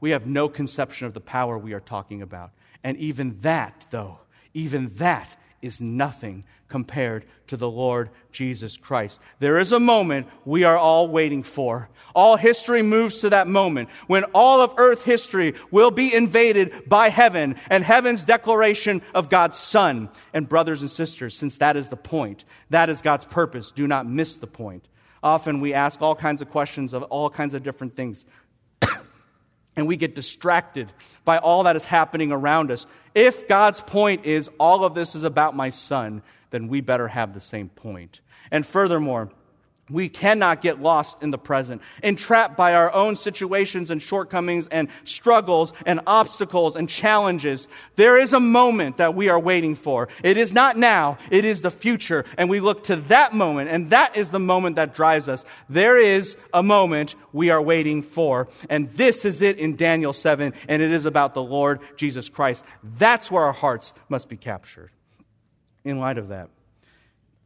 we 0.01 0.11
have 0.11 0.27
no 0.27 0.49
conception 0.49 1.07
of 1.07 1.15
the 1.15 1.21
power 1.21 1.59
we 1.59 1.73
are 1.75 1.81
talking 1.81 2.23
about. 2.23 2.53
And 2.83 2.97
even 2.99 3.39
that, 3.41 3.87
though, 3.91 4.19
even 4.55 4.89
that 4.97 5.37
is 5.63 5.81
nothing 5.81 6.45
compared 6.69 7.27
to 7.49 7.57
the 7.57 7.71
Lord 7.71 8.11
Jesus 8.33 8.77
Christ. 8.77 9.21
There 9.41 9.59
is 9.59 9.73
a 9.73 9.81
moment 9.81 10.29
we 10.45 10.65
are 10.65 10.79
all 10.79 11.09
waiting 11.09 11.43
for. 11.43 11.91
All 12.15 12.37
history 12.37 12.83
moves 12.83 13.19
to 13.19 13.31
that 13.31 13.49
moment 13.49 13.91
when 14.07 14.25
all 14.33 14.61
of 14.61 14.75
earth 14.79 15.05
history 15.05 15.55
will 15.71 15.91
be 15.91 16.15
invaded 16.15 16.89
by 16.89 17.11
heaven 17.11 17.57
and 17.69 17.85
heaven's 17.85 18.25
declaration 18.25 19.03
of 19.15 19.29
God's 19.29 19.59
Son. 19.59 20.09
And 20.33 20.49
brothers 20.49 20.81
and 20.81 20.91
sisters, 20.91 21.37
since 21.37 21.59
that 21.59 21.77
is 21.77 21.89
the 21.89 21.97
point, 21.97 22.45
that 22.71 22.89
is 22.89 23.03
God's 23.03 23.25
purpose, 23.25 23.73
do 23.73 23.87
not 23.87 24.07
miss 24.07 24.37
the 24.37 24.47
point. 24.47 24.87
Often 25.23 25.61
we 25.61 25.75
ask 25.75 26.01
all 26.01 26.15
kinds 26.15 26.41
of 26.41 26.51
questions 26.51 26.95
of 26.95 27.03
all 27.05 27.29
kinds 27.29 27.55
of 27.55 27.63
different 27.63 27.95
things 27.95 28.25
and 29.77 29.87
we 29.87 29.97
get 29.97 30.15
distracted 30.15 30.93
by 31.25 31.39
all 31.39 31.65
that 31.65 31.77
is 31.77 31.85
happening 31.85 32.33
around 32.33 32.71
us. 32.71 32.87
If 33.15 33.49
God's 33.49 33.81
point 33.81 34.27
is 34.27 34.51
all 34.59 34.85
of 34.85 34.95
this 34.95 35.15
is 35.15 35.23
about 35.23 35.57
my 35.57 35.71
son, 35.71 36.23
then 36.51 36.69
we 36.69 36.81
better 36.81 37.09
have 37.09 37.35
the 37.35 37.41
same 37.41 37.69
point. 37.69 38.21
And 38.51 38.67
furthermore, 38.67 39.31
we 39.91 40.09
cannot 40.09 40.63
get 40.63 40.81
lost 40.81 41.23
in 41.23 41.31
the 41.31 41.39
present, 41.39 41.83
entrapped 42.03 42.57
by 42.57 42.75
our 42.75 42.93
own 42.93 43.17
situations 43.17 43.91
and 43.91 44.03
shortcomings 44.03 44.67
and 44.69 44.89
struggles 45.05 45.73
and 45.87 46.01
obstacles 46.07 46.77
and 46.77 46.89
challenges. 46.89 47.69
There 47.97 48.19
is 48.19 48.33
a 48.33 48.41
moment 48.41 48.99
that 48.99 49.15
we 49.15 49.29
are 49.29 49.39
waiting 49.39 49.75
for. 49.75 50.09
It 50.23 50.37
is 50.37 50.55
not 50.55 50.77
now, 50.77 51.19
it 51.31 51.45
is 51.45 51.63
the 51.63 51.71
future. 51.71 52.25
And 52.39 52.49
we 52.49 52.61
look 52.61 52.85
to 52.85 52.97
that 52.97 53.35
moment, 53.35 53.71
and 53.71 53.91
that 53.91 54.17
is 54.17 54.31
the 54.31 54.41
moment 54.41 54.77
that 54.77 54.95
drives 54.95 55.29
us. 55.29 55.45
There 55.69 55.99
is 55.99 56.37
a 56.55 56.63
moment 56.63 57.17
we 57.33 57.51
are 57.51 57.63
waiting 57.63 58.03
for. 58.03 58.49
And 58.69 58.91
this 58.93 59.25
is 59.25 59.43
it 59.43 59.59
in 59.59 59.77
Daniel 59.77 60.13
7, 60.13 60.53
and 60.69 60.83
it 60.83 60.91
is 60.91 61.07
about 61.07 61.35
the 61.35 61.43
Lord 61.43 61.81
Jesus 61.97 62.29
Christ. 62.29 62.65
That's 62.83 63.31
where 63.31 63.45
our 63.45 63.53
hearts 63.53 63.95
must 64.09 64.29
be 64.29 64.37
captured. 64.37 64.91
In 65.83 65.99
light 65.99 66.19
of 66.19 66.29
that, 66.29 66.51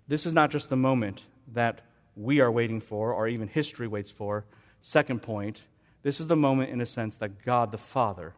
this 0.09 0.26
is 0.26 0.35
not 0.35 0.50
just 0.50 0.68
the 0.68 0.76
moment 0.76 1.24
that 1.52 1.80
we 2.16 2.40
are 2.40 2.50
waiting 2.50 2.81
for, 2.81 3.12
or 3.12 3.29
even 3.29 3.48
history 3.48 3.88
waits 3.88 4.11
for. 4.11 4.44
Second 4.81 5.22
point, 5.22 5.62
this 6.03 6.20
is 6.20 6.27
the 6.27 6.37
moment, 6.37 6.70
in 6.70 6.81
a 6.81 6.87
sense, 6.87 7.16
that 7.16 7.44
God 7.44 7.72
the 7.72 7.79
Father, 7.79 8.35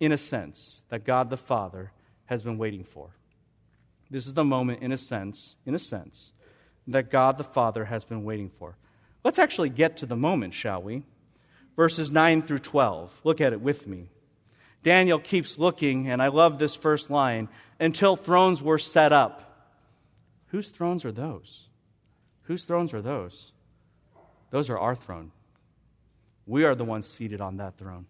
in 0.00 0.12
a 0.12 0.16
sense, 0.16 0.82
that 0.88 1.04
God 1.04 1.30
the 1.30 1.36
Father 1.36 1.92
has 2.26 2.42
been 2.42 2.58
waiting 2.58 2.84
for. 2.84 3.10
This 4.10 4.26
is 4.26 4.34
the 4.34 4.44
moment, 4.44 4.82
in 4.82 4.92
a 4.92 4.96
sense, 4.96 5.56
in 5.64 5.74
a 5.74 5.78
sense, 5.78 6.32
that 6.86 7.10
God 7.10 7.38
the 7.38 7.44
Father 7.44 7.84
has 7.84 8.04
been 8.04 8.24
waiting 8.24 8.48
for. 8.48 8.76
Let's 9.24 9.38
actually 9.38 9.70
get 9.70 9.98
to 9.98 10.06
the 10.06 10.16
moment, 10.16 10.54
shall 10.54 10.82
we? 10.82 11.04
Verses 11.76 12.10
9 12.10 12.42
through 12.42 12.58
12. 12.58 13.20
Look 13.24 13.40
at 13.40 13.52
it 13.52 13.60
with 13.60 13.86
me. 13.86 14.08
Daniel 14.82 15.18
keeps 15.18 15.58
looking, 15.58 16.08
and 16.08 16.20
I 16.20 16.28
love 16.28 16.58
this 16.58 16.74
first 16.74 17.08
line 17.08 17.48
until 17.78 18.16
thrones 18.16 18.62
were 18.62 18.78
set 18.78 19.12
up. 19.12 19.70
Whose 20.48 20.70
thrones 20.70 21.04
are 21.04 21.12
those? 21.12 21.68
Whose 22.42 22.64
thrones 22.64 22.92
are 22.92 23.02
those? 23.02 23.52
Those 24.50 24.68
are 24.68 24.78
our 24.78 24.94
throne. 24.94 25.32
We 26.46 26.64
are 26.64 26.74
the 26.74 26.84
ones 26.84 27.06
seated 27.06 27.40
on 27.40 27.56
that 27.58 27.78
throne. 27.78 28.06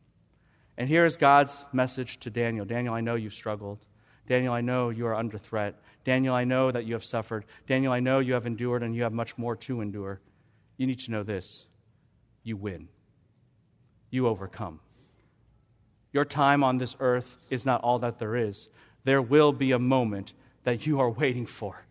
And 0.76 0.88
here 0.88 1.04
is 1.04 1.16
God's 1.16 1.64
message 1.72 2.18
to 2.20 2.30
Daniel 2.30 2.64
Daniel, 2.64 2.94
I 2.94 3.00
know 3.00 3.14
you've 3.14 3.34
struggled. 3.34 3.84
Daniel, 4.26 4.54
I 4.54 4.60
know 4.60 4.90
you 4.90 5.06
are 5.06 5.14
under 5.14 5.36
threat. 5.36 5.80
Daniel, 6.04 6.34
I 6.34 6.44
know 6.44 6.70
that 6.70 6.84
you 6.84 6.94
have 6.94 7.04
suffered. 7.04 7.44
Daniel, 7.66 7.92
I 7.92 8.00
know 8.00 8.20
you 8.20 8.34
have 8.34 8.46
endured 8.46 8.82
and 8.82 8.94
you 8.94 9.02
have 9.02 9.12
much 9.12 9.36
more 9.36 9.56
to 9.56 9.80
endure. 9.80 10.20
You 10.76 10.86
need 10.86 11.00
to 11.00 11.10
know 11.10 11.22
this 11.22 11.66
you 12.42 12.56
win, 12.56 12.88
you 14.10 14.26
overcome. 14.26 14.80
Your 16.12 16.24
time 16.24 16.62
on 16.62 16.78
this 16.78 16.96
earth 17.00 17.36
is 17.50 17.64
not 17.64 17.82
all 17.82 17.98
that 18.00 18.18
there 18.18 18.36
is. 18.36 18.68
There 19.04 19.22
will 19.22 19.52
be 19.52 19.72
a 19.72 19.78
moment 19.78 20.34
that 20.64 20.86
you 20.86 21.00
are 21.00 21.10
waiting 21.22 21.46
for. 21.46 21.84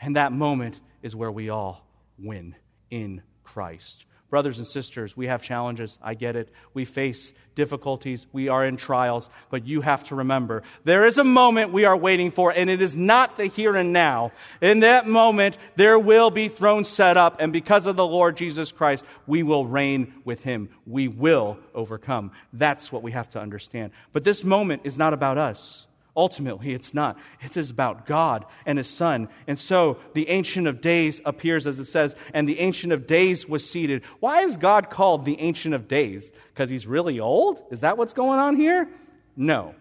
And 0.00 0.16
that 0.16 0.32
moment 0.32 0.80
is 1.02 1.16
where 1.16 1.32
we 1.32 1.48
all 1.48 1.83
win 2.18 2.54
in 2.90 3.22
Christ. 3.42 4.06
Brothers 4.30 4.58
and 4.58 4.66
sisters, 4.66 5.16
we 5.16 5.28
have 5.28 5.44
challenges. 5.44 5.96
I 6.02 6.14
get 6.14 6.34
it. 6.34 6.48
We 6.72 6.84
face 6.84 7.32
difficulties. 7.54 8.26
We 8.32 8.48
are 8.48 8.66
in 8.66 8.76
trials. 8.76 9.30
But 9.48 9.64
you 9.64 9.80
have 9.80 10.02
to 10.04 10.16
remember 10.16 10.64
there 10.82 11.06
is 11.06 11.18
a 11.18 11.24
moment 11.24 11.72
we 11.72 11.84
are 11.84 11.96
waiting 11.96 12.32
for, 12.32 12.50
and 12.50 12.68
it 12.68 12.82
is 12.82 12.96
not 12.96 13.36
the 13.36 13.46
here 13.46 13.76
and 13.76 13.92
now. 13.92 14.32
In 14.60 14.80
that 14.80 15.06
moment, 15.06 15.56
there 15.76 16.00
will 16.00 16.30
be 16.30 16.48
thrones 16.48 16.88
set 16.88 17.16
up, 17.16 17.36
and 17.38 17.52
because 17.52 17.86
of 17.86 17.94
the 17.94 18.06
Lord 18.06 18.36
Jesus 18.36 18.72
Christ, 18.72 19.04
we 19.26 19.44
will 19.44 19.66
reign 19.66 20.12
with 20.24 20.42
him. 20.42 20.68
We 20.84 21.06
will 21.06 21.56
overcome. 21.72 22.32
That's 22.52 22.90
what 22.90 23.04
we 23.04 23.12
have 23.12 23.30
to 23.30 23.40
understand. 23.40 23.92
But 24.12 24.24
this 24.24 24.42
moment 24.42 24.82
is 24.82 24.98
not 24.98 25.12
about 25.14 25.38
us. 25.38 25.86
Ultimately, 26.16 26.72
it's 26.72 26.94
not. 26.94 27.18
It 27.40 27.56
is 27.56 27.70
about 27.70 28.06
God 28.06 28.44
and 28.66 28.78
His 28.78 28.88
Son. 28.88 29.28
And 29.48 29.58
so 29.58 29.98
the 30.14 30.28
Ancient 30.28 30.68
of 30.68 30.80
Days 30.80 31.20
appears, 31.24 31.66
as 31.66 31.80
it 31.80 31.86
says, 31.86 32.14
and 32.32 32.48
the 32.48 32.60
Ancient 32.60 32.92
of 32.92 33.06
Days 33.06 33.48
was 33.48 33.68
seated. 33.68 34.02
Why 34.20 34.42
is 34.42 34.56
God 34.56 34.90
called 34.90 35.24
the 35.24 35.40
Ancient 35.40 35.74
of 35.74 35.88
Days? 35.88 36.30
Because 36.52 36.70
He's 36.70 36.86
really 36.86 37.18
old? 37.18 37.60
Is 37.70 37.80
that 37.80 37.98
what's 37.98 38.12
going 38.12 38.38
on 38.38 38.54
here? 38.56 38.88
No. 39.36 39.74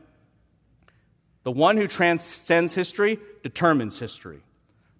The 1.43 1.51
one 1.51 1.77
who 1.77 1.87
transcends 1.87 2.73
history 2.73 3.19
determines 3.43 3.99
history. 3.99 4.41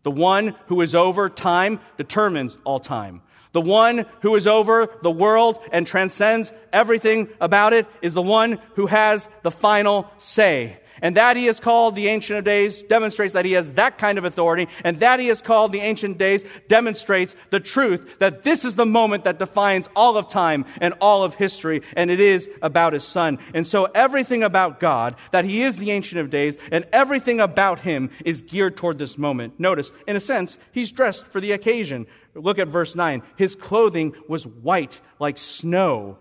The 0.03 0.11
one 0.11 0.55
who 0.67 0.81
is 0.81 0.93
over 0.93 1.29
time 1.29 1.79
determines 1.97 2.57
all 2.63 2.79
time. 2.79 3.21
The 3.53 3.61
one 3.61 4.05
who 4.21 4.35
is 4.35 4.45
over 4.45 4.89
the 5.01 5.11
world 5.11 5.59
and 5.71 5.87
transcends 5.87 6.51
everything 6.71 7.29
about 7.39 7.73
it 7.73 7.87
is 8.01 8.13
the 8.13 8.21
one 8.21 8.59
who 8.75 8.87
has 8.87 9.29
the 9.43 9.51
final 9.51 10.11
say. 10.17 10.79
And 11.03 11.17
that 11.17 11.35
he 11.35 11.47
is 11.47 11.59
called 11.59 11.95
the 11.95 12.07
Ancient 12.07 12.39
of 12.39 12.45
Days 12.45 12.81
demonstrates 12.81 13.33
that 13.33 13.43
he 13.43 13.51
has 13.51 13.73
that 13.73 13.97
kind 13.97 14.17
of 14.17 14.23
authority. 14.23 14.69
And 14.85 15.01
that 15.01 15.19
he 15.19 15.27
is 15.27 15.41
called 15.41 15.73
the 15.73 15.81
Ancient 15.81 16.17
Days 16.17 16.45
demonstrates 16.69 17.35
the 17.49 17.59
truth 17.59 18.19
that 18.19 18.43
this 18.43 18.63
is 18.63 18.75
the 18.75 18.85
moment 18.85 19.25
that 19.25 19.37
defines 19.37 19.89
all 19.97 20.17
of 20.17 20.29
time 20.29 20.65
and 20.79 20.93
all 21.01 21.23
of 21.23 21.35
history. 21.35 21.81
And 21.97 22.09
it 22.09 22.21
is 22.21 22.49
about 22.61 22.93
his 22.93 23.03
son. 23.03 23.37
And 23.53 23.67
so 23.67 23.85
everything 23.93 24.43
about 24.43 24.79
God, 24.79 25.15
that 25.31 25.43
he 25.43 25.61
is 25.61 25.77
the 25.77 25.91
Ancient 25.91 26.21
of 26.21 26.29
Days, 26.29 26.57
and 26.71 26.87
everything 26.93 27.41
about 27.41 27.81
him 27.81 28.09
is 28.23 28.41
geared 28.41 28.77
toward 28.77 28.97
this 28.97 29.17
moment. 29.17 29.59
Notice, 29.59 29.91
in 30.07 30.15
a 30.15 30.21
sense, 30.21 30.57
he's 30.71 30.91
dressed 30.91 31.27
for 31.27 31.41
the 31.41 31.51
occasion. 31.51 32.07
Look 32.33 32.59
at 32.59 32.69
verse 32.69 32.95
9. 32.95 33.21
His 33.35 33.55
clothing 33.55 34.15
was 34.29 34.47
white 34.47 35.01
like 35.19 35.37
snow 35.37 36.17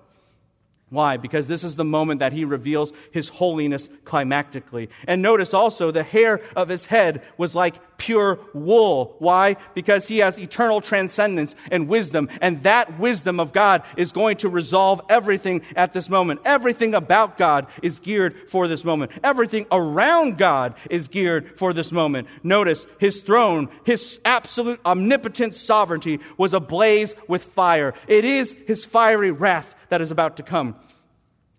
Why? 0.92 1.16
Because 1.16 1.48
this 1.48 1.64
is 1.64 1.76
the 1.76 1.86
moment 1.86 2.20
that 2.20 2.34
he 2.34 2.44
reveals 2.44 2.92
his 3.12 3.30
holiness 3.30 3.88
climactically. 4.04 4.90
And 5.08 5.22
notice 5.22 5.54
also 5.54 5.90
the 5.90 6.02
hair 6.02 6.42
of 6.54 6.68
his 6.68 6.84
head 6.84 7.22
was 7.38 7.54
like 7.54 7.96
pure 7.96 8.38
wool. 8.52 9.16
Why? 9.18 9.56
Because 9.72 10.06
he 10.06 10.18
has 10.18 10.38
eternal 10.38 10.82
transcendence 10.82 11.56
and 11.70 11.88
wisdom. 11.88 12.28
And 12.42 12.62
that 12.64 12.98
wisdom 12.98 13.40
of 13.40 13.54
God 13.54 13.84
is 13.96 14.12
going 14.12 14.36
to 14.38 14.50
resolve 14.50 15.00
everything 15.08 15.62
at 15.76 15.94
this 15.94 16.10
moment. 16.10 16.42
Everything 16.44 16.94
about 16.94 17.38
God 17.38 17.68
is 17.82 17.98
geared 17.98 18.50
for 18.50 18.68
this 18.68 18.84
moment. 18.84 19.12
Everything 19.24 19.64
around 19.72 20.36
God 20.36 20.74
is 20.90 21.08
geared 21.08 21.58
for 21.58 21.72
this 21.72 21.90
moment. 21.90 22.28
Notice 22.42 22.86
his 22.98 23.22
throne, 23.22 23.70
his 23.84 24.20
absolute 24.26 24.80
omnipotent 24.84 25.54
sovereignty 25.54 26.20
was 26.36 26.52
ablaze 26.52 27.14
with 27.28 27.44
fire. 27.44 27.94
It 28.08 28.26
is 28.26 28.54
his 28.66 28.84
fiery 28.84 29.30
wrath 29.30 29.74
that 29.92 30.00
is 30.00 30.10
about 30.10 30.38
to 30.38 30.42
come. 30.42 30.74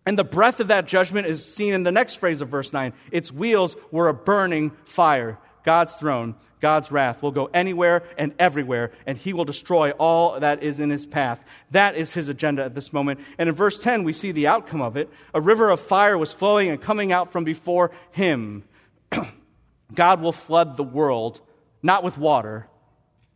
And 0.08 0.18
the 0.18 0.24
breath 0.24 0.60
of 0.60 0.70
that 0.70 0.88
judgment 0.88 1.28
is 1.28 1.46
seen 1.46 1.72
in 1.72 1.84
the 1.84 1.92
next 1.92 2.16
phrase 2.16 2.42
of 2.42 2.50
verse 2.50 2.74
9. 2.74 2.92
Its 3.12 3.32
wheels 3.32 3.76
were 3.92 4.08
a 4.08 4.14
burning 4.14 4.72
fire. 4.86 5.38
God's 5.64 5.94
throne, 5.94 6.34
God's 6.60 6.92
wrath 6.92 7.22
will 7.22 7.30
go 7.30 7.48
anywhere 7.54 8.02
and 8.18 8.34
everywhere, 8.40 8.92
and 9.06 9.20
he 9.20 9.34
will 9.34 9.46
destroy 9.46 9.92
all 9.92 10.40
that 10.40 10.64
is 10.64 10.80
in 10.80 10.90
his 10.90 11.06
path. 11.06 11.44
That 11.70 11.96
is 11.96 12.12
his 12.12 12.28
agenda 12.28 12.64
at 12.64 12.74
this 12.74 12.92
moment. 12.92 13.20
And 13.38 13.48
in 13.48 13.54
verse 13.54 13.80
10, 13.80 14.04
we 14.04 14.14
see 14.14 14.32
the 14.32 14.48
outcome 14.48 14.82
of 14.82 14.98
it. 14.98 15.12
A 15.36 15.40
river 15.40 15.70
of 15.70 15.80
fire 15.80 16.18
was 16.18 16.34
flowing 16.34 16.70
and 16.70 16.82
coming 16.82 17.12
out 17.12 17.32
from 17.32 17.44
before 17.44 17.92
him. 18.10 18.64
God 19.94 20.22
will 20.22 20.32
flood 20.32 20.76
the 20.76 20.84
world, 20.84 21.40
not 21.84 22.04
with 22.04 22.18
water, 22.18 22.68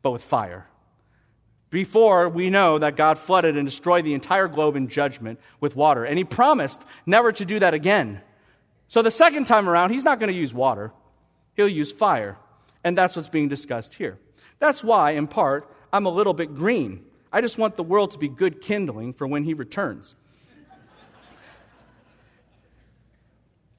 but 0.02 0.10
with 0.10 0.24
fire. 0.24 0.68
Before, 1.70 2.30
we 2.30 2.50
know 2.50 2.78
that 2.78 2.96
God 2.96 3.20
flooded 3.20 3.58
and 3.58 3.66
destroyed 3.66 4.06
the 4.06 4.14
entire 4.14 4.48
globe 4.48 4.76
in 4.76 4.88
judgment 4.88 5.40
with 5.60 5.76
water. 5.76 6.06
And 6.06 6.18
he 6.18 6.24
promised 6.24 6.84
never 7.06 7.32
to 7.34 7.46
do 7.46 7.60
that 7.60 7.74
again. 7.74 8.22
So 8.88 9.02
the 9.02 9.12
second 9.12 9.46
time 9.46 9.68
around, 9.68 9.92
he's 9.92 10.06
not 10.06 10.20
going 10.20 10.32
to 10.32 10.38
use 10.38 10.54
water, 10.54 10.94
he'll 11.56 11.68
use 11.68 11.92
fire. 11.92 12.38
And 12.84 12.98
that's 12.98 13.16
what's 13.16 13.28
being 13.28 13.50
discussed 13.50 13.96
here. 13.96 14.18
That's 14.60 14.84
why, 14.84 15.12
in 15.12 15.28
part, 15.28 15.70
I'm 15.92 16.06
a 16.06 16.10
little 16.10 16.34
bit 16.34 16.56
green. 16.56 17.04
I 17.34 17.42
just 17.42 17.58
want 17.58 17.76
the 17.76 17.84
world 17.84 18.12
to 18.12 18.18
be 18.18 18.30
good 18.30 18.62
kindling 18.62 19.14
for 19.14 19.28
when 19.28 19.44
he 19.44 19.54
returns. 19.54 20.16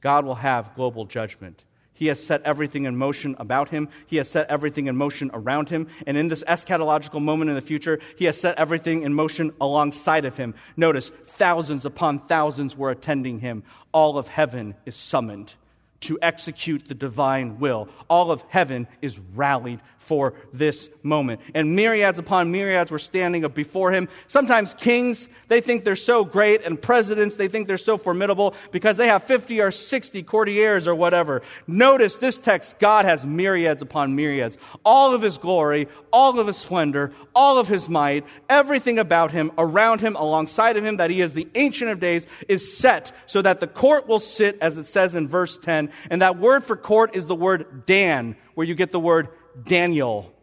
God 0.01 0.25
will 0.25 0.37
have 0.37 0.75
global 0.75 1.07
judgment. 1.07 1.65
He 1.99 2.07
has 2.07 2.25
set 2.25 2.43
everything 2.43 2.85
in 2.85 2.97
motion 2.97 3.35
about 3.41 3.71
him. 3.71 3.89
He 4.07 4.19
has 4.19 4.31
set 4.31 4.49
everything 4.49 4.87
in 4.87 4.97
motion 4.97 5.33
around 5.35 5.69
him. 5.69 5.89
And 6.07 6.17
in 6.17 6.29
this 6.29 6.45
eschatological 6.45 7.21
moment 7.21 7.51
in 7.51 7.57
the 7.57 7.61
future, 7.61 7.99
he 8.17 8.27
has 8.27 8.41
set 8.41 8.57
everything 8.57 9.03
in 9.03 9.15
motion 9.15 9.53
alongside 9.61 10.25
of 10.25 10.37
him. 10.37 10.55
Notice, 10.77 11.11
thousands 11.25 11.85
upon 11.85 12.21
thousands 12.21 12.77
were 12.77 12.93
attending 12.93 13.41
him. 13.41 13.65
All 13.91 14.17
of 14.17 14.29
heaven 14.29 14.77
is 14.87 14.95
summoned 14.95 15.55
to 16.01 16.19
execute 16.23 16.87
the 16.87 16.95
divine 16.95 17.59
will. 17.59 17.89
All 18.09 18.31
of 18.31 18.45
heaven 18.49 18.87
is 19.03 19.19
rallied 19.35 19.81
for 19.99 20.33
this 20.55 20.89
moment. 21.03 21.41
And 21.55 21.77
myriads 21.77 22.19
upon 22.19 22.51
myriads 22.51 22.91
were 22.91 22.99
standing 22.99 23.45
up 23.45 23.55
before 23.55 23.93
him. 23.93 24.09
Sometimes 24.27 24.73
kings, 24.73 25.29
they 25.49 25.61
think 25.61 25.85
they're 25.85 25.97
so 25.97 26.25
great, 26.25 26.65
and 26.65 26.81
presidents, 26.81 27.37
they 27.37 27.49
think 27.49 27.69
they're 27.69 27.77
so 27.77 27.99
formidable 27.99 28.55
because 28.71 28.97
they 28.97 29.09
have 29.09 29.25
50 29.25 29.61
or 29.61 29.71
60 29.71 30.23
courtiers 30.23 30.87
or 30.87 30.95
whatever. 30.95 31.43
Notice 31.67 32.17
this 32.17 32.39
text 32.39 32.79
God 32.79 33.05
has 33.05 33.27
myriads 33.27 33.83
upon 33.83 34.17
myriads. 34.17 34.57
All 34.85 35.15
of 35.15 35.21
his 35.21 35.37
glory, 35.37 35.89
all 36.11 36.39
of 36.39 36.47
his 36.47 36.57
splendor, 36.57 37.13
all 37.35 37.59
of 37.59 37.69
his 37.69 37.89
might, 37.89 38.25
everything 38.49 38.99
about 38.99 39.31
him, 39.31 39.53
around 39.59 40.01
him, 40.01 40.17
alongside 40.17 40.77
of 40.77 40.85
him, 40.85 40.97
that 40.97 41.11
he 41.11 41.21
is 41.21 41.35
the 41.35 41.49
Ancient 41.55 41.91
of 41.91 42.01
Days, 42.01 42.27
is 42.49 42.77
set 42.77 43.13
so 43.27 43.43
that 43.43 43.61
the 43.61 43.67
court 43.67 44.09
will 44.09 44.21
sit, 44.21 44.57
as 44.61 44.79
it 44.79 44.87
says 44.87 45.15
in 45.15 45.29
verse 45.29 45.59
10. 45.59 45.88
And 46.11 46.23
that 46.23 46.39
word 46.39 46.65
for 46.65 46.77
court 46.77 47.17
is 47.17 47.27
the 47.27 47.35
word 47.35 47.87
Dan, 47.87 48.37
where 48.55 48.67
you 48.67 48.75
get 48.75 48.93
the 48.93 49.01
word 49.01 49.29
Daniel. 49.67 50.35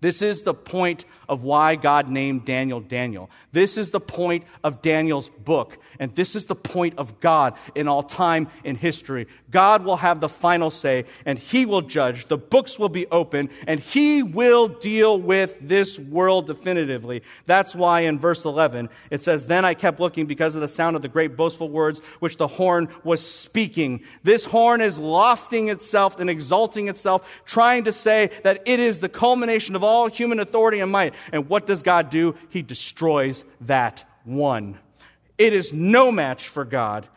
This 0.00 0.22
is 0.22 0.42
the 0.42 0.54
point 0.54 1.04
of 1.28 1.42
why 1.42 1.76
God 1.76 2.08
named 2.08 2.44
Daniel 2.44 2.80
Daniel. 2.80 3.30
This 3.52 3.76
is 3.76 3.90
the 3.90 4.00
point 4.00 4.44
of 4.62 4.82
Daniel's 4.82 5.28
book. 5.28 5.78
And 5.98 6.14
this 6.14 6.36
is 6.36 6.46
the 6.46 6.54
point 6.54 6.94
of 6.96 7.20
God 7.20 7.54
in 7.74 7.88
all 7.88 8.02
time 8.02 8.48
in 8.62 8.76
history. 8.76 9.26
God 9.50 9.84
will 9.84 9.96
have 9.96 10.20
the 10.20 10.28
final 10.28 10.70
say 10.70 11.06
and 11.24 11.38
he 11.38 11.66
will 11.66 11.82
judge. 11.82 12.26
The 12.26 12.38
books 12.38 12.78
will 12.78 12.88
be 12.88 13.06
open 13.08 13.50
and 13.66 13.80
he 13.80 14.22
will 14.22 14.68
deal 14.68 15.18
with 15.18 15.56
this 15.60 15.98
world 15.98 16.46
definitively. 16.46 17.22
That's 17.46 17.74
why 17.74 18.00
in 18.00 18.18
verse 18.18 18.44
11 18.44 18.88
it 19.10 19.22
says, 19.22 19.46
Then 19.46 19.64
I 19.64 19.74
kept 19.74 19.98
looking 19.98 20.26
because 20.26 20.54
of 20.54 20.60
the 20.60 20.68
sound 20.68 20.94
of 20.94 21.02
the 21.02 21.08
great 21.08 21.36
boastful 21.36 21.68
words 21.68 22.00
which 22.20 22.36
the 22.36 22.46
horn 22.46 22.88
was 23.02 23.24
speaking. 23.24 24.02
This 24.22 24.44
horn 24.44 24.80
is 24.80 24.98
lofting 24.98 25.68
itself 25.68 26.20
and 26.20 26.30
exalting 26.30 26.88
itself, 26.88 27.28
trying 27.44 27.84
to 27.84 27.92
say 27.92 28.30
that 28.44 28.62
it 28.66 28.78
is 28.78 29.00
the 29.00 29.08
culmination 29.08 29.74
of 29.74 29.82
all 29.82 30.08
human 30.08 30.38
authority 30.38 30.80
and 30.80 30.92
might. 30.92 31.14
And 31.32 31.48
what 31.48 31.66
does 31.66 31.82
God 31.82 32.10
do? 32.10 32.34
He 32.48 32.62
destroys 32.62 33.44
that 33.62 34.04
one. 34.24 34.78
It 35.36 35.52
is 35.52 35.72
no 35.72 36.10
match 36.10 36.48
for 36.48 36.64
God. 36.64 37.08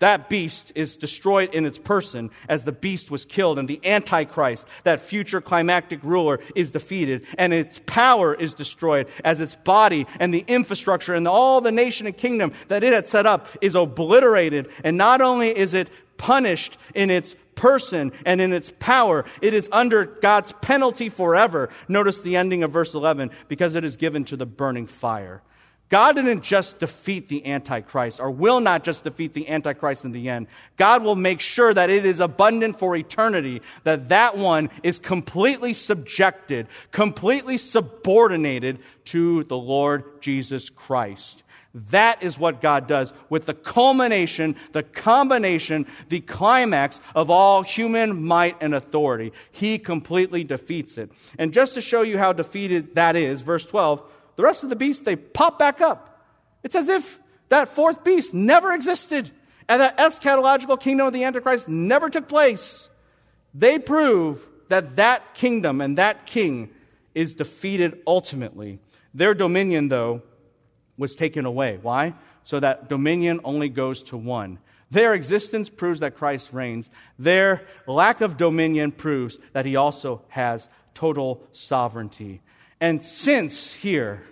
That 0.00 0.28
beast 0.28 0.72
is 0.74 0.98
destroyed 0.98 1.54
in 1.54 1.64
its 1.64 1.78
person 1.78 2.30
as 2.48 2.64
the 2.64 2.72
beast 2.72 3.10
was 3.10 3.24
killed, 3.24 3.58
and 3.58 3.66
the 3.66 3.80
Antichrist, 3.84 4.66
that 4.82 5.00
future 5.00 5.40
climactic 5.40 6.02
ruler, 6.02 6.40
is 6.54 6.72
defeated, 6.72 7.26
and 7.38 7.54
its 7.54 7.80
power 7.86 8.34
is 8.34 8.52
destroyed 8.52 9.08
as 9.24 9.40
its 9.40 9.54
body 9.54 10.06
and 10.20 10.34
the 10.34 10.44
infrastructure 10.46 11.14
and 11.14 11.26
all 11.26 11.60
the 11.60 11.72
nation 11.72 12.06
and 12.06 12.18
kingdom 12.18 12.52
that 12.68 12.84
it 12.84 12.92
had 12.92 13.08
set 13.08 13.24
up 13.24 13.48
is 13.62 13.74
obliterated. 13.74 14.68
And 14.82 14.98
not 14.98 15.22
only 15.22 15.56
is 15.56 15.72
it 15.72 15.88
punished 16.16 16.76
in 16.94 17.10
its 17.10 17.36
person 17.54 18.12
and 18.26 18.40
in 18.40 18.52
its 18.52 18.72
power. 18.78 19.24
It 19.40 19.54
is 19.54 19.68
under 19.72 20.04
God's 20.04 20.52
penalty 20.60 21.08
forever. 21.08 21.70
Notice 21.88 22.20
the 22.20 22.36
ending 22.36 22.62
of 22.62 22.72
verse 22.72 22.94
11 22.94 23.30
because 23.48 23.74
it 23.74 23.84
is 23.84 23.96
given 23.96 24.24
to 24.26 24.36
the 24.36 24.46
burning 24.46 24.86
fire. 24.86 25.42
God 25.90 26.16
didn't 26.16 26.42
just 26.42 26.80
defeat 26.80 27.28
the 27.28 27.46
Antichrist 27.46 28.18
or 28.18 28.30
will 28.30 28.58
not 28.58 28.82
just 28.82 29.04
defeat 29.04 29.32
the 29.32 29.48
Antichrist 29.48 30.04
in 30.04 30.10
the 30.10 30.28
end. 30.28 30.48
God 30.76 31.04
will 31.04 31.14
make 31.14 31.40
sure 31.40 31.72
that 31.72 31.90
it 31.90 32.04
is 32.04 32.18
abundant 32.20 32.78
for 32.78 32.96
eternity, 32.96 33.62
that 33.84 34.08
that 34.08 34.36
one 34.36 34.70
is 34.82 34.98
completely 34.98 35.72
subjected, 35.72 36.66
completely 36.90 37.58
subordinated 37.58 38.80
to 39.04 39.44
the 39.44 39.56
Lord 39.56 40.20
Jesus 40.20 40.68
Christ. 40.68 41.43
That 41.74 42.22
is 42.22 42.38
what 42.38 42.60
God 42.60 42.86
does 42.86 43.12
with 43.28 43.46
the 43.46 43.54
culmination, 43.54 44.54
the 44.70 44.84
combination, 44.84 45.86
the 46.08 46.20
climax 46.20 47.00
of 47.16 47.30
all 47.30 47.62
human 47.62 48.22
might 48.22 48.56
and 48.60 48.74
authority. 48.74 49.32
He 49.50 49.78
completely 49.78 50.44
defeats 50.44 50.98
it. 50.98 51.10
And 51.36 51.52
just 51.52 51.74
to 51.74 51.80
show 51.80 52.02
you 52.02 52.16
how 52.16 52.32
defeated 52.32 52.94
that 52.94 53.16
is, 53.16 53.40
verse 53.40 53.66
12, 53.66 54.02
the 54.36 54.44
rest 54.44 54.62
of 54.62 54.70
the 54.70 54.76
beasts, 54.76 55.02
they 55.02 55.16
pop 55.16 55.58
back 55.58 55.80
up. 55.80 56.24
It's 56.62 56.76
as 56.76 56.88
if 56.88 57.18
that 57.48 57.68
fourth 57.68 58.04
beast 58.04 58.34
never 58.34 58.72
existed 58.72 59.32
and 59.68 59.80
that 59.82 59.98
eschatological 59.98 60.78
kingdom 60.78 61.08
of 61.08 61.12
the 61.12 61.24
Antichrist 61.24 61.68
never 61.68 62.08
took 62.08 62.28
place. 62.28 62.88
They 63.52 63.80
prove 63.80 64.46
that 64.68 64.96
that 64.96 65.34
kingdom 65.34 65.80
and 65.80 65.98
that 65.98 66.26
king 66.26 66.70
is 67.14 67.34
defeated 67.34 68.00
ultimately. 68.06 68.78
Their 69.12 69.34
dominion, 69.34 69.88
though, 69.88 70.22
was 70.96 71.16
taken 71.16 71.44
away. 71.44 71.78
Why? 71.80 72.14
So 72.42 72.60
that 72.60 72.88
dominion 72.88 73.40
only 73.44 73.68
goes 73.68 74.02
to 74.04 74.16
one. 74.16 74.58
Their 74.90 75.14
existence 75.14 75.68
proves 75.68 76.00
that 76.00 76.16
Christ 76.16 76.52
reigns. 76.52 76.90
Their 77.18 77.62
lack 77.86 78.20
of 78.20 78.36
dominion 78.36 78.92
proves 78.92 79.38
that 79.52 79.66
he 79.66 79.76
also 79.76 80.22
has 80.28 80.68
total 80.94 81.42
sovereignty. 81.52 82.42
And 82.80 83.02
since 83.02 83.72
here, 83.72 84.22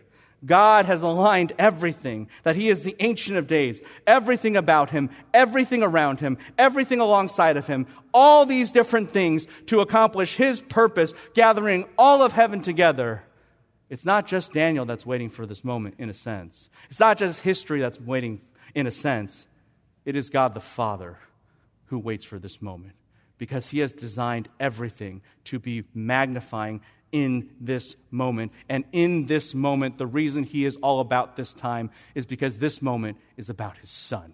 God 0.44 0.86
has 0.86 1.02
aligned 1.02 1.52
everything, 1.58 2.28
that 2.42 2.56
He 2.56 2.68
is 2.68 2.82
the 2.82 2.96
Ancient 2.98 3.38
of 3.38 3.46
Days, 3.46 3.80
everything 4.06 4.56
about 4.56 4.90
Him, 4.90 5.10
everything 5.32 5.82
around 5.82 6.20
Him, 6.20 6.36
everything 6.58 7.00
alongside 7.00 7.56
of 7.56 7.66
Him, 7.66 7.86
all 8.12 8.44
these 8.44 8.72
different 8.72 9.12
things 9.12 9.46
to 9.66 9.80
accomplish 9.80 10.34
His 10.34 10.60
purpose, 10.60 11.14
gathering 11.34 11.84
all 11.96 12.22
of 12.22 12.32
heaven 12.32 12.60
together. 12.60 13.22
It's 13.92 14.06
not 14.06 14.26
just 14.26 14.54
Daniel 14.54 14.86
that's 14.86 15.04
waiting 15.04 15.28
for 15.28 15.44
this 15.44 15.62
moment, 15.62 15.96
in 15.98 16.08
a 16.08 16.14
sense. 16.14 16.70
It's 16.88 16.98
not 16.98 17.18
just 17.18 17.42
history 17.42 17.78
that's 17.78 18.00
waiting, 18.00 18.40
in 18.74 18.86
a 18.86 18.90
sense. 18.90 19.46
It 20.06 20.16
is 20.16 20.30
God 20.30 20.54
the 20.54 20.60
Father 20.60 21.18
who 21.88 21.98
waits 21.98 22.24
for 22.24 22.38
this 22.38 22.62
moment 22.62 22.94
because 23.36 23.68
He 23.68 23.80
has 23.80 23.92
designed 23.92 24.48
everything 24.58 25.20
to 25.44 25.58
be 25.58 25.84
magnifying 25.92 26.80
in 27.12 27.50
this 27.60 27.94
moment. 28.10 28.52
And 28.66 28.84
in 28.92 29.26
this 29.26 29.54
moment, 29.54 29.98
the 29.98 30.06
reason 30.06 30.44
He 30.44 30.64
is 30.64 30.76
all 30.76 31.00
about 31.00 31.36
this 31.36 31.52
time 31.52 31.90
is 32.14 32.24
because 32.24 32.56
this 32.56 32.80
moment 32.80 33.18
is 33.36 33.50
about 33.50 33.76
His 33.76 33.90
Son. 33.90 34.32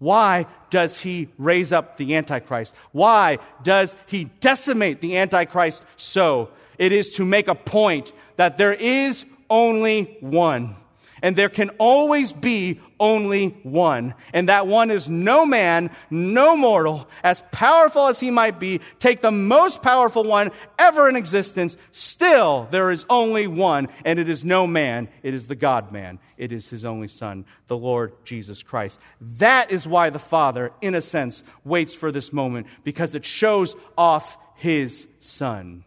Why 0.00 0.46
does 0.70 0.98
he 0.98 1.28
raise 1.38 1.70
up 1.70 1.96
the 1.96 2.16
Antichrist? 2.16 2.74
Why 2.90 3.38
does 3.62 3.94
he 4.06 4.24
decimate 4.40 5.00
the 5.00 5.18
Antichrist 5.18 5.84
so? 5.96 6.50
It 6.76 6.90
is 6.90 7.14
to 7.14 7.24
make 7.24 7.46
a 7.46 7.54
point 7.54 8.12
that 8.36 8.58
there 8.58 8.74
is 8.74 9.24
only 9.48 10.16
one. 10.20 10.76
And 11.24 11.36
there 11.36 11.48
can 11.48 11.68
always 11.78 12.32
be 12.32 12.80
only 12.98 13.50
one. 13.62 14.14
And 14.32 14.48
that 14.48 14.66
one 14.66 14.90
is 14.90 15.08
no 15.08 15.46
man, 15.46 15.90
no 16.10 16.56
mortal, 16.56 17.08
as 17.22 17.44
powerful 17.52 18.08
as 18.08 18.18
he 18.18 18.32
might 18.32 18.58
be, 18.58 18.80
take 18.98 19.20
the 19.20 19.30
most 19.30 19.82
powerful 19.82 20.24
one 20.24 20.50
ever 20.80 21.08
in 21.08 21.14
existence. 21.14 21.76
Still, 21.92 22.66
there 22.72 22.90
is 22.90 23.06
only 23.08 23.46
one, 23.46 23.86
and 24.04 24.18
it 24.18 24.28
is 24.28 24.44
no 24.44 24.66
man. 24.66 25.08
It 25.22 25.32
is 25.32 25.46
the 25.46 25.54
God 25.54 25.92
man. 25.92 26.18
It 26.36 26.50
is 26.50 26.68
his 26.68 26.84
only 26.84 27.08
son, 27.08 27.44
the 27.68 27.78
Lord 27.78 28.14
Jesus 28.24 28.64
Christ. 28.64 28.98
That 29.20 29.70
is 29.70 29.86
why 29.86 30.10
the 30.10 30.18
Father, 30.18 30.72
in 30.80 30.96
a 30.96 31.02
sense, 31.02 31.44
waits 31.64 31.94
for 31.94 32.10
this 32.10 32.32
moment, 32.32 32.66
because 32.82 33.14
it 33.14 33.24
shows 33.24 33.76
off 33.96 34.38
his 34.56 35.06
son. 35.20 35.84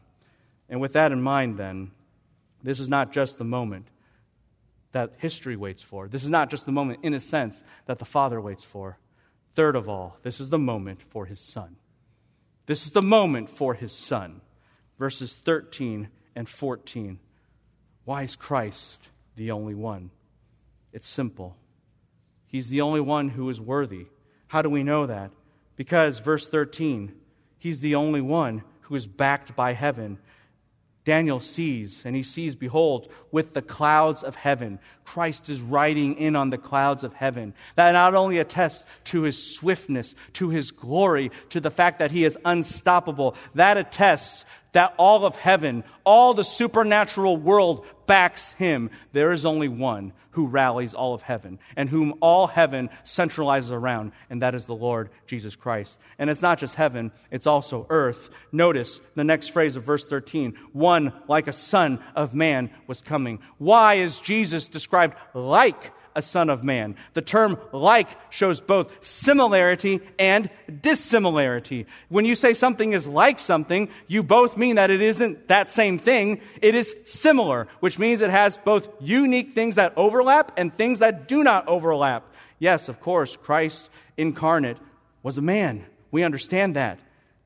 And 0.70 0.80
with 0.80 0.94
that 0.94 1.12
in 1.12 1.22
mind, 1.22 1.58
then, 1.58 1.92
this 2.66 2.80
is 2.80 2.90
not 2.90 3.12
just 3.12 3.38
the 3.38 3.44
moment 3.44 3.88
that 4.92 5.14
history 5.18 5.56
waits 5.56 5.82
for. 5.82 6.08
This 6.08 6.24
is 6.24 6.30
not 6.30 6.50
just 6.50 6.66
the 6.66 6.72
moment, 6.72 7.00
in 7.04 7.14
a 7.14 7.20
sense, 7.20 7.64
that 7.86 8.00
the 8.00 8.06
Father 8.06 8.40
waits 8.40 8.64
for. 8.64 8.98
Third 9.54 9.76
of 9.76 9.90
all, 9.90 10.18
this 10.24 10.40
is 10.40 10.50
the 10.50 10.58
moment 10.58 11.02
for 11.02 11.26
his 11.26 11.40
Son. 11.40 11.76
This 12.66 12.86
is 12.86 12.92
the 12.92 13.02
moment 13.02 13.50
for 13.50 13.74
his 13.74 13.92
Son. 13.92 14.42
Verses 14.98 15.38
13 15.38 16.08
and 16.36 16.48
14. 16.48 17.20
Why 18.06 18.24
is 18.24 18.36
Christ 18.36 19.10
the 19.36 19.52
only 19.52 19.76
one? 19.76 20.12
It's 20.94 21.08
simple. 21.08 21.58
He's 22.48 22.70
the 22.70 22.82
only 22.82 23.02
one 23.02 23.30
who 23.30 23.50
is 23.50 23.60
worthy. 23.60 24.08
How 24.48 24.62
do 24.62 24.70
we 24.70 24.84
know 24.84 25.06
that? 25.06 25.32
Because, 25.76 26.20
verse 26.20 26.48
13, 26.48 27.14
he's 27.58 27.82
the 27.82 27.96
only 27.96 28.22
one 28.22 28.64
who 28.82 28.96
is 28.96 29.06
backed 29.06 29.56
by 29.56 29.74
heaven 29.74 30.20
Daniel 31.06 31.40
sees, 31.40 32.02
and 32.04 32.16
he 32.16 32.24
sees, 32.24 32.56
behold, 32.56 33.08
with 33.32 33.54
the 33.54 33.62
clouds 33.62 34.24
of 34.24 34.36
heaven. 34.36 34.80
Christ 35.04 35.50
is 35.50 35.62
riding 35.62 36.16
in 36.16 36.36
on 36.36 36.50
the 36.50 36.58
clouds 36.58 37.04
of 37.04 37.14
heaven. 37.14 37.54
That 37.76 37.92
not 37.92 38.16
only 38.16 38.40
attests 38.40 38.86
to 39.06 39.22
his 39.22 39.56
swiftness, 39.56 40.16
to 40.34 40.50
his 40.50 40.72
glory, 40.72 41.32
to 41.50 41.62
the 41.62 41.70
fact 41.70 42.00
that 42.00 42.12
he 42.12 42.26
is 42.26 42.38
unstoppable, 42.44 43.36
that 43.54 43.78
attests 43.78 44.46
that 44.72 44.96
all 44.98 45.26
of 45.26 45.36
heaven, 45.36 45.84
all 46.04 46.34
the 46.34 46.44
supernatural 46.44 47.38
world 47.38 47.86
backs 48.08 48.52
him. 48.52 48.90
There 49.14 49.32
is 49.32 49.46
only 49.46 49.68
one 49.68 50.14
who 50.32 50.48
rallies 50.48 50.94
all 50.94 51.14
of 51.14 51.22
heaven 51.22 51.60
and 51.78 51.90
whom 51.90 52.14
all 52.20 52.48
heaven 52.48 52.90
centralizes 53.06 53.72
around, 53.72 54.12
and 54.30 54.42
that 54.42 54.54
is 54.54 54.66
the 54.66 54.76
Lord 54.76 55.10
Jesus 55.28 55.56
Christ. 55.56 55.98
And 56.20 56.30
it's 56.30 56.42
not 56.42 56.60
just 56.60 56.76
heaven, 56.76 57.12
it's 57.32 57.48
also 57.48 57.88
earth. 57.90 58.30
Notice 58.52 59.00
the 59.16 59.24
next 59.24 59.50
phrase 59.50 59.76
of 59.76 59.84
verse 59.84 60.08
13 60.08 60.58
one 60.74 61.14
like 61.28 61.48
a 61.48 61.54
son 61.54 62.04
of 62.16 62.34
man 62.34 62.70
was 62.88 63.02
coming. 63.02 63.40
Why 63.58 63.96
is 63.96 64.20
Jesus 64.20 64.68
described 64.68 65.16
like 65.34 65.94
a 66.16 66.22
son 66.22 66.50
of 66.50 66.64
man. 66.64 66.96
The 67.14 67.22
term 67.22 67.60
like 67.72 68.08
shows 68.32 68.62
both 68.62 69.04
similarity 69.04 70.02
and 70.18 70.50
dissimilarity. 70.82 71.86
When 72.10 72.26
you 72.26 72.36
say 72.36 72.54
something 72.54 72.94
is 72.94 73.08
like 73.08 73.38
something, 73.38 73.90
you 74.08 74.24
both 74.24 74.58
mean 74.58 74.78
that 74.78 74.92
it 74.92 75.02
isn't 75.02 75.50
that 75.50 75.70
same 75.70 75.98
thing. 75.98 76.42
It 76.62 76.74
is 76.76 76.96
similar, 77.06 77.68
which 77.82 78.00
means 78.00 78.22
it 78.22 78.30
has 78.30 78.58
both 78.58 78.88
unique 79.00 79.52
things 79.52 79.76
that 79.76 79.94
overlap 79.98 80.54
and 80.58 80.74
things 80.74 81.00
that 81.00 81.28
do 81.28 81.44
not 81.44 81.68
overlap. 81.68 82.24
Yes, 82.60 82.88
of 82.90 83.02
course, 83.02 83.36
Christ 83.36 83.90
incarnate 84.18 84.78
was 85.22 85.38
a 85.38 85.42
man. 85.42 85.86
We 86.12 86.24
understand 86.24 86.76
that. 86.76 87.00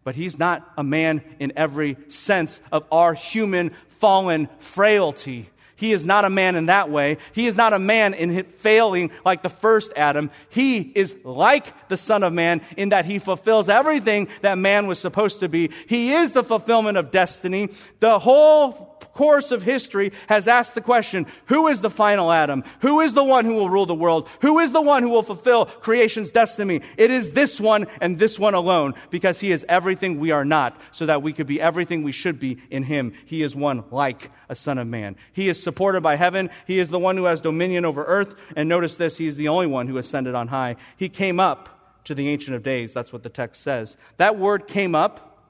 But 0.03 0.15
he's 0.15 0.39
not 0.39 0.71
a 0.77 0.83
man 0.83 1.21
in 1.39 1.53
every 1.55 1.97
sense 2.07 2.61
of 2.71 2.85
our 2.91 3.13
human 3.13 3.71
fallen 3.99 4.47
frailty. 4.59 5.49
He 5.79 5.93
is 5.93 6.05
not 6.05 6.25
a 6.25 6.29
man 6.29 6.57
in 6.57 6.65
that 6.65 6.89
way. 6.89 7.19
He 7.31 7.47
is 7.47 7.55
not 7.55 7.71
a 7.71 7.79
man 7.79 8.13
in 8.13 8.43
failing 8.43 9.11
like 9.23 9.43
the 9.43 9.49
first 9.49 9.93
Adam. 9.95 10.29
He 10.49 10.79
is 10.81 11.15
like 11.23 11.87
the 11.87 11.95
Son 11.95 12.21
of 12.21 12.33
Man 12.33 12.59
in 12.75 12.89
that 12.89 13.05
he 13.05 13.17
fulfills 13.17 13.69
everything 13.69 14.27
that 14.41 14.57
man 14.57 14.87
was 14.87 14.99
supposed 14.99 15.39
to 15.39 15.47
be. 15.47 15.71
He 15.87 16.11
is 16.11 16.33
the 16.33 16.43
fulfillment 16.43 16.97
of 16.97 17.11
destiny. 17.11 17.69
The 18.01 18.19
whole 18.19 18.88
course 19.19 19.51
of 19.51 19.63
history 19.63 20.13
has 20.29 20.47
asked 20.47 20.75
the 20.75 20.81
question, 20.81 21.27
who 21.47 21.67
is 21.67 21.81
the 21.81 21.89
final 21.89 22.31
Adam? 22.31 22.63
Who 22.79 23.01
is 23.01 23.15
the 23.15 23.23
one 23.23 23.43
who 23.43 23.53
will 23.53 23.69
rule 23.69 23.85
the 23.85 23.93
world? 23.93 24.29
Who 24.39 24.59
is 24.59 24.71
the 24.71 24.81
one 24.81 25.03
who 25.03 25.09
will 25.09 25.23
fulfill 25.23 25.65
creation's 25.65 26.31
destiny? 26.31 26.79
It 26.95 27.11
is 27.11 27.33
this 27.33 27.59
one 27.59 27.87
and 27.99 28.17
this 28.17 28.39
one 28.39 28.53
alone 28.53 28.93
because 29.09 29.41
he 29.41 29.51
is 29.51 29.65
everything 29.67 30.21
we 30.21 30.31
are 30.31 30.45
not 30.45 30.79
so 30.91 31.05
that 31.05 31.21
we 31.21 31.33
could 31.33 31.47
be 31.47 31.59
everything 31.59 32.01
we 32.01 32.13
should 32.13 32.39
be 32.39 32.59
in 32.69 32.83
him. 32.83 33.11
He 33.25 33.43
is 33.43 33.57
one 33.57 33.83
like 33.91 34.31
a 34.47 34.55
son 34.55 34.77
of 34.77 34.87
man. 34.87 35.17
He 35.33 35.49
is 35.49 35.61
supported 35.61 35.99
by 35.99 36.15
heaven. 36.15 36.49
He 36.65 36.79
is 36.79 36.87
the 36.87 36.97
one 36.97 37.17
who 37.17 37.25
has 37.25 37.41
dominion 37.41 37.83
over 37.83 38.05
earth. 38.05 38.35
And 38.55 38.69
notice 38.69 38.95
this, 38.95 39.17
he 39.17 39.27
is 39.27 39.35
the 39.35 39.49
only 39.49 39.67
one 39.67 39.87
who 39.87 39.97
ascended 39.97 40.33
on 40.33 40.47
high. 40.47 40.77
He 40.95 41.09
came 41.09 41.41
up 41.41 41.99
to 42.05 42.15
the 42.15 42.29
Ancient 42.29 42.55
of 42.55 42.63
Days. 42.63 42.93
That's 42.93 43.11
what 43.11 43.23
the 43.23 43.29
text 43.29 43.63
says. 43.63 43.97
That 44.15 44.37
word 44.37 44.69
came 44.69 44.95
up 44.95 45.43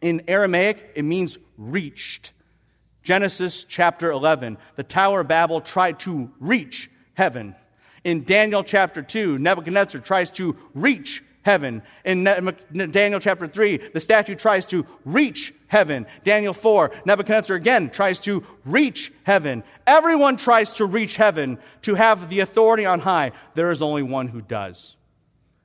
in 0.00 0.22
Aramaic, 0.28 0.92
it 0.94 1.02
means 1.02 1.36
reached. 1.58 2.32
Genesis 3.02 3.64
chapter 3.64 4.10
11, 4.10 4.58
the 4.76 4.82
Tower 4.82 5.20
of 5.20 5.28
Babel 5.28 5.60
tried 5.60 5.98
to 6.00 6.30
reach 6.38 6.90
heaven. 7.14 7.54
In 8.04 8.24
Daniel 8.24 8.64
chapter 8.64 9.02
2, 9.02 9.38
Nebuchadnezzar 9.38 10.00
tries 10.00 10.30
to 10.32 10.56
reach 10.74 11.22
heaven. 11.42 11.82
In 12.04 12.24
Daniel 12.24 13.20
chapter 13.20 13.46
3, 13.46 13.76
the 13.92 14.00
statue 14.00 14.36
tries 14.36 14.66
to 14.66 14.86
reach 15.04 15.52
heaven. 15.66 16.06
Daniel 16.22 16.52
4, 16.52 16.92
Nebuchadnezzar 17.04 17.56
again 17.56 17.90
tries 17.90 18.20
to 18.20 18.44
reach 18.64 19.12
heaven. 19.24 19.64
Everyone 19.86 20.36
tries 20.36 20.74
to 20.74 20.86
reach 20.86 21.16
heaven 21.16 21.58
to 21.82 21.96
have 21.96 22.30
the 22.30 22.40
authority 22.40 22.86
on 22.86 23.00
high. 23.00 23.32
There 23.54 23.72
is 23.72 23.82
only 23.82 24.02
one 24.02 24.28
who 24.28 24.40
does 24.40 24.96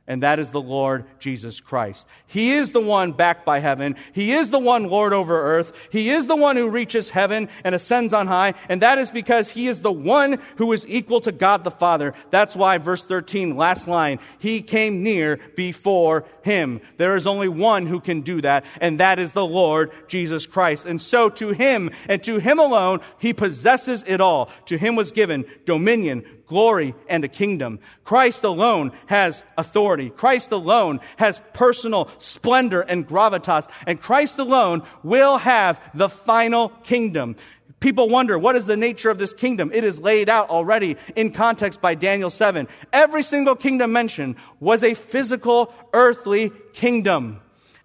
and 0.08 0.24
that 0.24 0.40
is 0.40 0.52
the 0.52 0.62
Lord 0.62 1.06
Jesus 1.20 1.60
Christ. 1.60 2.08
He 2.26 2.52
is 2.52 2.72
the 2.72 2.82
one 2.82 3.12
backed 3.12 3.46
by 3.46 3.60
heaven. 3.60 3.96
He 4.14 4.32
is 4.32 4.50
the 4.50 4.60
one 4.60 4.86
Lord 4.90 5.12
over 5.14 5.58
earth. 5.58 5.74
He 5.92 6.10
is 6.10 6.28
the 6.28 6.36
one 6.36 6.56
who 6.56 6.70
reaches 6.70 7.10
heaven 7.10 7.50
and 7.64 7.76
ascends 7.76 8.14
on 8.14 8.28
high, 8.28 8.54
and 8.70 8.82
that 8.82 8.98
is 8.98 9.12
because 9.12 9.52
he 9.52 9.68
is 9.68 9.82
the 9.82 9.92
one 9.92 10.40
who 10.56 10.72
is 10.72 10.88
equal 10.88 11.20
to 11.22 11.32
God 11.32 11.64
the 11.64 11.72
Father. 11.72 12.14
That's 12.30 12.56
why 12.56 12.78
verse 12.78 13.06
13, 13.06 13.58
last 13.58 13.88
line, 13.88 14.20
he 14.40 14.62
came 14.62 15.04
near 15.04 15.40
before 15.56 16.26
him. 16.42 16.80
There 16.98 17.16
is 17.16 17.28
only 17.28 17.50
one 17.50 17.86
who 17.86 18.00
can 18.00 18.22
do 18.22 18.42
that, 18.42 18.66
and 18.80 19.00
that 19.00 19.20
is 19.20 19.34
the 19.34 19.46
Lord 19.46 19.92
Jesus 20.08 20.46
Christ. 20.46 20.86
And 20.86 21.02
so 21.02 21.30
to 21.32 21.50
him 21.50 21.92
and 22.08 22.24
to 22.24 22.40
him 22.40 22.60
alone, 22.60 23.02
he 23.20 23.34
possesses 23.34 24.04
it 24.08 24.22
all. 24.22 24.50
To 24.68 24.78
him 24.78 24.96
was 24.96 25.12
given 25.12 25.46
dominion, 25.66 26.24
glory, 26.48 26.96
and 27.08 27.24
a 27.24 27.28
kingdom. 27.28 27.80
Christ 28.04 28.44
alone 28.44 28.92
has 29.08 29.44
authority. 29.58 30.10
Christ 30.10 30.52
alone 30.52 31.00
has 31.18 31.42
personal 31.54 32.10
splendor 32.18 32.82
and 32.82 33.08
gravitas. 33.08 33.68
And 33.86 34.02
Christ 34.02 34.40
alone 34.40 34.84
will 35.04 35.38
have 35.38 35.82
the 35.94 36.10
final 36.10 36.70
kingdom. 36.84 37.36
People 37.80 38.10
wonder, 38.10 38.40
what 38.40 38.56
is 38.56 38.66
the 38.66 38.78
nature 38.78 39.12
of 39.12 39.20
this 39.20 39.36
kingdom? 39.36 39.70
It 39.72 39.84
is 39.84 40.00
laid 40.00 40.30
out 40.30 40.50
already 40.50 40.98
in 41.16 41.32
context 41.32 41.80
by 41.80 41.94
Daniel 41.94 42.32
7. 42.32 42.68
Every 42.92 43.22
single 43.22 43.56
kingdom 43.56 43.92
mentioned 43.92 44.36
was 44.60 44.84
a 44.84 44.96
physical, 44.96 45.72
earthly 45.94 46.52
kingdom. 46.74 47.40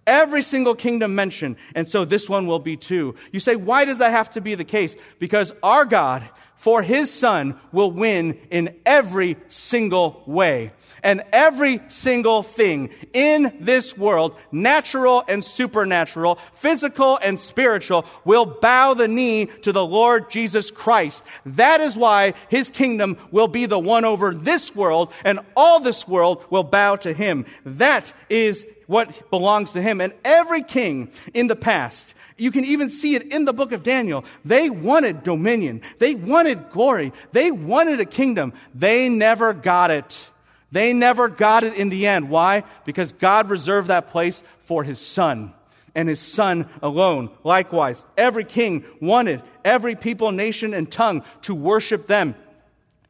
Every 0.06 0.42
single 0.42 0.74
kingdom 0.74 1.14
mentioned. 1.14 1.56
And 1.74 1.88
so 1.88 2.04
this 2.04 2.28
one 2.28 2.46
will 2.46 2.58
be 2.58 2.76
too. 2.76 3.16
You 3.32 3.40
say, 3.40 3.54
why 3.54 3.84
does 3.84 3.98
that 3.98 4.12
have 4.12 4.30
to 4.30 4.40
be 4.40 4.54
the 4.54 4.64
case? 4.64 4.96
Because 5.18 5.52
our 5.62 5.84
God 5.84 6.28
for 6.62 6.80
his 6.80 7.12
son 7.12 7.58
will 7.72 7.90
win 7.90 8.38
in 8.48 8.72
every 8.86 9.36
single 9.48 10.22
way. 10.26 10.70
And 11.02 11.24
every 11.32 11.80
single 11.88 12.44
thing 12.44 12.90
in 13.12 13.52
this 13.58 13.98
world, 13.98 14.36
natural 14.52 15.24
and 15.26 15.42
supernatural, 15.42 16.38
physical 16.52 17.18
and 17.20 17.36
spiritual, 17.36 18.06
will 18.24 18.46
bow 18.46 18.94
the 18.94 19.08
knee 19.08 19.46
to 19.62 19.72
the 19.72 19.84
Lord 19.84 20.30
Jesus 20.30 20.70
Christ. 20.70 21.24
That 21.44 21.80
is 21.80 21.96
why 21.96 22.34
his 22.48 22.70
kingdom 22.70 23.18
will 23.32 23.48
be 23.48 23.66
the 23.66 23.80
one 23.80 24.04
over 24.04 24.32
this 24.32 24.72
world, 24.72 25.12
and 25.24 25.40
all 25.56 25.80
this 25.80 26.06
world 26.06 26.46
will 26.48 26.62
bow 26.62 26.94
to 26.94 27.12
him. 27.12 27.44
That 27.66 28.12
is 28.30 28.64
what 28.86 29.28
belongs 29.30 29.72
to 29.72 29.82
him. 29.82 30.00
And 30.00 30.12
every 30.24 30.62
king 30.62 31.10
in 31.34 31.48
the 31.48 31.56
past, 31.56 32.14
you 32.43 32.51
can 32.51 32.64
even 32.64 32.90
see 32.90 33.14
it 33.14 33.32
in 33.32 33.45
the 33.45 33.53
book 33.53 33.72
of 33.72 33.82
Daniel. 33.82 34.24
They 34.45 34.68
wanted 34.68 35.22
dominion. 35.22 35.80
They 35.99 36.14
wanted 36.14 36.70
glory. 36.70 37.12
They 37.30 37.51
wanted 37.51 38.01
a 38.01 38.05
kingdom. 38.05 38.53
They 38.74 39.09
never 39.09 39.53
got 39.53 39.90
it. 39.90 40.30
They 40.72 40.93
never 40.93 41.28
got 41.28 41.64
it 41.64 41.74
in 41.74 41.88
the 41.88 42.07
end. 42.07 42.30
Why? 42.30 42.64
Because 42.84 43.12
God 43.12 43.49
reserved 43.49 43.88
that 43.88 44.11
place 44.11 44.43
for 44.59 44.82
his 44.82 44.99
son 44.99 45.53
and 45.95 46.09
his 46.09 46.20
son 46.20 46.68
alone. 46.82 47.30
Likewise, 47.45 48.07
every 48.16 48.45
king 48.45 48.84
wanted 49.01 49.43
every 49.64 49.95
people, 49.95 50.32
nation, 50.32 50.74
and 50.74 50.90
tongue 50.90 51.22
to 51.43 51.55
worship 51.55 52.07
them. 52.07 52.34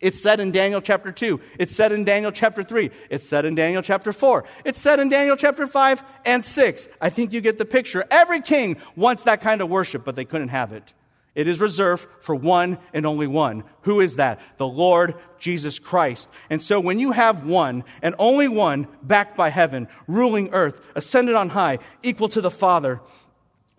It's 0.03 0.21
said 0.21 0.41
in 0.41 0.51
Daniel 0.51 0.81
chapter 0.81 1.13
2. 1.13 1.41
It's 1.61 1.75
said 1.75 1.93
in 1.93 2.05
Daniel 2.05 2.33
chapter 2.33 2.65
3. 2.65 2.91
It's 3.09 3.27
said 3.27 3.45
in 3.45 3.55
Daniel 3.55 3.83
chapter 3.83 4.13
4. 4.13 4.45
It's 4.65 4.81
said 4.81 4.99
in 4.99 5.09
Daniel 5.09 5.37
chapter 5.37 5.67
5 5.67 6.03
and 6.25 6.45
6. 6.45 6.89
I 7.01 7.09
think 7.09 7.33
you 7.33 7.41
get 7.41 7.57
the 7.57 7.65
picture. 7.65 8.05
Every 8.11 8.43
king 8.43 8.79
wants 8.97 9.23
that 9.25 9.41
kind 9.41 9.63
of 9.63 9.71
worship, 9.71 10.05
but 10.05 10.17
they 10.17 10.25
couldn't 10.25 10.49
have 10.49 10.73
it. 10.73 10.93
It 11.35 11.49
is 11.49 11.61
reserved 11.61 12.07
for 12.21 12.35
one 12.35 12.79
and 12.93 13.07
only 13.07 13.27
one. 13.27 13.65
Who 13.83 14.01
is 14.01 14.17
that? 14.17 14.41
The 14.59 14.67
Lord 14.67 15.15
Jesus 15.39 15.79
Christ. 15.79 16.29
And 16.51 16.61
so 16.61 16.79
when 16.79 16.99
you 16.99 17.13
have 17.13 17.47
one 17.47 17.85
and 18.03 18.15
only 18.19 18.49
one 18.49 18.89
backed 19.03 19.37
by 19.37 19.49
heaven, 19.49 19.89
ruling 20.07 20.51
earth, 20.53 20.81
ascended 20.95 21.37
on 21.37 21.51
high, 21.51 21.79
equal 22.03 22.29
to 22.31 22.41
the 22.41 22.51
Father, 22.51 23.01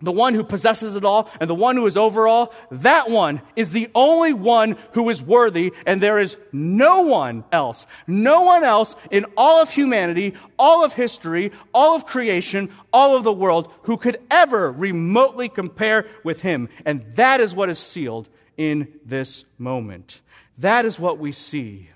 the 0.04 0.12
one 0.12 0.34
who 0.34 0.44
possesses 0.44 0.96
it 0.96 1.04
all 1.04 1.30
and 1.40 1.48
the 1.48 1.54
one 1.54 1.76
who 1.76 1.86
is 1.86 1.96
over 1.96 2.28
all, 2.28 2.52
that 2.70 3.10
one 3.10 3.42
is 3.56 3.72
the 3.72 3.90
only 3.94 4.32
one 4.32 4.76
who 4.92 5.08
is 5.10 5.22
worthy, 5.22 5.72
and 5.86 6.00
there 6.00 6.18
is 6.18 6.36
no 6.52 7.02
one 7.02 7.44
else, 7.52 7.86
no 8.06 8.42
one 8.42 8.64
else 8.64 8.96
in 9.10 9.26
all 9.36 9.62
of 9.62 9.70
humanity, 9.70 10.34
all 10.58 10.84
of 10.84 10.92
history, 10.92 11.52
all 11.72 11.96
of 11.96 12.06
creation, 12.06 12.70
all 12.92 13.16
of 13.16 13.24
the 13.24 13.32
world 13.32 13.72
who 13.82 13.96
could 13.96 14.20
ever 14.30 14.70
remotely 14.70 15.48
compare 15.48 16.06
with 16.22 16.42
him. 16.42 16.68
And 16.84 17.04
that 17.16 17.40
is 17.40 17.54
what 17.54 17.70
is 17.70 17.78
sealed 17.78 18.28
in 18.56 18.88
this 19.04 19.44
moment. 19.58 20.20
That 20.58 20.84
is 20.84 21.00
what 21.00 21.18
we 21.18 21.32
see. 21.32 21.90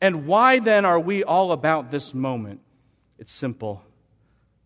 And 0.00 0.26
why 0.26 0.58
then 0.58 0.84
are 0.84 1.00
we 1.00 1.24
all 1.24 1.52
about 1.52 1.90
this 1.90 2.14
moment? 2.14 2.60
It's 3.18 3.32
simple 3.32 3.82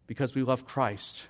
because 0.07 0.35
we 0.35 0.43
love 0.43 0.67
Christ. 0.67 1.29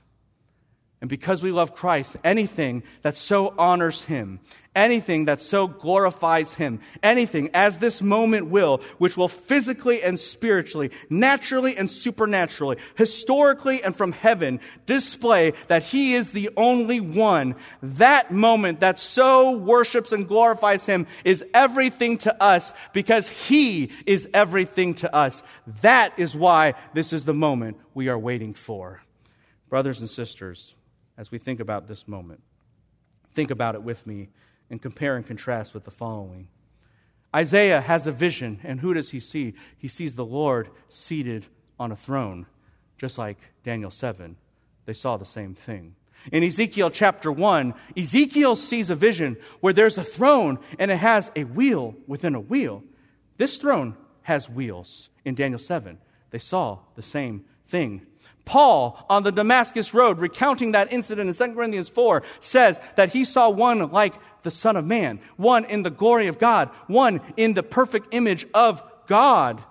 And 1.00 1.08
because 1.08 1.44
we 1.44 1.52
love 1.52 1.76
Christ, 1.76 2.16
anything 2.24 2.82
that 3.02 3.16
so 3.16 3.54
honors 3.56 4.02
Him, 4.02 4.40
anything 4.74 5.26
that 5.26 5.40
so 5.40 5.68
glorifies 5.68 6.54
Him, 6.54 6.80
anything 7.04 7.50
as 7.54 7.78
this 7.78 8.02
moment 8.02 8.48
will, 8.48 8.78
which 8.98 9.16
will 9.16 9.28
physically 9.28 10.02
and 10.02 10.18
spiritually, 10.18 10.90
naturally 11.08 11.76
and 11.76 11.88
supernaturally, 11.88 12.78
historically 12.96 13.80
and 13.84 13.94
from 13.94 14.10
heaven 14.10 14.58
display 14.86 15.52
that 15.68 15.84
He 15.84 16.14
is 16.14 16.32
the 16.32 16.50
only 16.56 16.98
one, 16.98 17.54
that 17.80 18.32
moment 18.32 18.80
that 18.80 18.98
so 18.98 19.56
worships 19.56 20.10
and 20.10 20.26
glorifies 20.26 20.84
Him 20.84 21.06
is 21.24 21.44
everything 21.54 22.18
to 22.18 22.42
us 22.42 22.72
because 22.92 23.28
He 23.28 23.92
is 24.04 24.28
everything 24.34 24.94
to 24.94 25.14
us. 25.14 25.44
That 25.82 26.12
is 26.16 26.34
why 26.34 26.74
this 26.92 27.12
is 27.12 27.24
the 27.24 27.34
moment 27.34 27.76
we 27.94 28.08
are 28.08 28.18
waiting 28.18 28.52
for. 28.52 29.00
Brothers 29.68 30.00
and 30.00 30.10
sisters, 30.10 30.74
as 31.18 31.30
we 31.30 31.36
think 31.36 31.60
about 31.60 31.88
this 31.88 32.08
moment. 32.08 32.40
Think 33.34 33.50
about 33.50 33.74
it 33.74 33.82
with 33.82 34.06
me 34.06 34.30
and 34.70 34.80
compare 34.80 35.16
and 35.16 35.26
contrast 35.26 35.74
with 35.74 35.84
the 35.84 35.90
following. 35.90 36.48
Isaiah 37.34 37.80
has 37.82 38.06
a 38.06 38.12
vision, 38.12 38.60
and 38.62 38.80
who 38.80 38.94
does 38.94 39.10
he 39.10 39.20
see? 39.20 39.54
He 39.76 39.88
sees 39.88 40.14
the 40.14 40.24
Lord 40.24 40.70
seated 40.88 41.44
on 41.78 41.92
a 41.92 41.96
throne, 41.96 42.46
just 42.96 43.18
like 43.18 43.38
Daniel 43.64 43.90
7. 43.90 44.36
They 44.86 44.94
saw 44.94 45.16
the 45.16 45.26
same 45.26 45.54
thing. 45.54 45.94
In 46.32 46.42
Ezekiel 46.42 46.90
chapter 46.90 47.30
1, 47.30 47.74
Ezekiel 47.96 48.56
sees 48.56 48.90
a 48.90 48.94
vision 48.94 49.36
where 49.60 49.72
there's 49.72 49.98
a 49.98 50.04
throne 50.04 50.58
and 50.78 50.90
it 50.90 50.96
has 50.96 51.30
a 51.36 51.44
wheel 51.44 51.94
within 52.06 52.34
a 52.34 52.40
wheel. 52.40 52.82
This 53.36 53.56
throne 53.56 53.96
has 54.22 54.48
wheels 54.48 55.10
in 55.24 55.34
Daniel 55.34 55.58
7. 55.58 55.98
They 56.30 56.38
saw 56.38 56.78
the 56.96 57.02
same 57.02 57.44
thing. 57.66 58.06
Paul 58.48 59.04
on 59.10 59.24
the 59.24 59.30
Damascus 59.30 59.92
Road, 59.92 60.18
recounting 60.18 60.72
that 60.72 60.90
incident 60.90 61.28
in 61.28 61.34
2 61.48 61.54
Corinthians 61.54 61.90
4, 61.90 62.22
says 62.40 62.80
that 62.96 63.12
he 63.12 63.26
saw 63.26 63.50
one 63.50 63.92
like 63.92 64.14
the 64.42 64.50
Son 64.50 64.74
of 64.74 64.86
Man, 64.86 65.20
one 65.36 65.66
in 65.66 65.82
the 65.82 65.90
glory 65.90 66.28
of 66.28 66.38
God, 66.38 66.70
one 66.86 67.20
in 67.36 67.52
the 67.52 67.62
perfect 67.62 68.08
image 68.12 68.46
of 68.54 68.82
God. 69.06 69.62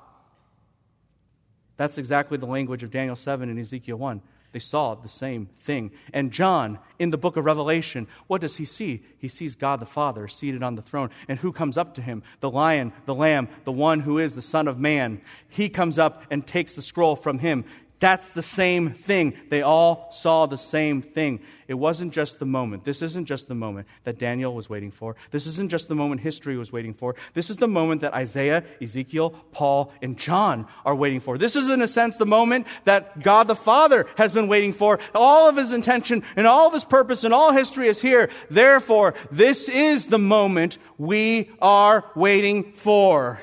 That's 1.78 1.98
exactly 1.98 2.38
the 2.38 2.46
language 2.46 2.84
of 2.84 2.92
Daniel 2.92 3.16
7 3.16 3.50
and 3.50 3.60
Ezekiel 3.60 3.98
1. 3.98 4.22
They 4.52 4.60
saw 4.60 4.94
the 4.94 5.08
same 5.08 5.48
thing. 5.48 5.92
And 6.14 6.32
John, 6.32 6.78
in 7.00 7.10
the 7.10 7.18
book 7.18 7.36
of 7.36 7.46
Revelation, 7.46 8.08
what 8.28 8.42
does 8.42 8.58
he 8.58 8.66
see? 8.66 9.04
He 9.18 9.28
sees 9.28 9.56
God 9.56 9.80
the 9.80 9.86
Father 9.88 10.28
seated 10.28 10.62
on 10.62 10.76
the 10.76 10.82
throne. 10.82 11.10
And 11.28 11.40
who 11.40 11.52
comes 11.52 11.78
up 11.78 11.96
to 11.96 12.02
him? 12.02 12.22
The 12.40 12.50
lion, 12.50 12.94
the 13.06 13.16
lamb, 13.16 13.50
the 13.66 13.72
one 13.72 14.02
who 14.02 14.20
is 14.20 14.36
the 14.36 14.42
Son 14.42 14.68
of 14.68 14.80
Man. 14.80 15.22
He 15.50 15.68
comes 15.68 16.00
up 16.00 16.24
and 16.30 16.46
takes 16.46 16.74
the 16.74 16.82
scroll 16.82 17.16
from 17.16 17.40
him. 17.40 17.66
That's 18.00 18.28
the 18.30 18.44
same 18.44 18.92
thing. 18.94 19.34
They 19.50 19.64
all 19.64 20.10
saw 20.12 20.46
the 20.46 20.58
same 20.58 21.02
thing. 21.02 21.40
It 21.68 21.74
wasn't 21.74 22.14
just 22.14 22.38
the 22.38 22.46
moment. 22.46 22.86
This 22.86 23.02
isn't 23.02 23.26
just 23.26 23.48
the 23.48 23.56
moment 23.56 23.88
that 24.04 24.20
Daniel 24.20 24.54
was 24.54 24.70
waiting 24.70 24.92
for. 24.92 25.16
This 25.32 25.48
isn't 25.48 25.70
just 25.70 25.88
the 25.88 25.96
moment 25.96 26.22
history 26.22 26.58
was 26.58 26.72
waiting 26.72 26.94
for. 26.94 27.16
This 27.34 27.50
is 27.50 27.58
the 27.58 27.68
moment 27.68 28.02
that 28.02 28.14
Isaiah, 28.14 28.64
Ezekiel, 28.80 29.32
Paul, 29.52 29.92
and 30.02 30.16
John 30.16 30.68
are 30.86 30.96
waiting 30.96 31.20
for. 31.20 31.40
This 31.40 31.56
is, 31.56 31.72
in 31.72 31.82
a 31.82 31.88
sense, 31.88 32.18
the 32.18 32.26
moment 32.28 32.68
that 32.86 33.24
God 33.24 33.48
the 33.48 33.56
Father 33.56 34.06
has 34.16 34.32
been 34.32 34.48
waiting 34.48 34.74
for. 34.74 35.00
All 35.16 35.50
of 35.50 35.58
his 35.58 35.74
intention 35.74 36.22
and 36.36 36.46
all 36.46 36.68
of 36.68 36.74
his 36.74 36.86
purpose 36.86 37.24
and 37.24 37.34
all 37.34 37.52
history 37.52 37.88
is 37.88 38.00
here. 38.00 38.30
Therefore, 38.52 39.16
this 39.32 39.70
is 39.70 40.08
the 40.08 40.20
moment 40.20 40.78
we 41.00 41.50
are 41.60 42.06
waiting 42.16 42.74
for. 42.74 43.42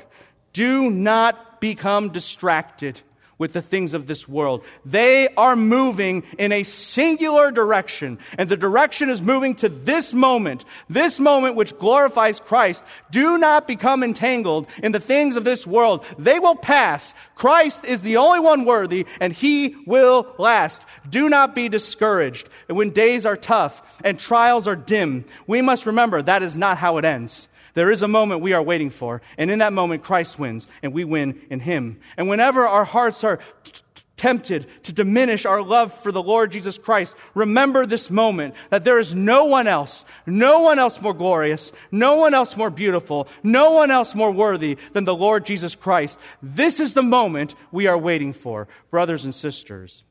Do 0.53 0.93
not 0.93 1.61
become 1.61 2.11
distracted 2.11 3.03
with 3.39 3.53
the 3.53 3.63
things 3.63 3.95
of 3.95 4.07
this 4.07 4.29
world. 4.29 4.65
They 4.85 5.29
are 5.35 5.57
moving 5.57 6.23
in 6.39 6.53
a 6.53 6.63
singular 6.63 7.51
direction, 7.51 8.19
and 8.39 8.49
the 8.49 8.57
direction 8.57 9.11
is 9.11 9.23
moving 9.23 9.55
to 9.57 9.69
this 9.69 10.13
moment, 10.13 10.65
this 10.89 11.19
moment 11.19 11.57
which 11.57 11.79
glorifies 11.79 12.41
Christ. 12.41 12.85
Do 13.11 13.39
not 13.39 13.67
become 13.67 14.03
entangled 14.03 14.67
in 14.83 14.93
the 14.93 15.01
things 15.01 15.37
of 15.37 15.45
this 15.45 15.67
world. 15.67 16.05
They 16.19 16.39
will 16.39 16.57
pass. 16.57 17.15
Christ 17.35 17.85
is 17.85 18.03
the 18.03 18.17
only 18.17 18.41
one 18.41 18.65
worthy, 18.65 19.07
and 19.21 19.33
he 19.33 19.77
will 19.87 20.33
last. 20.39 20.85
Do 21.09 21.29
not 21.29 21.55
be 21.55 21.69
discouraged. 21.69 22.49
And 22.69 22.77
when 22.77 22.91
days 22.91 23.27
are 23.27 23.37
tough 23.37 23.83
and 24.05 24.19
trials 24.19 24.69
are 24.69 24.77
dim, 24.77 25.25
we 25.47 25.63
must 25.63 25.87
remember 25.87 26.23
that 26.23 26.43
is 26.43 26.57
not 26.57 26.79
how 26.79 26.99
it 26.99 27.05
ends. 27.05 27.49
There 27.75 27.91
is 27.91 28.03
a 28.03 28.09
moment 28.09 28.41
we 28.41 28.53
are 28.53 28.63
waiting 28.63 28.91
for, 28.91 29.21
and 29.37 29.51
in 29.51 29.59
that 29.59 29.73
moment, 29.73 30.05
Christ 30.05 30.39
wins, 30.39 30.69
and 30.83 30.93
we 30.93 31.05
win 31.05 31.41
in 31.51 31.61
Him. 31.61 31.99
And 32.17 32.29
whenever 32.29 32.67
our 32.67 32.85
hearts 32.85 33.25
are 33.25 33.41
t- 33.65 33.73
tempted 34.17 34.67
to 34.85 34.93
diminish 34.93 35.45
our 35.45 35.61
love 35.61 35.93
for 35.93 36.13
the 36.13 36.23
Lord 36.23 36.53
Jesus 36.53 36.79
Christ, 36.79 37.17
remember 37.35 37.85
this 37.85 38.11
moment 38.11 38.55
that 38.71 38.85
there 38.85 39.01
is 39.01 39.13
no 39.13 39.47
one 39.47 39.67
else, 39.67 40.05
no 40.25 40.61
one 40.61 40.79
else 40.79 41.01
more 41.01 41.13
glorious, 41.13 41.73
no 41.91 42.17
one 42.17 42.33
else 42.33 42.57
more 42.57 42.71
beautiful, 42.71 43.27
no 43.43 43.73
one 43.73 43.91
else 43.91 44.15
more 44.15 44.31
worthy 44.31 44.79
than 44.93 45.03
the 45.03 45.15
Lord 45.15 45.45
Jesus 45.45 45.75
Christ. 45.75 46.19
This 46.41 46.79
is 46.79 46.95
the 46.95 47.03
moment 47.03 47.57
we 47.73 47.89
are 47.89 47.99
waiting 47.99 48.33
for, 48.33 48.69
brothers 48.91 49.25
and 49.25 49.35
sisters. 49.35 50.05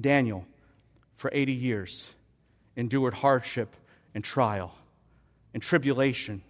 Daniel, 0.00 0.46
for 1.16 1.30
80 1.34 1.52
years, 1.52 2.08
endured 2.76 3.14
hardship 3.14 3.74
and 4.14 4.22
trial 4.22 4.76
and 5.52 5.62
tribulation 5.62 6.42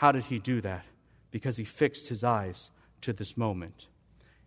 how 0.00 0.10
did 0.10 0.24
he 0.24 0.38
do 0.38 0.62
that? 0.62 0.86
Because 1.30 1.58
he 1.58 1.64
fixed 1.64 2.08
his 2.08 2.24
eyes 2.24 2.70
to 3.02 3.12
this 3.12 3.36
moment. 3.36 3.88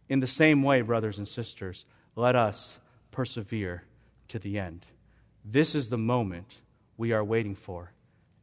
In 0.10 0.20
the 0.20 0.26
same 0.26 0.64
way, 0.64 0.82
brothers 0.82 1.20
and 1.20 1.28
sisters, 1.28 1.86
let 2.16 2.36
us 2.36 2.80
persevere 3.12 3.84
to 4.30 4.39
the 4.39 4.58
end. 4.58 4.88
This 5.45 5.76
is 5.76 5.89
the 5.89 5.97
moment 5.97 6.62
we 6.97 7.12
are 7.12 7.24
waiting 7.24 7.54
for, 7.54 7.91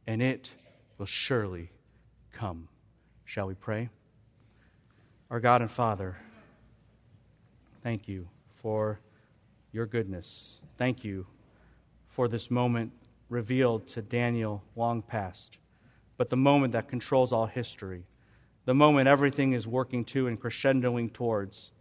and 0.07 0.21
it 0.21 0.53
will 0.97 1.05
surely 1.05 1.69
come. 2.31 2.69
Shall 3.25 3.47
we 3.47 3.55
pray? 3.55 3.89
Our 5.29 5.41
God 5.41 5.59
and 5.59 5.69
Father, 5.69 6.15
thank 7.83 8.07
you 8.07 8.29
for 8.53 9.01
your 9.73 9.85
goodness. 9.85 10.61
Thank 10.77 11.03
you 11.03 11.27
for 12.07 12.29
this 12.29 12.49
moment 12.49 12.93
revealed 13.27 13.85
to 13.87 14.01
Daniel 14.01 14.63
long 14.77 15.01
past 15.01 15.57
but 16.21 16.29
the 16.29 16.37
moment 16.37 16.73
that 16.73 16.87
controls 16.87 17.33
all 17.33 17.47
history, 17.47 18.03
the 18.65 18.75
moment 18.75 19.07
everything 19.07 19.53
is 19.53 19.65
working 19.65 20.05
to 20.05 20.27
and 20.27 20.39
crescendoing 20.39 21.11
towards, 21.11 21.71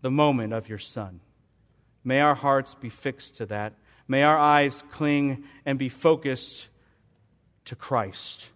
the 0.00 0.10
moment 0.10 0.52
of 0.52 0.68
your 0.68 0.80
Son. 0.80 1.20
May 2.02 2.18
our 2.18 2.34
hearts 2.34 2.74
be 2.74 2.88
fixed 2.88 3.36
to 3.36 3.46
that. 3.46 3.74
May 4.08 4.24
our 4.24 4.36
eyes 4.36 4.82
cling 4.90 5.44
and 5.64 5.78
be 5.78 5.88
focused 5.88 6.66
to 7.66 7.76
Christ, 7.76 8.50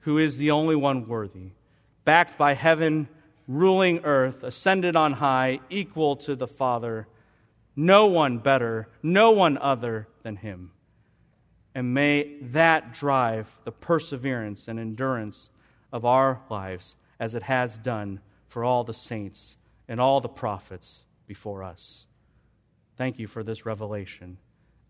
who 0.00 0.18
is 0.18 0.36
the 0.36 0.50
only 0.50 0.74
one 0.74 1.06
worthy, 1.06 1.52
backed 2.04 2.36
by 2.36 2.54
heaven, 2.54 3.08
ruling 3.46 4.00
earth, 4.02 4.42
ascended 4.42 4.96
on 4.96 5.12
high, 5.12 5.60
equal 5.70 6.16
to 6.16 6.34
the 6.34 6.48
Father. 6.48 7.06
No 7.76 8.08
one 8.08 8.38
better, 8.38 8.88
no 9.00 9.30
one 9.30 9.58
other 9.58 10.08
than 10.24 10.34
him. 10.34 10.72
And 11.76 11.92
may 11.92 12.38
that 12.40 12.94
drive 12.94 13.54
the 13.64 13.70
perseverance 13.70 14.66
and 14.66 14.80
endurance 14.80 15.50
of 15.92 16.06
our 16.06 16.40
lives 16.48 16.96
as 17.20 17.34
it 17.34 17.42
has 17.42 17.76
done 17.76 18.20
for 18.48 18.64
all 18.64 18.82
the 18.82 18.94
saints 18.94 19.58
and 19.86 20.00
all 20.00 20.22
the 20.22 20.28
prophets 20.30 21.04
before 21.26 21.62
us. 21.62 22.06
Thank 22.96 23.18
you 23.18 23.26
for 23.26 23.42
this 23.42 23.66
revelation, 23.66 24.38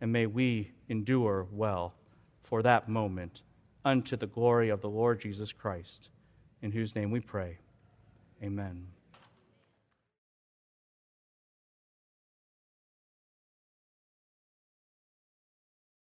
and 0.01 0.13
may 0.13 0.27
we 0.27 0.71
endure 0.89 1.49
well 1.51 1.93
for 2.45 2.63
that 2.63 2.89
moment 2.89 3.43
unto 3.85 4.15
the 4.17 4.29
glory 4.29 4.69
of 4.69 4.81
the 4.81 4.89
Lord 4.89 5.21
Jesus 5.21 5.53
Christ, 5.53 6.11
in 6.63 6.71
whose 6.71 6.95
name 6.95 7.11
we 7.11 7.19
pray. 7.19 7.59
Amen. 8.41 8.87